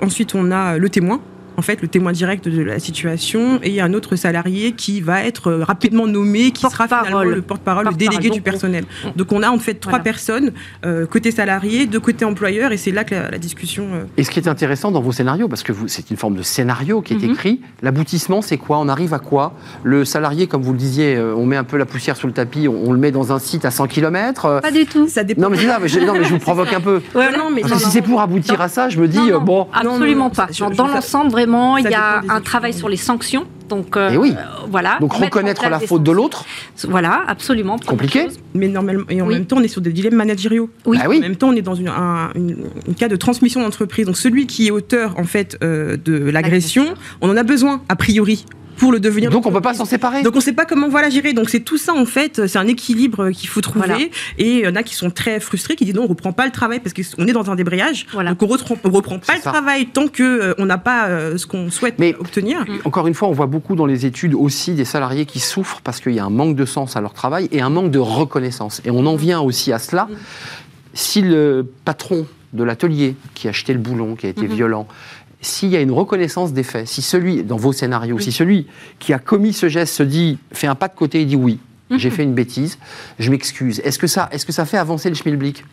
ensuite, 0.03 0.35
on 0.35 0.51
a 0.51 0.79
le 0.79 0.89
témoin 0.89 1.21
en 1.59 1.63
fait 1.63 1.83
le 1.83 1.89
témoin 1.89 2.13
direct 2.13 2.49
de 2.49 2.63
la 2.63 2.79
situation 2.79 3.59
et 3.65 3.81
un 3.81 3.93
autre 3.93 4.15
salarié 4.15 4.73
qui 4.73 5.01
va 5.01 5.25
être 5.25 5.53
rapidement 5.53 6.07
nommé, 6.07 6.53
qui 6.53 6.63
sera 6.63 6.87
finalement 6.87 7.25
le 7.25 7.43
porte-parole, 7.43 7.87
le 7.87 7.95
délégué 7.95 8.31
du 8.31 8.41
personnel. 8.41 8.85
Donc 9.17 9.33
on 9.33 9.43
a 9.43 9.51
en 9.51 9.59
fait 9.59 9.75
trois 9.75 9.99
personnes, 9.99 10.53
euh, 10.87 11.05
côté 11.07 11.33
salarié, 11.33 11.87
de 11.87 11.99
côté 11.99 12.25
employeur, 12.25 12.71
et 12.71 12.77
c'est 12.77 12.93
là 12.93 13.03
que 13.03 13.15
la, 13.17 13.39
discussion. 13.39 13.85
Euh, 13.93 14.05
et 14.17 14.23
ce 14.23 14.31
qui 14.31 14.39
est 14.39 14.47
intéressant 14.47 14.93
dans 14.93 15.01
vos 15.01 15.11
scénarios, 15.11 15.49
parce 15.49 15.65
que 15.65 15.73
c'est 15.89 16.11
une 16.11 16.17
forme 16.17 16.37
de 16.37 16.43
scénario 16.43 17.03
qui 17.03 17.15
est 17.15 17.17
mhm. 17.17 17.33
écrit, 17.33 17.61
l'aboutissement 17.83 18.41
c'est 18.41 18.57
quoi? 18.57 18.79
On 18.79 18.89
arrive 18.89 19.13
à 19.13 19.19
quoi? 19.19 19.55
Le 19.83 20.05
salarié, 20.05 20.47
comme 20.47 20.63
vous 20.63 20.73
le 20.73 20.79
disiez, 20.79 21.17
euh, 21.17 21.35
on 21.37 21.45
met 21.45 21.57
un 21.57 21.65
peu 21.65 21.77
la 21.77 21.87
poussière 21.87 22.17
sous 22.17 22.29
le 22.29 22.33
tapis, 22.33 22.69
on, 22.69 22.93
le 22.93 22.99
met 22.99 23.11
dans 23.11 23.33
un 23.33 23.41
site 23.41 23.65
à 23.65 23.73
100 23.73 23.89
km. 23.89 24.61
Pas 24.61 24.71
du 24.71 24.87
tout. 24.87 25.09
Ça 25.09 25.25
dépend. 25.25 25.43
Non 25.43 25.51
mais, 25.51 25.57
je, 25.57 25.67
non, 25.99 26.13
mais 26.13 26.25
je 26.25 26.31
vous 26.31 26.39
provoque 26.39 26.73
un 26.73 26.81
peu. 26.81 27.03
non, 27.15 27.51
mais 27.53 27.63
si 27.65 27.91
c'est 27.91 28.03
pour 28.03 28.21
aboutir 28.21 28.61
à 28.61 28.69
ça, 28.69 28.89
je 28.89 29.01
me 29.01 29.09
dis 29.09 29.33
bon. 29.43 29.67
Absolument 29.73 30.31
pas. 30.31 30.49
dans 30.77 30.87
l'ensemble, 30.87 31.33
vraiment 31.33 31.48
il 31.79 31.91
y 31.91 31.95
a 31.95 32.23
un 32.29 32.41
travail 32.41 32.73
sur 32.73 32.89
les 32.89 32.97
sanctions. 32.97 33.47
Donc, 33.69 33.97
euh, 33.97 34.17
oui. 34.17 34.35
voilà. 34.71 34.97
Donc 34.99 35.13
reconnaître 35.13 35.69
la 35.69 35.79
faute 35.79 36.03
de 36.03 36.11
l'autre. 36.11 36.45
Voilà, 36.89 37.23
absolument. 37.27 37.79
Compliqué. 37.79 38.29
Mais 38.55 38.69
normalement, 38.69 39.05
et 39.11 39.21
en 39.21 39.27
même 39.27 39.45
temps, 39.45 39.59
on 39.59 39.63
est 39.63 39.69
sur 39.69 39.83
des 39.83 39.93
dilemmes 39.93 40.15
managériaux. 40.15 40.71
Oui. 40.87 40.99
Ah 41.01 41.09
oui. 41.09 41.19
En 41.19 41.21
même 41.21 41.37
temps, 41.37 41.49
on 41.51 41.57
est 41.57 41.63
dans 41.63 41.75
une, 41.75 41.89
un 41.89 42.33
cas 42.99 43.09
de 43.09 43.17
transmission 43.17 43.61
d'entreprise. 43.61 44.07
Donc 44.07 44.17
celui 44.17 44.47
qui 44.47 44.69
est 44.69 44.71
auteur 44.71 45.19
en 45.19 45.25
fait 45.25 45.59
euh, 45.63 45.97
de 46.03 46.31
l'agression, 46.31 46.95
on 47.21 47.31
en 47.31 47.37
a 47.37 47.43
besoin 47.43 47.83
a 47.89 47.97
priori 47.97 48.45
pour 48.79 48.93
le 48.93 49.01
devenir. 49.01 49.31
Donc 49.31 49.47
on 49.47 49.53
peut 49.53 49.61
pas 49.61 49.75
s'en 49.75 49.85
séparer. 49.85 50.23
Donc 50.23 50.37
on 50.37 50.41
sait 50.41 50.53
pas 50.53 50.65
comment 50.65 50.89
voilà 50.89 51.11
gérer. 51.11 51.33
Donc 51.33 51.51
c'est 51.51 51.61
tout 51.61 51.79
ça 51.79 51.95
en 51.95 52.07
fait, 52.07 52.47
c'est 52.47 52.59
un 52.59 52.67
équilibre 52.67 53.31
qu'il 53.31 53.49
faut 53.49 53.61
trouver. 53.61 54.11
Et 54.39 54.59
il 54.59 54.65
y 54.65 54.69
en 54.69 54.77
a 54.77 54.83
qui 54.83 54.95
sont 54.95 55.11
très 55.11 55.41
frustrés, 55.41 55.77
qui 55.77 55.85
disent 55.85 55.95
non, 55.95 56.05
on 56.05 56.09
reprend 56.09 56.33
pas 56.33 56.47
le 56.47 56.53
travail 56.53 56.81
parce 56.81 56.95
qu'on 56.95 57.27
est 57.27 57.33
dans 57.33 57.51
un 57.51 57.57
débrayage. 57.57 58.07
Donc 58.15 58.43
on 58.43 58.47
reprend, 58.47 58.77
reprend 58.85 59.19
pas 59.19 59.35
le 59.35 59.41
travail 59.41 59.87
tant 59.87 60.09
que 60.09 60.23
euh, 60.23 60.55
on 60.59 60.67
n'a 60.67 60.79
pas 60.79 61.09
euh, 61.09 61.37
ce 61.37 61.47
qu'on 61.47 61.71
souhaite 61.71 61.97
Mais 61.99 62.15
obtenir. 62.19 62.65
Encore 62.85 63.07
une 63.07 63.15
fois, 63.15 63.29
on 63.29 63.33
voit 63.33 63.47
beaucoup 63.47 63.75
dans 63.75 63.87
les 63.87 64.07
études 64.07 64.35
aussi 64.35 64.75
des 64.75 64.85
salariés 64.85 65.27
qui 65.27 65.41
souffrent 65.41 65.81
parce 65.83 66.01
qu'il 66.01 66.13
y 66.13 66.19
a 66.19 66.25
un 66.25 66.31
manque 66.31 66.57
de 66.57 66.65
sens 66.65 66.97
à 66.97 67.01
leur 67.01 67.15
travail 67.15 67.49
et 67.53 67.61
un 67.61 67.71
manque 67.71 67.91
de 67.91 67.99
reconnaissance. 67.99 68.81
Et 68.85 68.91
on 68.91 69.05
en 69.07 69.17
vient 69.17 69.41
aussi 69.41 69.73
à 69.73 69.79
cela. 69.79 70.09
Si 70.95 71.21
le 71.21 71.67
patron 71.85 72.27
de 72.53 72.65
l'atelier 72.65 73.15
qui 73.35 73.47
a 73.47 73.51
acheté 73.51 73.73
le 73.73 73.79
boulon, 73.79 74.15
qui 74.15 74.27
a 74.27 74.31
été 74.31 74.47
mhm. 74.49 74.55
violent, 74.55 74.89
s'il 75.41 75.69
y 75.69 75.77
a 75.77 75.81
une 75.81 75.93
reconnaissance 75.93 76.53
des 76.53 76.63
faits, 76.63 76.89
si 76.89 77.03
celui, 77.03 77.45
dans 77.45 77.57
vos 77.57 77.73
scénarios, 77.73 78.19
si 78.19 78.33
celui 78.33 78.67
qui 78.99 79.13
a 79.13 79.19
commis 79.19 79.53
ce 79.53 79.69
geste 79.69 79.95
se 79.95 80.03
dit, 80.03 80.39
fait 80.53 80.67
un 80.67 80.75
pas 80.75 80.89
de 80.89 80.95
côté 80.95 81.21
et 81.21 81.25
dit 81.25 81.37
oui, 81.37 81.59
mhm. 81.91 81.99
j'ai 81.99 82.11
fait 82.11 82.25
une 82.25 82.35
bêtise, 82.35 82.79
je 83.19 83.31
m'excuse, 83.31 83.81
est-ce 83.85 83.99
que, 83.99 84.07
ça, 84.07 84.29
est 84.33 84.45
que 84.45 84.53
ça 84.53 84.65
fait 84.65 84.79
avancer 84.79 85.09
le 85.09 85.15
schmilblick? 85.15 85.65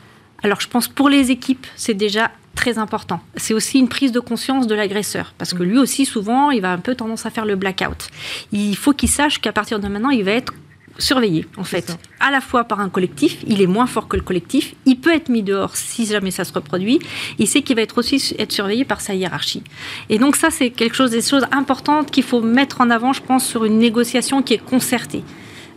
Alors 0.43 0.61
je 0.61 0.67
pense 0.67 0.87
pour 0.87 1.09
les 1.09 1.31
équipes, 1.31 1.65
c'est 1.75 1.93
déjà 1.93 2.31
très 2.53 2.77
important. 2.77 3.19
C'est 3.35 3.53
aussi 3.53 3.79
une 3.79 3.89
prise 3.89 4.11
de 4.11 4.19
conscience 4.19 4.67
de 4.67 4.75
l'agresseur, 4.75 5.33
parce 5.37 5.53
que 5.53 5.63
mhm. 5.63 5.69
lui 5.69 5.77
aussi, 5.79 6.05
souvent, 6.05 6.51
il 6.51 6.61
va 6.61 6.71
un 6.71 6.77
peu 6.77 6.95
tendance 6.95 7.25
à 7.25 7.29
faire 7.31 7.45
le 7.45 7.55
blackout. 7.55 8.09
Il 8.51 8.75
faut 8.77 8.93
qu'il 8.93 9.09
sache 9.09 9.41
qu'à 9.41 9.51
partir 9.51 9.79
de 9.79 9.87
maintenant, 9.87 10.11
il 10.11 10.23
va 10.23 10.31
être 10.31 10.53
surveillé, 10.97 11.45
en 11.57 11.63
fait, 11.63 11.97
à 12.19 12.31
la 12.31 12.41
fois 12.41 12.63
par 12.63 12.79
un 12.79 12.89
collectif, 12.89 13.37
il 13.47 13.61
est 13.61 13.67
moins 13.67 13.87
fort 13.87 14.07
que 14.07 14.15
le 14.15 14.23
collectif, 14.23 14.75
il 14.85 14.97
peut 14.97 15.13
être 15.13 15.29
mis 15.29 15.43
dehors 15.43 15.75
si 15.75 16.05
jamais 16.05 16.31
ça 16.31 16.43
se 16.43 16.53
reproduit, 16.53 16.99
il 17.37 17.47
sait 17.47 17.61
qu'il 17.61 17.75
va 17.75 17.81
être 17.81 17.97
aussi 17.97 18.35
être 18.37 18.51
surveillé 18.51 18.85
par 18.85 19.01
sa 19.01 19.13
hiérarchie. 19.13 19.63
Et 20.09 20.17
donc 20.17 20.35
ça, 20.35 20.49
c'est 20.49 20.69
quelque 20.69 20.95
chose 20.95 21.11
des 21.11 21.21
choses 21.21 21.45
importantes 21.51 22.11
qu'il 22.11 22.23
faut 22.23 22.41
mettre 22.41 22.81
en 22.81 22.89
avant, 22.89 23.13
je 23.13 23.21
pense, 23.21 23.45
sur 23.45 23.65
une 23.65 23.77
négociation 23.77 24.41
qui 24.41 24.53
est 24.53 24.63
concertée. 24.63 25.23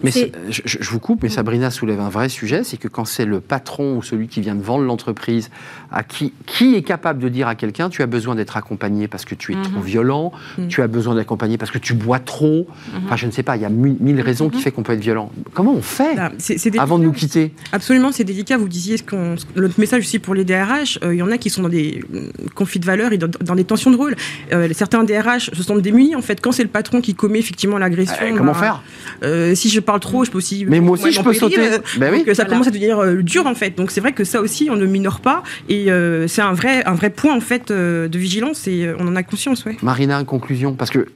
Mais 0.03 0.13
je, 0.51 0.91
vous 0.91 1.01
coupe, 1.01 1.23
mais 1.23 1.29
Sabrina 1.29 1.71
soulève 1.71 2.01
un 2.01 2.09
vrai 2.09 2.29
sujet, 2.29 2.63
c'est 2.65 2.77
que 2.77 2.89
quand 2.89 3.05
c'est 3.05 3.25
le 3.25 3.41
patron 3.41 3.97
ou 3.97 4.03
celui 4.03 4.29
qui 4.29 4.41
vient 4.41 4.55
de 4.55 4.63
vendre 4.63 4.85
l'entreprise, 4.85 5.51
à 5.91 6.03
qui, 6.03 6.33
qui 6.47 6.75
est 6.75 6.83
capable 6.83 7.21
de 7.21 7.29
dire 7.29 7.49
à 7.49 7.55
quelqu'un, 7.55 7.89
tu 7.89 8.03
as 8.03 8.07
besoin 8.07 8.35
d'être 8.35 8.57
accompagné 8.57 9.09
parce 9.09 9.25
que 9.25 9.35
tu 9.35 9.53
es 9.53 9.63
trop 9.63 9.81
violent, 9.81 10.33
mhm. 10.59 10.69
tu 10.69 10.83
as 10.83 10.87
besoin 10.87 11.15
d'être 11.15 11.23
accompagné 11.23 11.59
parce 11.59 11.71
que 11.71 11.79
tu 11.79 11.95
bois 11.95 12.19
trop, 12.19 12.67
mhm. 12.93 13.03
enfin 13.05 13.17
je 13.17 13.27
ne 13.27 13.31
sais 13.31 13.43
pas, 13.43 13.57
il 13.57 13.63
y 13.63 13.65
a 13.65 13.71
mille, 13.71 14.21
raisons 14.21 14.51
qui 14.51 14.61
fait 14.61 14.71
qu'on 14.71 14.83
peut 14.83 14.93
être 14.93 15.01
violent. 15.01 15.31
Comment 15.55 15.75
on 15.75 15.83
fait 15.83 16.17
bah, 16.17 16.31
avant 16.79 16.99
de 16.99 17.05
nous 17.05 17.13
quitter? 17.13 17.53
Absolument, 17.73 18.13
c'est 18.13 18.25
délicat. 18.25 18.57
Vous 18.57 18.69
disiez 18.69 18.99
que 18.99 19.35
notre 19.57 19.81
message 19.81 20.03
aussi 20.03 20.19
pour 20.19 20.35
les 20.35 20.45
DRH, 20.45 20.99
euh, 21.03 21.15
il 21.15 21.19
y 21.19 21.23
en 21.23 21.31
a 21.31 21.39
qui 21.39 21.51
sont 21.51 21.63
dans 21.63 21.69
des 21.69 22.03
euh, 22.15 22.31
conflits 22.55 22.81
de 22.81 22.87
valeurs 22.87 23.13
et 23.13 23.19
dans, 23.19 23.55
des 23.55 23.65
tensions 23.65 23.91
de 23.91 23.97
rôle. 23.97 24.17
Euh, 24.53 24.69
certains 24.73 25.05
DRH 25.05 25.51
se 25.53 25.63
sentent 25.63 25.83
démunis 25.83 26.15
en 26.15 26.23
fait 26.23 26.41
quand 26.41 26.53
c'est 26.53 26.63
le 26.63 26.69
patron 26.69 27.01
qui 27.01 27.15
commet 27.15 27.39
effectivement 27.39 27.79
l'agression. 27.79 28.15
comment 28.37 28.53
bah, 28.53 28.81
faire? 29.23 29.57
Si 29.57 29.69
je 29.69 29.81
parle 29.89 30.01
trop, 30.01 30.23
je 30.23 30.31
peux 30.31 30.37
aussi. 30.37 30.67
Mais 30.69 30.81
moi 30.81 30.93
aussi, 30.93 31.13
je 31.13 31.23
peux 31.23 31.33
sauter. 31.33 31.57
Ben 31.97 32.13
oui. 32.13 32.35
ça 32.35 32.45
commence 32.45 32.67
à 32.67 32.71
devenir 32.71 32.99
euh, 32.99 33.23
dur 33.23 33.47
en 33.47 33.55
fait. 33.55 33.71
Donc 33.71 33.91
c'est 33.91 34.01
vrai 34.01 34.13
que 34.13 34.25
ça 34.25 34.41
aussi, 34.41 34.69
on 34.71 34.77
ne 34.77 34.85
minore 34.85 35.21
pas. 35.21 35.43
Et 35.69 35.91
euh, 35.91 36.29
c'est 36.29 36.43
un 36.43 36.53
vrai, 36.53 36.85
un 36.85 36.95
vrai 36.95 37.09
point 37.11 37.35
en 37.35 37.41
fait 37.41 37.71
euh, 37.71 38.07
de 38.07 38.19
vigilance 38.19 38.69
et 38.69 38.93
on 38.99 39.09
en 39.09 39.17
a 39.17 39.23
conscience. 39.23 39.65
Ouais. 39.65 39.77
Marina, 39.83 40.21
en 40.21 40.25
conclusion, 40.25 40.75
parce 40.75 40.91
que 40.91 41.07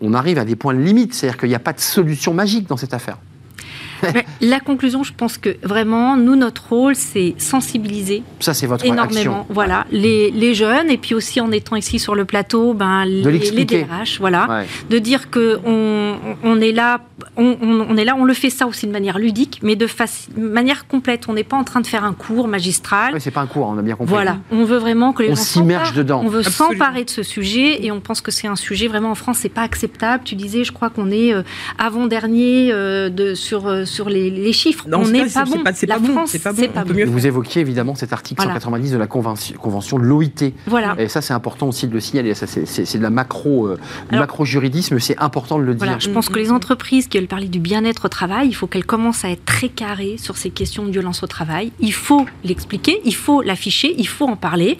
on, 0.00 0.12
arrive 0.12 0.38
à 0.38 0.44
des 0.44 0.56
points 0.56 0.74
de 0.74 0.80
limite, 0.80 1.14
c'est-à-dire 1.14 1.38
qu'il 1.38 1.48
n'y 1.48 1.54
a 1.54 1.60
pas 1.60 1.72
de 1.72 1.80
solution 1.80 2.34
magique 2.34 2.68
dans 2.68 2.76
cette 2.76 2.92
affaire. 2.92 3.18
La 4.40 4.60
conclusion, 4.60 5.02
je 5.02 5.12
pense 5.12 5.38
que 5.38 5.56
vraiment, 5.62 6.16
nous, 6.16 6.36
notre 6.36 6.68
rôle, 6.68 6.94
c'est 6.94 7.34
sensibiliser. 7.38 8.22
Ça, 8.40 8.54
c'est 8.54 8.66
votre 8.66 8.84
énormément. 8.84 9.46
Voilà, 9.48 9.86
les, 9.90 10.30
les, 10.30 10.54
jeunes, 10.54 10.90
et 10.90 10.98
puis 10.98 11.14
aussi 11.14 11.40
en 11.40 11.50
étant 11.50 11.76
ici 11.76 11.98
sur 11.98 12.14
le 12.14 12.24
plateau, 12.24 12.74
ben, 12.74 13.04
les, 13.04 13.50
les 13.50 13.64
DRH, 13.64 14.18
voilà, 14.18 14.64
de 14.90 14.98
dire 14.98 15.30
que 15.30 15.58
on, 15.64 16.16
on 16.44 16.60
est 16.60 16.72
là, 16.72 17.00
on, 17.36 17.56
on, 17.62 17.96
est 17.96 18.04
là, 18.04 18.14
on 18.16 18.24
le 18.24 18.34
fait 18.34 18.50
ça 18.50 18.66
aussi 18.66 18.86
de 18.86 18.92
manière 18.92 19.18
ludique, 19.18 19.60
mais 19.62 19.76
de 19.76 19.86
manière 20.36 20.86
complète. 20.86 21.28
On 21.28 21.32
n'est 21.32 21.44
pas 21.44 21.56
en 21.56 21.64
train 21.64 21.80
de 21.80 21.86
faire 21.86 22.04
un 22.04 22.12
cours 22.12 22.48
magistral. 22.48 23.14
Oui, 23.14 23.20
c'est 23.20 23.30
pas 23.30 23.40
un 23.40 23.46
cours, 23.46 23.66
on 23.66 23.78
a 23.78 23.82
bien 23.82 23.96
compris. 23.96 24.12
Voilà, 24.12 24.38
on 24.50 24.64
veut 24.64 24.78
vraiment 24.78 25.12
que 25.12 25.22
les 25.22 25.30
on 25.30 25.36
s'immerge 25.36 25.92
dedans. 25.92 26.22
On 26.24 26.28
veut 26.28 26.42
s'emparer 26.42 27.04
de 27.04 27.10
ce 27.10 27.22
sujet, 27.22 27.84
et 27.84 27.92
on 27.92 28.00
pense 28.00 28.20
que 28.20 28.30
c'est 28.30 28.48
un 28.48 28.56
sujet 28.56 28.88
vraiment 28.88 29.10
en 29.10 29.14
France, 29.14 29.38
c'est 29.40 29.48
pas 29.48 29.62
acceptable. 29.62 30.24
Tu 30.24 30.34
disais, 30.34 30.64
je 30.64 30.72
crois 30.72 30.90
qu'on 30.90 31.10
est 31.10 31.32
euh, 31.32 31.42
avant 31.78 32.06
dernier 32.06 32.70
euh, 32.72 33.08
de 33.08 33.34
sur 33.34 33.66
euh, 33.66 33.84
sur 33.88 34.08
les, 34.08 34.52
chiffres. 34.52 34.86
on 34.92 35.06
n'est 35.08 35.26
pas 35.26 35.44
bon. 35.44 35.62
C'est 35.74 35.86
pas, 35.86 35.98
bon. 35.98 36.26
C'est 36.26 36.38
pas 36.68 36.84
bon. 36.84 36.94
Vous 37.06 37.26
évoquiez 37.26 37.60
évidemment 37.60 37.94
cet 37.94 38.12
article 38.12 38.42
190 38.42 38.92
de 38.92 38.98
la 38.98 39.06
convention, 39.06 39.56
convention 39.56 39.98
de 39.98 40.04
l'OIT. 40.04 40.52
Voilà. 40.66 40.94
Et 40.98 41.08
ça, 41.08 41.20
c'est 41.20 41.34
important 41.34 41.68
aussi 41.68 41.86
de 41.86 41.92
le 41.92 42.00
signaler. 42.00 42.34
C'est 42.34 42.98
de 42.98 43.02
la 43.02 43.10
macro, 43.10 43.70
macro 44.10 44.44
juridisme. 44.44 44.98
C'est 44.98 45.18
important 45.18 45.58
de 45.58 45.64
le 45.64 45.74
dire. 45.74 46.00
Je 46.00 46.10
pense 46.10 46.28
que 46.28 46.38
les 46.38 46.50
entreprises 46.50 47.08
qui 47.08 47.18
veulent 47.18 47.28
parler 47.28 47.48
du 47.48 47.58
bien-être 47.58 48.06
au 48.06 48.08
travail, 48.08 48.48
il 48.48 48.54
faut 48.54 48.66
qu'elles 48.66 48.86
commencent 48.86 49.24
à 49.24 49.30
être 49.30 49.44
très 49.44 49.68
carrées 49.68 50.16
sur 50.18 50.36
ces 50.36 50.50
questions 50.50 50.84
de 50.84 50.90
violence 50.90 51.22
au 51.22 51.26
travail. 51.26 51.72
Il 51.80 51.92
faut 51.92 52.26
l'expliquer, 52.44 53.00
il 53.04 53.14
faut 53.14 53.42
l'afficher, 53.42 53.94
il 53.98 54.08
faut 54.08 54.26
en 54.26 54.36
parler 54.36 54.78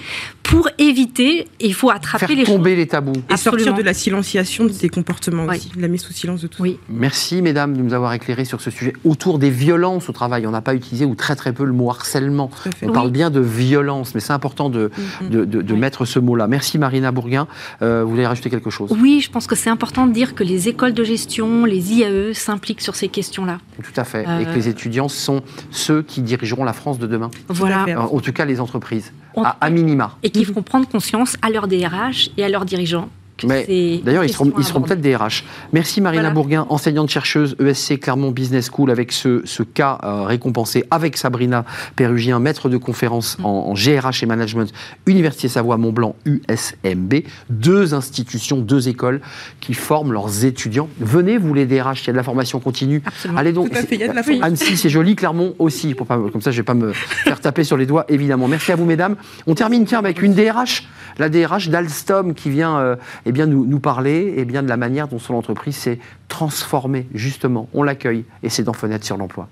pour 0.49 0.69
éviter. 0.79 1.47
Il 1.61 1.75
faut 1.75 1.91
attraper 1.91 2.27
Faire 2.27 2.37
les 2.37 2.45
tomber 2.45 2.75
les 2.75 2.87
tabous 2.87 3.13
et 3.31 3.37
sortir 3.37 3.75
de 3.75 3.83
la 3.83 3.93
silenciation 3.93 4.65
de 4.65 4.73
ces 4.73 4.89
comportements 4.89 5.45
aussi, 5.45 5.71
la 5.77 5.89
mise 5.89 6.01
sous 6.01 6.13
silence 6.13 6.41
de 6.41 6.47
tout. 6.47 6.63
Oui. 6.63 6.79
Merci 6.89 7.43
mesdames 7.43 7.77
de 7.77 7.83
nous 7.83 7.93
avoir 7.93 8.15
éclairé 8.15 8.45
sur 8.45 8.61
ce 8.61 8.71
sujet 8.71 8.95
autour 9.05 9.39
des 9.39 9.51
violences 9.51 10.09
au 10.09 10.13
travail. 10.13 10.47
On 10.47 10.51
n'a 10.51 10.63
pas 10.63 10.75
utilisé 10.75 11.05
ou 11.05 11.15
très 11.15 11.37
très 11.37 11.53
peu 11.53 11.65
le 11.65 11.73
mot 11.73 11.91
harcèlement. 11.91 12.51
On 12.83 12.93
parle 12.93 13.11
bien 13.11 13.31
de 13.31 13.41
violence, 13.41 14.15
mais 14.15 14.21
c'est 14.21 14.33
important 14.33 14.71
de, 14.71 14.91
mm-hmm. 15.23 15.29
de, 15.29 15.45
de, 15.45 15.75
mettre 15.75 16.07
ce 16.07 16.19
mot-là. 16.19 16.47
Merci 16.47 16.79
Marina 16.79 17.13
Bourguin. 17.13 17.47
Euh, 17.83 18.03
vous 18.05 18.11
voulez 18.11 18.27
rajouter 18.27 18.49
quelque 18.49 18.71
chose? 18.71 18.91
Oui, 18.99 19.21
je 19.21 19.31
pense 19.31 19.47
que 19.47 19.55
c'est 19.55 19.71
important 19.71 20.07
de 20.07 20.13
dire 20.13 20.35
que 20.35 20.43
les 20.43 20.69
écoles 20.69 20.95
de 20.95 21.05
gestion, 21.05 21.67
les 21.67 21.93
IAE 21.93 22.33
s'impliquent 22.33 22.81
sur 22.81 22.97
ces 22.97 23.09
questions-là. 23.09 23.59
Tout 23.83 24.01
à 24.01 24.05
fait. 24.05 24.23
Et 24.23 24.45
que 24.47 24.55
les 24.55 24.67
euh, 24.67 24.71
étudiants 24.71 25.09
sont 25.09 25.43
ceux 25.71 26.03
qui 26.03 26.23
dirigeront 26.23 26.65
la 26.65 26.73
France 26.73 26.99
de 26.99 27.07
demain. 27.07 27.31
Voilà. 27.49 27.85
En 27.99 28.21
tout 28.21 28.33
cas, 28.33 28.47
les 28.47 28.61
entreprises, 28.61 29.13
à, 29.37 29.57
à 29.61 29.71
minima. 29.71 30.17
Et 30.23 30.31
qui 30.39 30.45
feront 30.45 30.63
prendre 30.63 30.87
conscience 30.87 31.37
à 31.43 31.51
leurs 31.51 31.67
DRH 31.67 32.31
et 32.37 32.45
à 32.45 32.49
leurs 32.49 32.65
dirigeants 32.65 33.09
mais 33.47 34.01
d'ailleurs, 34.05 34.25
ils 34.25 34.33
seront, 34.33 34.53
ils 34.59 34.65
seront 34.65 34.81
peut-être 34.81 35.01
des 35.01 35.15
RH. 35.15 35.45
Merci 35.73 36.01
Marina 36.01 36.31
Bourguin, 36.31 36.67
enseignante-chercheuse 36.69 37.57
ESC 37.61 38.01
Clermont 38.01 38.31
Business 38.31 38.71
School, 38.71 38.91
avec 38.91 39.13
ce, 39.13 39.43
ce 39.45 39.63
cas 39.63 39.99
euh, 40.03 40.25
récompensé 40.25 40.85
avec 40.91 41.17
Sabrina 41.17 41.65
Pérugien, 41.97 42.39
maître 42.41 42.69
de 42.69 42.77
conférence 42.77 43.39
mm. 43.39 43.45
en, 43.45 43.75
GRH 43.75 44.23
et 44.23 44.27
Management, 44.27 44.73
Université 45.07 45.49
Savoie-Mont-Blanc, 45.49 46.17
USMB. 46.25 47.15
Deux 47.51 47.95
institutions, 47.95 48.59
deux 48.59 48.89
écoles 48.89 49.21
qui 49.61 49.75
forment 49.75 50.13
leurs 50.13 50.45
étudiants. 50.45 50.89
Venez, 51.01 51.39
vous 51.39 51.55
les 51.55 51.67
DRH, 51.67 52.05
il 52.05 52.07
y 52.09 52.11
a 52.11 52.13
de 52.13 52.19
la 52.19 52.23
formation 52.23 52.61
continue. 52.61 53.03
Allez 53.37 53.53
donc. 53.53 53.71
il 53.91 54.01
y 54.01 54.05
a 54.05 54.09
de 54.09 54.15
la 54.15 54.47
Annecy, 54.47 54.77
c'est 54.77 54.89
joli, 54.89 55.17
Clermont 55.17 55.55
aussi. 55.59 55.95
Pour 55.95 56.07
pas, 56.07 56.19
comme 56.33 56.41
ça, 56.41 56.51
je 56.51 56.57
ne 56.57 56.63
vais 56.63 56.67
pas 56.67 56.75
me 56.75 56.93
faire 56.93 57.41
taper 57.41 57.65
sur 57.65 57.77
les 57.77 57.87
doigts, 57.87 58.05
évidemment. 58.09 58.49
Merci 58.49 58.73
à 58.73 58.77
vous, 58.77 58.85
mesdames. 58.85 59.17
On 59.47 59.55
termine, 59.55 59.85
tiens, 59.85 59.99
avec 59.99 60.23
une 60.23 60.35
DRH, 60.35 60.89
la 61.19 61.29
DRH 61.29 61.69
d'Alstom 61.69 62.35
qui 62.35 62.51
vient. 62.51 62.79
Euh, 62.79 62.97
eh 63.29 63.33
bien, 63.33 63.47
nous, 63.47 63.79
parler 63.79 64.35
eh 64.39 64.45
de 64.63 64.69
la 64.69 64.77
manière 64.79 65.07
dont 65.07 65.19
son 65.19 65.35
entreprise 65.35 65.77
s'est 65.77 65.99
transformée, 66.29 67.07
justement. 67.13 67.69
On 67.75 67.83
l'accueille 67.83 68.25
et 68.43 68.49
c'est 68.49 68.63
dans 68.63 68.73
Fenêtre 68.73 69.05
sur 69.05 69.19
l'emploi. 69.19 69.49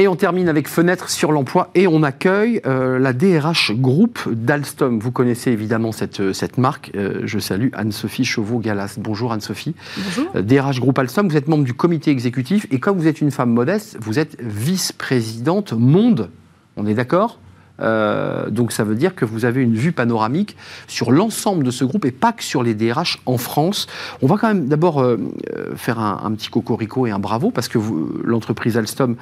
Et 0.00 0.08
on 0.08 0.16
termine 0.16 0.48
avec 0.48 0.66
Fenêtre 0.66 1.10
sur 1.10 1.30
l'emploi 1.30 1.68
et 1.74 1.86
on 1.86 2.02
accueille 2.02 2.62
euh, 2.64 2.98
la 2.98 3.12
DRH 3.12 3.72
Group 3.74 4.18
d'Alstom. 4.32 4.98
Vous 4.98 5.12
connaissez 5.12 5.50
évidemment 5.50 5.92
cette, 5.92 6.20
euh, 6.20 6.32
cette 6.32 6.56
marque. 6.56 6.90
Euh, 6.94 7.20
je 7.24 7.38
salue 7.38 7.68
Anne-Sophie 7.74 8.24
Chauveau-Galas. 8.24 8.96
Bonjour 8.98 9.30
Anne-Sophie. 9.30 9.74
Bonjour. 9.98 10.42
DRH 10.42 10.80
Group 10.80 10.98
Alstom, 10.98 11.28
vous 11.28 11.36
êtes 11.36 11.48
membre 11.48 11.64
du 11.64 11.74
comité 11.74 12.10
exécutif 12.10 12.66
et 12.70 12.80
comme 12.80 12.96
vous 12.96 13.08
êtes 13.08 13.20
une 13.20 13.30
femme 13.30 13.50
modeste, 13.50 13.98
vous 14.00 14.18
êtes 14.18 14.40
vice-présidente 14.40 15.74
monde. 15.74 16.30
On 16.78 16.86
est 16.86 16.94
d'accord? 16.94 17.38
Euh, 17.80 18.50
donc 18.50 18.72
ça 18.72 18.84
veut 18.84 18.94
dire 18.94 19.14
que 19.14 19.24
vous 19.24 19.44
avez 19.44 19.62
une 19.62 19.74
vue 19.74 19.92
panoramique 19.92 20.56
sur 20.86 21.12
l'ensemble 21.12 21.64
de 21.64 21.70
ce 21.70 21.84
groupe 21.84 22.04
et 22.04 22.10
pas 22.10 22.32
que 22.32 22.42
sur 22.42 22.62
les 22.62 22.74
DRH 22.74 23.20
en 23.26 23.38
France. 23.38 23.86
On 24.22 24.26
va 24.26 24.36
quand 24.36 24.48
même 24.48 24.66
d'abord 24.66 25.00
euh, 25.00 25.16
euh, 25.56 25.74
faire 25.76 25.98
un, 25.98 26.30
petit 26.32 26.48
cocorico 26.48 27.06
et 27.06 27.10
un 27.10 27.18
bravo 27.18 27.50
parce 27.50 27.68
que 27.68 27.78
l'entreprise 28.24 28.76
Alstom, 28.76 29.16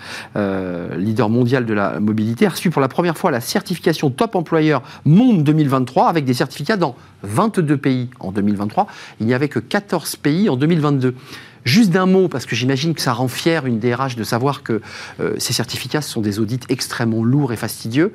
leader 0.97 1.31
mondial 1.31 1.67
de 1.67 1.75
la 1.75 2.01
mobilité, 2.01 2.47
a 2.47 2.51
reçu 2.51 2.71
pour 2.71 2.83
la 2.83 2.89
première 2.89 3.17
fois 3.17 3.31
la 3.31 3.41
certification 3.41 4.11
Top 4.11 4.37
Employeur 4.37 4.83
Monde 5.05 5.43
2023 5.43 6.09
avec 6.09 6.25
des 6.25 6.35
certificats 6.35 6.77
dans 6.77 6.95
22 7.23 7.77
pays 7.77 8.11
en 8.21 8.33
2023. 8.33 8.87
Il 9.21 9.27
n'y 9.27 9.35
avait 9.35 9.49
que 9.49 9.59
14 9.59 10.17
pays 10.17 10.49
en 10.49 10.57
2022. 10.57 11.15
Juste 11.69 11.91
d'un 11.91 12.07
mot, 12.07 12.29
parce 12.29 12.47
que 12.47 12.57
j'imagine 12.57 12.95
que 12.95 13.03
ça 13.03 13.13
rend 13.13 13.29
fier 13.29 13.67
une 13.67 13.79
DRH 13.79 14.17
de 14.17 14.25
savoir 14.25 14.63
que 14.63 14.81
euh, 15.21 15.35
ces 15.37 15.53
certificats 15.53 16.01
sont 16.01 16.23
des 16.23 16.41
audits 16.41 16.61
extrêmement 16.71 17.23
lourds 17.23 17.53
et 17.53 17.57
fastidieux. 17.57 18.15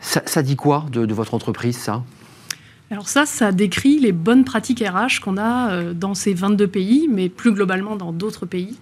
Ça, 0.00 0.44
dit 0.44 0.54
quoi 0.54 0.86
de, 0.92 1.12
votre 1.12 1.34
entreprise, 1.34 1.76
ça? 1.76 2.04
Alors 2.92 3.08
ça, 3.08 3.26
ça 3.26 3.50
décrit 3.50 3.98
les 3.98 4.12
bonnes 4.12 4.44
pratiques 4.44 4.78
RH 4.78 5.20
qu'on 5.20 5.38
a 5.38 5.72
euh, 5.72 5.92
dans 5.92 6.14
ces 6.14 6.34
22 6.34 6.68
pays, 6.68 7.08
mais 7.12 7.28
plus 7.28 7.50
globalement 7.50 7.96
dans 7.96 8.12
d'autres 8.12 8.46
pays. 8.46 8.78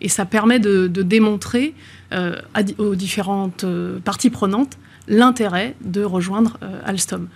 Et 0.00 0.08
ça 0.08 0.26
permet 0.26 0.60
de, 0.60 0.86
démontrer 0.86 1.74
euh, 2.12 2.36
aux 2.78 2.94
différentes 2.94 3.66
parties 4.04 4.30
prenantes 4.30 4.78
l'intérêt 5.08 5.74
de 5.80 6.04
rejoindre 6.04 6.56
Alstom. 6.84 7.26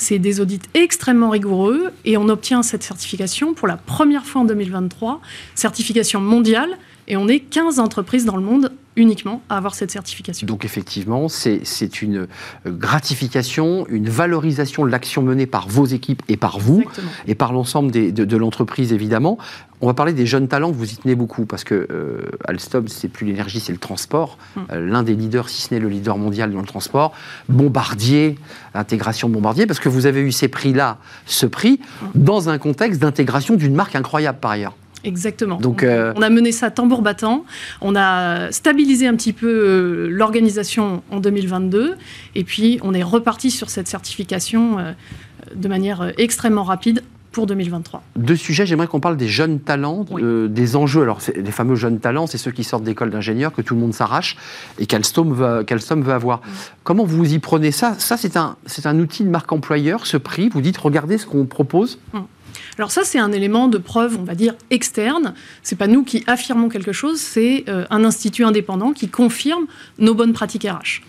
C'est 0.00 0.18
des 0.18 0.40
audits 0.40 0.62
extrêmement 0.72 1.28
rigoureux 1.28 1.92
et 2.06 2.16
on 2.16 2.30
obtient 2.30 2.62
cette 2.62 2.82
certification 2.82 3.52
pour 3.52 3.68
la 3.68 3.76
première 3.76 4.24
fois 4.24 4.40
en 4.40 4.44
2023, 4.46 5.20
certification 5.54 6.22
mondiale, 6.22 6.78
et 7.06 7.18
on 7.18 7.28
est 7.28 7.40
15 7.40 7.78
entreprises 7.78 8.24
dans 8.24 8.36
le 8.36 8.42
monde 8.42 8.72
uniquement 8.96 9.42
à 9.48 9.56
avoir 9.56 9.74
cette 9.74 9.90
certification. 9.90 10.46
Donc 10.46 10.64
effectivement, 10.64 11.28
c'est 11.28 12.02
une 12.02 12.18
euh, 12.18 12.26
gratification, 12.66 13.86
une 13.88 14.08
valorisation 14.08 14.84
de 14.84 14.90
l'action 14.90 15.22
menée 15.22 15.46
par 15.46 15.68
vos 15.68 15.86
équipes 15.86 16.22
et 16.28 16.36
par 16.36 16.58
vous, 16.58 16.84
et 17.26 17.34
par 17.34 17.52
l'ensemble 17.52 17.90
de, 17.90 18.10
de 18.10 18.36
l'entreprise 18.36 18.92
évidemment. 18.92 19.38
On 19.82 19.86
va 19.86 19.94
parler 19.94 20.12
des 20.12 20.26
jeunes 20.26 20.46
talents, 20.46 20.70
vous 20.70 20.92
y 20.92 20.96
tenez 20.96 21.14
beaucoup, 21.14 21.46
parce 21.46 21.64
que 21.64 21.86
euh, 21.90 22.20
Alstom, 22.44 22.86
c'est 22.88 23.08
plus 23.08 23.26
l'énergie, 23.26 23.60
c'est 23.60 23.72
le 23.72 23.78
transport. 23.78 24.36
Mm. 24.54 24.60
Euh, 24.72 24.86
l'un 24.86 25.02
des 25.02 25.14
leaders, 25.14 25.48
si 25.48 25.62
ce 25.62 25.72
n'est 25.72 25.80
le 25.80 25.88
leader 25.88 26.18
mondial 26.18 26.52
dans 26.52 26.60
le 26.60 26.66
transport. 26.66 27.12
Bombardier, 27.48 28.38
intégration 28.74 29.28
de 29.28 29.34
Bombardier, 29.34 29.66
parce 29.66 29.80
que 29.80 29.88
vous 29.88 30.04
avez 30.04 30.20
eu 30.20 30.32
ces 30.32 30.48
prix-là, 30.48 30.98
ce 31.24 31.46
prix, 31.46 31.80
mm. 32.02 32.06
dans 32.14 32.50
un 32.50 32.58
contexte 32.58 33.00
d'intégration 33.00 33.56
d'une 33.56 33.74
marque 33.74 33.94
incroyable 33.94 34.38
par 34.38 34.50
ailleurs. 34.50 34.74
Exactement. 35.04 35.56
Donc, 35.56 35.82
euh, 35.82 36.12
on, 36.16 36.22
a 36.22 36.30
mené 36.30 36.52
ça 36.52 36.70
tambour 36.70 37.02
battant. 37.02 37.44
On 37.80 37.96
a 37.96 38.50
stabilisé 38.52 39.06
un 39.06 39.14
petit 39.16 39.32
peu 39.32 39.48
euh, 39.48 40.08
l'organisation 40.10 41.02
en 41.10 41.20
2022. 41.20 41.96
Et 42.34 42.44
puis, 42.44 42.78
on 42.82 42.94
est 42.94 43.02
reparti 43.02 43.50
sur 43.50 43.70
cette 43.70 43.88
certification 43.88 44.78
euh, 44.78 44.92
de 45.54 45.68
manière 45.68 46.12
extrêmement 46.18 46.64
rapide 46.64 47.02
pour 47.32 47.46
2023. 47.46 48.02
Deux 48.16 48.34
sujets, 48.34 48.66
j'aimerais 48.66 48.88
qu'on 48.88 48.98
parle 48.98 49.16
des 49.16 49.28
jeunes 49.28 49.60
talents, 49.60 50.04
des 50.20 50.76
enjeux. 50.76 51.02
Alors, 51.02 51.20
les 51.34 51.52
fameux 51.52 51.76
jeunes 51.76 52.00
talents, 52.00 52.26
c'est 52.26 52.38
ceux 52.38 52.50
qui 52.50 52.64
sortent 52.64 52.82
d'école 52.82 53.10
d'ingénieurs, 53.10 53.52
que 53.52 53.62
tout 53.62 53.74
le 53.74 53.80
monde 53.80 53.94
s'arrache 53.94 54.36
et 54.80 54.86
qu'Alstom 54.86 55.32
veut, 55.32 55.64
veut, 55.64 56.12
avoir. 56.12 56.40
Comment 56.82 57.04
vous 57.04 57.32
y 57.32 57.38
prenez 57.38 57.70
ça? 57.70 57.94
Ça, 57.98 58.16
c'est 58.16 58.36
un, 58.36 58.56
un 58.84 58.98
outil 58.98 59.22
de 59.22 59.30
marque 59.30 59.52
employeur, 59.52 60.06
ce 60.06 60.16
prix. 60.16 60.48
Vous 60.48 60.60
dites, 60.60 60.76
regardez 60.78 61.18
ce 61.18 61.26
qu'on 61.26 61.46
propose. 61.46 62.00
Alors 62.80 62.90
ça, 62.90 63.04
c'est 63.04 63.18
un 63.18 63.30
élément 63.30 63.68
de 63.68 63.76
preuve, 63.76 64.16
on 64.18 64.24
va 64.24 64.34
dire, 64.34 64.54
externe. 64.70 65.34
C'est 65.62 65.76
pas 65.76 65.86
nous 65.86 66.02
qui 66.02 66.24
affirmons 66.26 66.70
quelque 66.70 66.92
chose, 66.92 67.20
c'est 67.20 67.64
euh, 67.68 67.84
un 67.90 68.04
institut 68.06 68.42
indépendant 68.42 68.94
qui 68.94 69.06
confirme 69.06 69.66
nos 69.98 70.14
bonnes 70.14 70.32
pratiques 70.32 70.64
RH. 70.64 71.02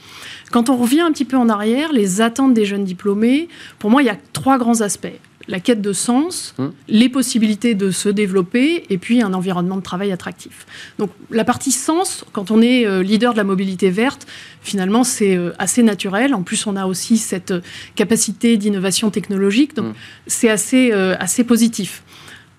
Quand 0.52 0.70
on 0.70 0.76
revient 0.76 1.00
un 1.00 1.14
petit 1.14 1.24
peu 1.24 1.38
en 1.38 1.48
arrière, 1.48 1.94
les 1.94 2.20
attentes 2.20 2.54
des 2.54 2.66
jeunes 2.66 2.84
diplômés, 2.84 3.48
pour 3.80 3.90
moi, 3.90 4.02
il 4.02 4.08
y 4.08 4.10
a 4.10 4.18
trois 4.34 4.58
grands 4.58 4.82
aspects 4.82 5.18
la 5.52 5.60
quête 5.60 5.82
de 5.82 5.93
sens, 5.93 6.56
mmh. 6.58 6.68
les 6.88 7.10
possibilités 7.10 7.76
de 7.76 7.91
se 7.91 8.08
développer 8.08 8.86
et 8.89 8.97
puis 8.97 9.22
un 9.22 9.34
environnement 9.34 9.76
de 9.76 9.82
travail 9.82 10.12
attractif. 10.12 10.66
Donc 10.97 11.12
la 11.30 11.43
partie 11.43 11.74
sens, 11.74 12.24
quand 12.32 12.52
on 12.52 12.62
est 12.62 12.88
euh, 12.88 13.04
leader 13.04 13.34
de 13.34 13.38
la 13.38 13.43
mobilité 13.43 13.89
verte, 13.89 14.26
finalement 14.62 15.04
c'est 15.04 15.36
euh, 15.36 15.52
assez 15.60 15.84
naturel. 15.84 16.34
En 16.34 16.41
plus, 16.41 16.66
on 16.68 16.78
a 16.78 16.86
aussi 16.86 17.18
cette 17.18 17.52
euh, 17.52 17.62
capacité 17.95 18.56
d'innovation 18.56 19.12
technologique, 19.12 19.76
donc 19.76 19.88
mmh. 19.88 19.99
c'est 20.28 20.49
assez, 20.49 20.91
assez 20.91 21.43
positif. 21.43 22.04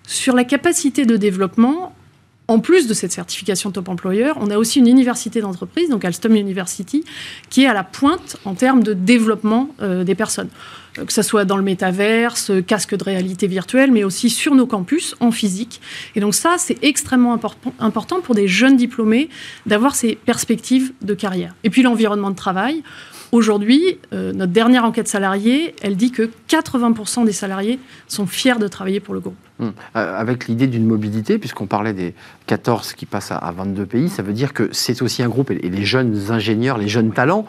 Sur 0.06 0.34
la 0.34 0.44
capacité 0.44 1.06
de 1.06 1.16
développement, 1.16 1.94
en 2.48 2.58
plus 2.58 2.86
de 2.86 2.92
cette 2.92 3.12
certification 3.12 3.70
top 3.70 3.88
employeur, 3.88 4.36
on 4.38 4.50
a 4.50 4.58
aussi 4.58 4.80
une 4.80 4.88
université 4.88 5.40
d'entreprise, 5.40 5.88
donc 5.88 6.04
Alstom 6.04 6.36
University, 6.36 7.04
qui 7.48 7.62
est 7.62 7.66
à 7.66 7.72
la 7.72 7.84
pointe 7.84 8.36
en 8.44 8.54
termes 8.54 8.82
de 8.82 8.92
développement 8.92 9.68
des 9.80 10.14
personnes 10.14 10.50
que 10.94 11.12
ce 11.12 11.22
soit 11.22 11.44
dans 11.44 11.56
le 11.56 11.62
métaverse, 11.62 12.52
casque 12.66 12.94
de 12.94 13.04
réalité 13.04 13.46
virtuelle, 13.46 13.90
mais 13.90 14.04
aussi 14.04 14.30
sur 14.30 14.54
nos 14.54 14.66
campus 14.66 15.14
en 15.20 15.30
physique. 15.30 15.80
Et 16.14 16.20
donc 16.20 16.34
ça, 16.34 16.56
c'est 16.58 16.82
extrêmement 16.82 17.38
important 17.78 18.20
pour 18.20 18.34
des 18.34 18.48
jeunes 18.48 18.76
diplômés 18.76 19.28
d'avoir 19.66 19.94
ces 19.94 20.16
perspectives 20.16 20.92
de 21.02 21.14
carrière. 21.14 21.54
Et 21.64 21.70
puis 21.70 21.82
l'environnement 21.82 22.30
de 22.30 22.36
travail. 22.36 22.82
Aujourd'hui, 23.32 23.98
euh, 24.12 24.34
notre 24.34 24.52
dernière 24.52 24.84
enquête 24.84 25.08
salariée, 25.08 25.74
elle 25.80 25.96
dit 25.96 26.10
que 26.10 26.28
80% 26.50 27.24
des 27.24 27.32
salariés 27.32 27.78
sont 28.06 28.26
fiers 28.26 28.58
de 28.58 28.68
travailler 28.68 29.00
pour 29.00 29.14
le 29.14 29.20
groupe. 29.20 29.36
Hum. 29.58 29.72
Euh, 29.96 30.20
avec 30.20 30.48
l'idée 30.48 30.66
d'une 30.66 30.86
mobilité, 30.86 31.38
puisqu'on 31.38 31.66
parlait 31.66 31.94
des 31.94 32.12
14 32.46 32.92
qui 32.92 33.06
passent 33.06 33.32
à, 33.32 33.52
22 33.56 33.86
pays, 33.86 34.10
ça 34.10 34.22
veut 34.22 34.34
dire 34.34 34.52
que 34.52 34.68
c'est 34.72 35.00
aussi 35.00 35.22
un 35.22 35.30
groupe, 35.30 35.50
et 35.50 35.54
les 35.54 35.84
jeunes 35.86 36.30
ingénieurs, 36.30 36.76
les 36.76 36.88
jeunes 36.88 37.10
talents, 37.10 37.46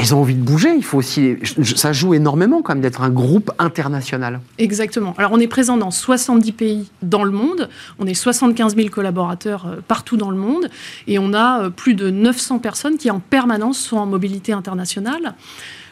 ils 0.00 0.14
ont 0.14 0.20
envie 0.20 0.34
de 0.34 0.42
bouger. 0.42 0.74
Il 0.76 0.84
faut 0.84 0.98
aussi, 0.98 1.36
ça 1.62 1.92
joue 1.92 2.14
énormément 2.14 2.62
quand 2.62 2.74
même 2.74 2.82
d'être 2.82 3.02
un 3.02 3.10
groupe 3.10 3.50
international. 3.58 4.40
Exactement. 4.58 5.14
Alors 5.18 5.32
on 5.32 5.40
est 5.40 5.46
présent 5.46 5.76
dans 5.76 5.90
70 5.90 6.52
pays 6.52 6.90
dans 7.02 7.24
le 7.24 7.30
monde. 7.30 7.68
On 7.98 8.06
est 8.06 8.14
75 8.14 8.76
000 8.76 8.88
collaborateurs 8.88 9.66
euh, 9.66 9.76
partout 9.86 10.16
dans 10.16 10.30
le 10.30 10.36
monde 10.36 10.68
et 11.06 11.18
on 11.18 11.32
a 11.32 11.62
euh, 11.62 11.70
plus 11.70 11.94
de 11.94 12.10
900 12.10 12.58
personnes 12.58 12.98
qui 12.98 13.10
en 13.10 13.20
permanence 13.20 13.78
sont 13.78 13.96
en 13.96 14.06
mobilité 14.06 14.52
internationale 14.52 15.34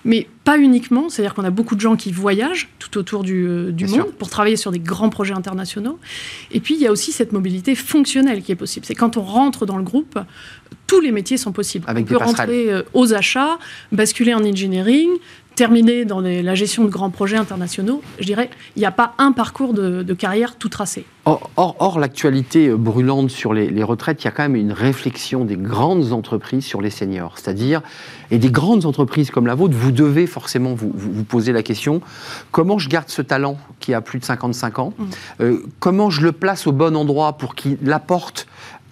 mais 0.04 0.28
pas 0.44 0.58
uniquement. 0.58 1.08
C'est-à-dire 1.08 1.34
qu'on 1.34 1.44
a 1.44 1.50
beaucoup 1.50 1.74
de 1.74 1.80
gens 1.80 1.96
qui 1.96 2.12
voyagent 2.12 2.68
tout 2.78 2.98
autour 2.98 3.22
du, 3.22 3.46
euh, 3.46 3.72
monde 3.88 4.12
pour 4.18 4.28
travailler 4.28 4.56
sur 4.56 4.70
des 4.70 4.78
grands 4.78 5.08
projets 5.08 5.34
internationaux. 5.34 5.98
Et 6.50 6.60
puis, 6.60 6.74
il 6.74 6.80
y 6.80 6.86
a 6.86 6.92
aussi 6.92 7.12
cette 7.12 7.32
mobilité 7.32 7.74
fonctionnelle 7.74 8.42
qui 8.42 8.52
est 8.52 8.56
possible. 8.56 8.86
C'est 8.86 8.94
quand 8.94 9.16
on 9.16 9.22
rentre 9.22 9.66
dans 9.66 9.76
le 9.76 9.82
groupe, 9.82 10.18
tous 10.86 11.00
les 11.00 11.12
métiers 11.12 11.36
sont 11.36 11.52
possibles. 11.52 11.84
Avec 11.88 12.04
on 12.04 12.08
peut 12.08 12.16
rentrer 12.16 12.72
euh, 12.72 12.82
aux 12.92 13.14
achats, 13.14 13.58
basculer 13.92 14.34
en 14.34 14.44
engineering, 14.44 15.08
terminer 15.54 16.04
dans 16.04 16.20
la 16.20 16.54
gestion 16.54 16.84
de 16.84 16.88
grands 16.88 17.10
projets 17.10 17.36
internationaux, 17.36 18.02
je 18.18 18.24
dirais, 18.24 18.50
il 18.76 18.80
n'y 18.80 18.86
a 18.86 18.90
pas 18.90 19.14
un 19.18 19.32
parcours 19.32 19.72
de, 19.72 20.14
carrière 20.14 20.56
tout 20.56 20.68
tracé. 20.68 21.06
Or, 21.26 21.98
l'actualité 21.98 22.68
euh, 22.68 22.76
brûlante 22.76 23.30
sur 23.30 23.52
les, 23.54 23.82
retraites, 23.82 24.22
il 24.22 24.24
y 24.26 24.28
a 24.28 24.30
quand 24.30 24.42
même 24.42 24.56
une 24.56 24.72
réflexion 24.72 25.44
des 25.44 25.56
grandes 25.56 26.12
entreprises 26.12 26.64
sur 26.64 26.80
les 26.80 26.90
seniors. 26.90 27.38
C'est-à-dire, 27.38 27.82
et 28.30 28.38
des 28.38 28.50
grandes 28.50 28.84
entreprises 28.84 29.30
comme 29.30 29.46
la 29.46 29.54
vôtre, 29.54 29.74
vous 29.74 29.92
devez 29.92 30.26
forcément 30.26 30.74
vous, 30.74 30.92
vous, 30.94 31.24
poser 31.24 31.52
la 31.52 31.62
question, 31.62 32.00
comment 32.50 32.78
je 32.78 32.88
garde 32.88 33.08
ce 33.08 33.22
talent 33.22 33.56
qui 33.80 33.94
a 33.94 34.00
plus 34.00 34.18
de 34.18 34.24
55 34.24 34.78
ans 34.78 34.92
mmh. 34.96 35.04
euh, 35.40 35.62
Comment 35.80 36.10
je 36.10 36.22
le 36.22 36.32
place 36.32 36.66
au 36.66 36.72
bon 36.72 36.96
endroit 36.96 37.34
pour 37.34 37.54
qu'il 37.54 37.92
apporte 37.92 38.46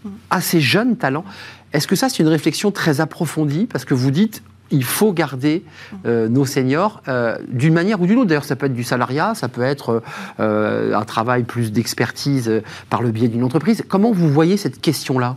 mmh. 0.04 0.08
à 0.30 0.40
ces 0.40 0.60
jeunes 0.60 0.96
talents? 0.96 1.24
Est-ce 1.72 1.86
que 1.86 1.96
ça, 1.96 2.08
c'est 2.08 2.22
une 2.22 2.28
réflexion 2.28 2.70
très 2.70 3.00
approfondie 3.00 3.66
Parce 3.66 3.84
que 3.84 3.94
vous 3.94 4.10
dites, 4.10 4.42
il 4.72 4.84
faut 4.84 5.12
garder 5.12 5.64
euh, 6.06 6.28
nos 6.28 6.44
seniors 6.44 7.02
euh, 7.06 7.36
d'une 7.48 7.74
manière 7.74 8.00
ou 8.00 8.06
d'une 8.06 8.18
autre. 8.18 8.28
D'ailleurs, 8.28 8.44
ça 8.44 8.56
peut 8.56 8.66
être 8.66 8.74
du 8.74 8.84
salariat, 8.84 9.34
ça 9.34 9.48
peut 9.48 9.62
être 9.62 10.02
euh, 10.40 10.94
un 10.94 11.04
travail 11.04 11.44
plus 11.44 11.72
d'expertise 11.72 12.62
par 12.90 13.02
le 13.02 13.10
biais 13.10 13.28
d'une 13.28 13.44
entreprise. 13.44 13.84
Comment 13.88 14.12
vous 14.12 14.28
voyez 14.28 14.56
cette 14.56 14.80
question-là? 14.80 15.36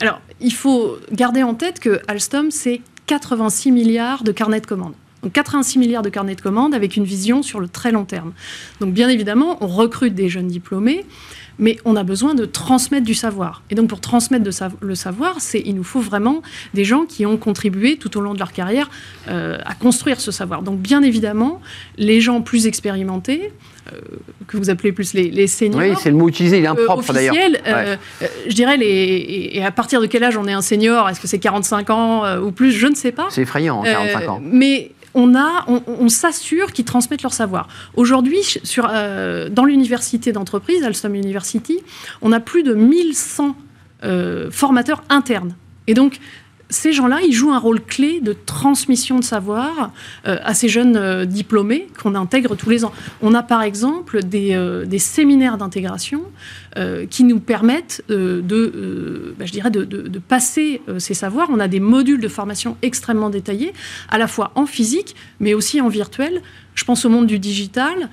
Alors, 0.00 0.20
il 0.40 0.52
faut 0.52 0.96
garder 1.12 1.42
en 1.42 1.54
tête 1.54 1.78
que 1.78 2.00
Alstom, 2.08 2.50
c'est 2.50 2.80
86 3.06 3.70
milliards 3.70 4.24
de 4.24 4.32
carnets 4.32 4.60
de 4.60 4.66
commandes. 4.66 4.94
Donc 5.22 5.32
86 5.32 5.78
milliards 5.78 6.02
de 6.02 6.08
carnets 6.08 6.34
de 6.34 6.40
commandes 6.40 6.74
avec 6.74 6.96
une 6.96 7.04
vision 7.04 7.42
sur 7.42 7.60
le 7.60 7.68
très 7.68 7.92
long 7.92 8.04
terme. 8.04 8.32
Donc 8.80 8.92
bien 8.92 9.08
évidemment, 9.08 9.58
on 9.60 9.66
recrute 9.66 10.14
des 10.14 10.28
jeunes 10.28 10.48
diplômés 10.48 11.04
mais 11.58 11.78
on 11.84 11.96
a 11.96 12.02
besoin 12.02 12.34
de 12.34 12.44
transmettre 12.44 13.06
du 13.06 13.14
savoir. 13.14 13.62
Et 13.70 13.74
donc 13.74 13.88
pour 13.88 14.00
transmettre 14.00 14.44
le 14.80 14.94
savoir, 14.94 15.38
il 15.54 15.74
nous 15.74 15.84
faut 15.84 16.00
vraiment 16.00 16.42
des 16.74 16.84
gens 16.84 17.04
qui 17.04 17.26
ont 17.26 17.36
contribué 17.36 17.96
tout 17.96 18.16
au 18.16 18.20
long 18.20 18.34
de 18.34 18.38
leur 18.38 18.52
carrière 18.52 18.90
euh, 19.28 19.58
à 19.64 19.74
construire 19.74 20.20
ce 20.20 20.30
savoir. 20.30 20.62
Donc 20.62 20.80
bien 20.80 21.02
évidemment, 21.02 21.60
les 21.96 22.20
gens 22.20 22.40
plus 22.40 22.66
expérimentés, 22.66 23.52
que 24.46 24.56
vous 24.56 24.70
appelez 24.70 24.92
plus 24.92 25.14
les, 25.14 25.30
les 25.30 25.46
seniors. 25.46 25.80
Oui, 25.80 25.94
c'est 26.00 26.10
le 26.10 26.16
mot 26.16 26.28
utilisé, 26.28 26.58
il 26.58 26.64
est 26.64 26.68
impropre 26.68 27.10
euh, 27.10 27.12
d'ailleurs. 27.12 27.34
je 28.48 28.54
dirais, 28.54 28.76
les, 28.76 29.50
et, 29.54 29.64
à 29.64 29.70
partir 29.70 30.00
de 30.00 30.06
quel 30.06 30.24
âge 30.24 30.36
on 30.36 30.46
est 30.46 30.52
un 30.52 30.62
senior? 30.62 31.08
Est-ce 31.08 31.20
que 31.20 31.26
c'est 31.26 31.38
45 31.38 31.90
ans 31.90 32.38
ou 32.38 32.52
plus? 32.52 32.72
Je 32.72 32.86
ne 32.86 32.94
sais 32.94 33.12
pas. 33.12 33.26
C'est 33.30 33.42
effrayant, 33.42 33.82
45 33.82 34.28
ans. 34.28 34.40
Mais 34.42 34.92
on, 35.14 35.34
a, 35.34 35.64
on, 35.66 36.08
s'assure 36.08 36.72
qu'ils 36.72 36.84
transmettent 36.84 37.22
leur 37.22 37.34
savoir. 37.34 37.68
Aujourd'hui, 37.94 38.40
euh, 38.78 39.48
dans 39.48 39.64
l'université 39.64 40.32
d'entreprise, 40.32 40.82
Alstom 40.84 41.14
University, 41.14 41.80
on 42.22 42.32
a 42.32 42.40
plus 42.40 42.62
de 42.62 42.74
1100 42.74 43.54
euh, 44.04 44.50
formateurs 44.50 45.02
internes. 45.08 45.54
Et 45.86 45.94
donc, 45.94 46.18
ces 46.72 46.92
gens-là, 46.92 47.20
ils 47.26 47.32
jouent 47.32 47.52
un 47.52 47.58
rôle 47.58 47.80
clé 47.80 48.20
de 48.20 48.32
transmission 48.32 49.18
de 49.18 49.24
savoir 49.24 49.92
euh, 50.26 50.38
à 50.42 50.54
ces 50.54 50.68
jeunes 50.68 50.96
euh, 50.96 51.26
diplômés 51.26 51.86
qu'on 52.02 52.14
intègre 52.14 52.56
tous 52.56 52.70
les 52.70 52.84
ans. 52.84 52.92
On 53.20 53.34
a 53.34 53.42
par 53.42 53.62
exemple 53.62 54.22
des, 54.22 54.54
euh, 54.54 54.86
séminaires 54.98 55.58
d'intégration 55.58 56.22
qui 57.10 57.24
nous 57.24 57.38
permettent 57.38 58.02
de, 58.08 59.34
bah, 59.38 59.44
je 59.44 59.52
dirais, 59.52 59.70
de, 59.70 59.84
de, 59.84 60.18
passer 60.18 60.80
ces 60.96 61.12
savoirs. 61.12 61.48
On 61.50 61.60
a 61.60 61.68
des 61.68 61.80
modules 61.80 62.20
de 62.20 62.28
formation 62.28 62.78
extrêmement 62.80 63.28
détaillés, 63.28 63.74
à 64.08 64.16
la 64.16 64.26
fois 64.26 64.52
en 64.54 64.64
physique, 64.64 65.14
mais 65.38 65.52
aussi 65.52 65.82
en 65.82 65.88
virtuel. 65.88 66.40
Je 66.74 66.84
pense 66.84 67.04
au 67.04 67.10
monde 67.10 67.26
du 67.26 67.38
digital. 67.38 68.08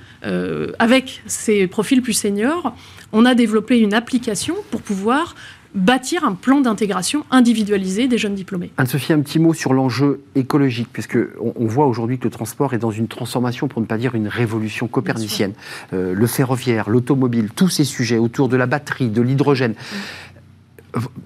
avec 0.78 1.22
ces 1.24 1.68
profils 1.68 2.02
plus 2.02 2.12
seniors, 2.12 2.74
on 3.12 3.24
a 3.24 3.34
développé 3.34 3.78
une 3.78 3.94
application 3.94 4.56
pour 4.70 4.82
pouvoir 4.82 5.34
bâtir 5.74 6.24
un 6.24 6.34
plan 6.34 6.60
d'intégration 6.60 7.24
individualisé 7.30 8.08
des 8.08 8.18
jeunes 8.18 8.34
diplômés. 8.34 8.72
Anne-Sophie, 8.76 9.12
un 9.12 9.20
petit 9.20 9.38
mot 9.38 9.54
sur 9.54 9.72
l'enjeu 9.72 10.22
écologique, 10.34 10.88
puisque 10.92 11.18
on, 11.40 11.66
voit 11.66 11.86
aujourd'hui 11.86 12.18
que 12.18 12.24
le 12.24 12.30
transport 12.30 12.74
est 12.74 12.78
dans 12.78 12.90
une 12.90 13.08
transformation, 13.08 13.68
pour 13.68 13.80
ne 13.80 13.86
pas 13.86 13.98
dire 13.98 14.14
une 14.14 14.28
révolution 14.28 14.88
copernicienne. 14.88 15.52
Euh, 15.92 16.14
le 16.14 16.26
ferroviaire, 16.26 16.90
l'automobile, 16.90 17.50
tous 17.54 17.68
ces 17.68 17.84
sujets 17.84 18.18
autour 18.18 18.48
de 18.48 18.56
la 18.56 18.66
batterie, 18.66 19.08
de 19.08 19.22
l'hydrogène. 19.22 19.74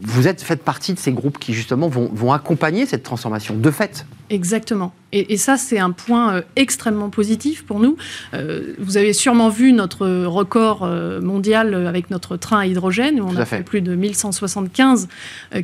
Vous 0.01 0.29
êtes 0.29 0.43
faites 0.43 0.63
partie 0.63 0.95
de 0.95 0.99
ces 0.99 1.13
groupes 1.13 1.39
qui 1.39 1.55
justement 1.55 1.89
vont, 1.89 2.33
accompagner 2.33 2.87
cette 2.87 3.03
transformation 3.03 3.55
de 3.55 3.71
fait. 3.71 4.07
Exactement. 4.31 4.93
Et, 5.13 5.37
ça, 5.37 5.57
c'est 5.57 5.79
un 5.79 5.93
point 5.93 6.35
euh, 6.35 6.43
extrêmement 6.57 7.11
positif 7.11 7.65
pour 7.65 7.79
nous. 7.79 7.97
Euh, 8.33 8.75
vous 8.79 8.97
avez 8.97 9.13
sûrement 9.13 9.49
vu 9.49 9.73
notre 9.73 10.07
record 10.25 10.83
euh, 10.83 11.21
mondial 11.21 11.75
avec 11.87 12.11
notre 12.11 12.37
train 12.37 12.61
à 12.61 12.67
hydrogène, 12.67 13.21
où 13.21 13.29
on 13.29 13.37
a 13.37 13.45
fait. 13.45 13.63
plus 13.63 13.81
de 13.81 13.95
1175 13.95 15.09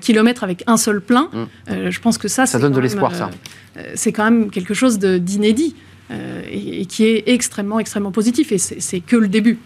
km 0.00 0.44
avec 0.44 0.62
un 0.66 0.76
seul 0.76 1.00
plein. 1.00 1.28
Mmh. 1.32 1.90
je 1.90 2.00
pense 2.00 2.18
que 2.18 2.28
ça, 2.28 2.46
ça 2.46 2.58
donne 2.58 2.72
de 2.72 2.80
l'espoir, 2.80 3.14
ça. 3.14 3.30
c'est 3.94 4.12
quand 4.12 4.24
même 4.24 4.50
quelque 4.50 4.74
chose 4.74 4.98
d'inédit. 4.98 5.74
Et, 6.50 6.80
et, 6.80 6.86
qui 6.86 7.04
est 7.04 7.28
extrêmement, 7.28 7.78
extrêmement 7.78 8.10
positif. 8.10 8.50
Et 8.50 8.58
c'est 8.58 8.98
que 8.98 9.14
le 9.14 9.28
début. 9.28 9.58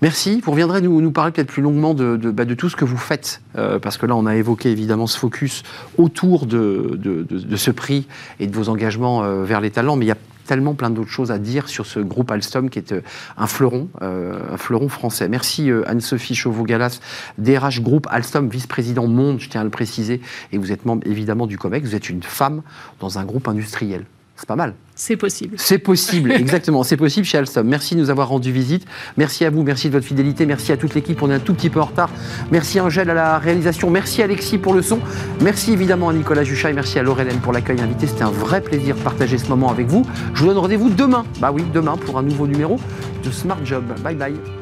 Merci. 0.00 0.40
Vous 0.44 0.52
reviendrez 0.52 0.80
nous, 0.80 1.10
parler 1.10 1.32
peut-être 1.32 1.48
plus 1.48 1.62
longuement 1.62 1.92
de, 1.92 2.16
bah, 2.30 2.46
tout 2.46 2.68
ce 2.68 2.76
que 2.76 2.84
vous 2.84 2.96
faites, 2.96 3.42
euh, 3.56 3.80
parce 3.80 3.98
que 3.98 4.06
là, 4.06 4.14
on 4.14 4.26
a 4.26 4.36
évoqué 4.36 4.70
évidemment 4.70 5.08
ce 5.08 5.18
focus 5.18 5.64
autour 5.96 6.46
de, 6.46 6.96
de 6.96 7.56
ce 7.56 7.72
prix 7.72 8.06
et 8.38 8.46
de 8.46 8.54
vos 8.54 8.68
engagements 8.68 9.24
euh, 9.24 9.42
vers 9.42 9.60
les 9.60 9.70
talents, 9.70 9.96
mais 9.96 10.04
il 10.04 10.08
y 10.08 10.12
a 10.12 10.18
tellement 10.46 10.74
plein 10.74 10.90
d'autres 10.90 11.10
choses 11.10 11.32
à 11.32 11.38
dire 11.38 11.68
sur 11.68 11.84
ce 11.84 11.98
groupe 11.98 12.30
Alstom 12.30 12.70
qui 12.70 12.78
est 12.78 12.92
euh, 12.92 13.00
un 13.36 13.48
fleuron, 13.48 13.88
un 14.00 14.56
fleuron 14.56 14.88
français. 14.88 15.28
Merci 15.28 15.70
Anne-Sophie 15.86 16.36
Chauveau-Galas, 16.36 17.00
DRH 17.38 17.82
Groupe 17.82 18.06
Alstom, 18.08 18.48
vice-président 18.48 19.08
monde, 19.08 19.40
je 19.40 19.48
tiens 19.48 19.62
à 19.62 19.64
le 19.64 19.70
préciser, 19.70 20.20
et 20.52 20.58
vous 20.58 20.70
êtes 20.70 20.86
membre 20.86 21.06
évidemment 21.08 21.48
du 21.48 21.58
COMEX, 21.58 21.88
vous 21.88 21.96
êtes 21.96 22.08
une 22.08 22.22
femme 22.22 22.62
dans 23.00 23.18
un 23.18 23.24
groupe 23.24 23.48
industriel. 23.48 24.04
C'est 24.38 24.46
pas 24.46 24.56
mal. 24.56 24.74
C'est 24.94 25.16
possible. 25.16 25.56
C'est 25.58 25.78
possible, 25.78 26.30
exactement. 26.38 26.84
C'est 26.84 26.96
possible 26.96 27.26
chez 27.26 27.38
Alstom. 27.38 27.66
Merci 27.66 27.96
de 27.96 28.00
nous 28.00 28.10
avoir 28.10 28.28
rendu 28.28 28.52
visite. 28.52 28.86
Merci 29.16 29.44
à 29.44 29.50
vous, 29.50 29.64
merci 29.64 29.88
de 29.88 29.94
votre 29.94 30.06
fidélité. 30.06 30.46
Merci 30.46 30.70
à 30.70 30.76
toute 30.76 30.94
l'équipe. 30.94 31.20
On 31.22 31.30
est 31.30 31.34
un 31.34 31.40
tout 31.40 31.54
petit 31.54 31.70
peu 31.70 31.80
en 31.80 31.86
retard. 31.86 32.10
Merci 32.52 32.78
à 32.78 32.84
Angèle 32.84 33.10
à 33.10 33.14
la 33.14 33.38
réalisation. 33.38 33.90
Merci 33.90 34.22
à 34.22 34.26
Alexis 34.26 34.58
pour 34.58 34.74
le 34.74 34.82
son. 34.82 35.00
Merci 35.40 35.72
évidemment 35.72 36.08
à 36.08 36.12
Nicolas 36.12 36.44
Juchat 36.44 36.70
et 36.70 36.72
merci 36.72 36.98
à 37.00 37.02
Laurelène 37.02 37.38
pour 37.40 37.52
l'accueil 37.52 37.80
invité. 37.80 38.06
C'était 38.06 38.22
un 38.22 38.30
vrai 38.30 38.60
plaisir 38.60 38.94
de 38.94 39.00
partager 39.00 39.38
ce 39.38 39.48
moment 39.48 39.70
avec 39.70 39.88
vous. 39.88 40.06
Je 40.34 40.42
vous 40.42 40.48
donne 40.48 40.58
rendez-vous 40.58 40.90
demain. 40.90 41.24
Bah 41.40 41.50
oui, 41.52 41.64
demain 41.74 41.96
pour 41.96 42.18
un 42.18 42.22
nouveau 42.22 42.46
numéro 42.46 42.78
de 43.24 43.30
Smart 43.30 43.58
Job. 43.64 43.84
Bye 44.02 44.14
bye. 44.14 44.57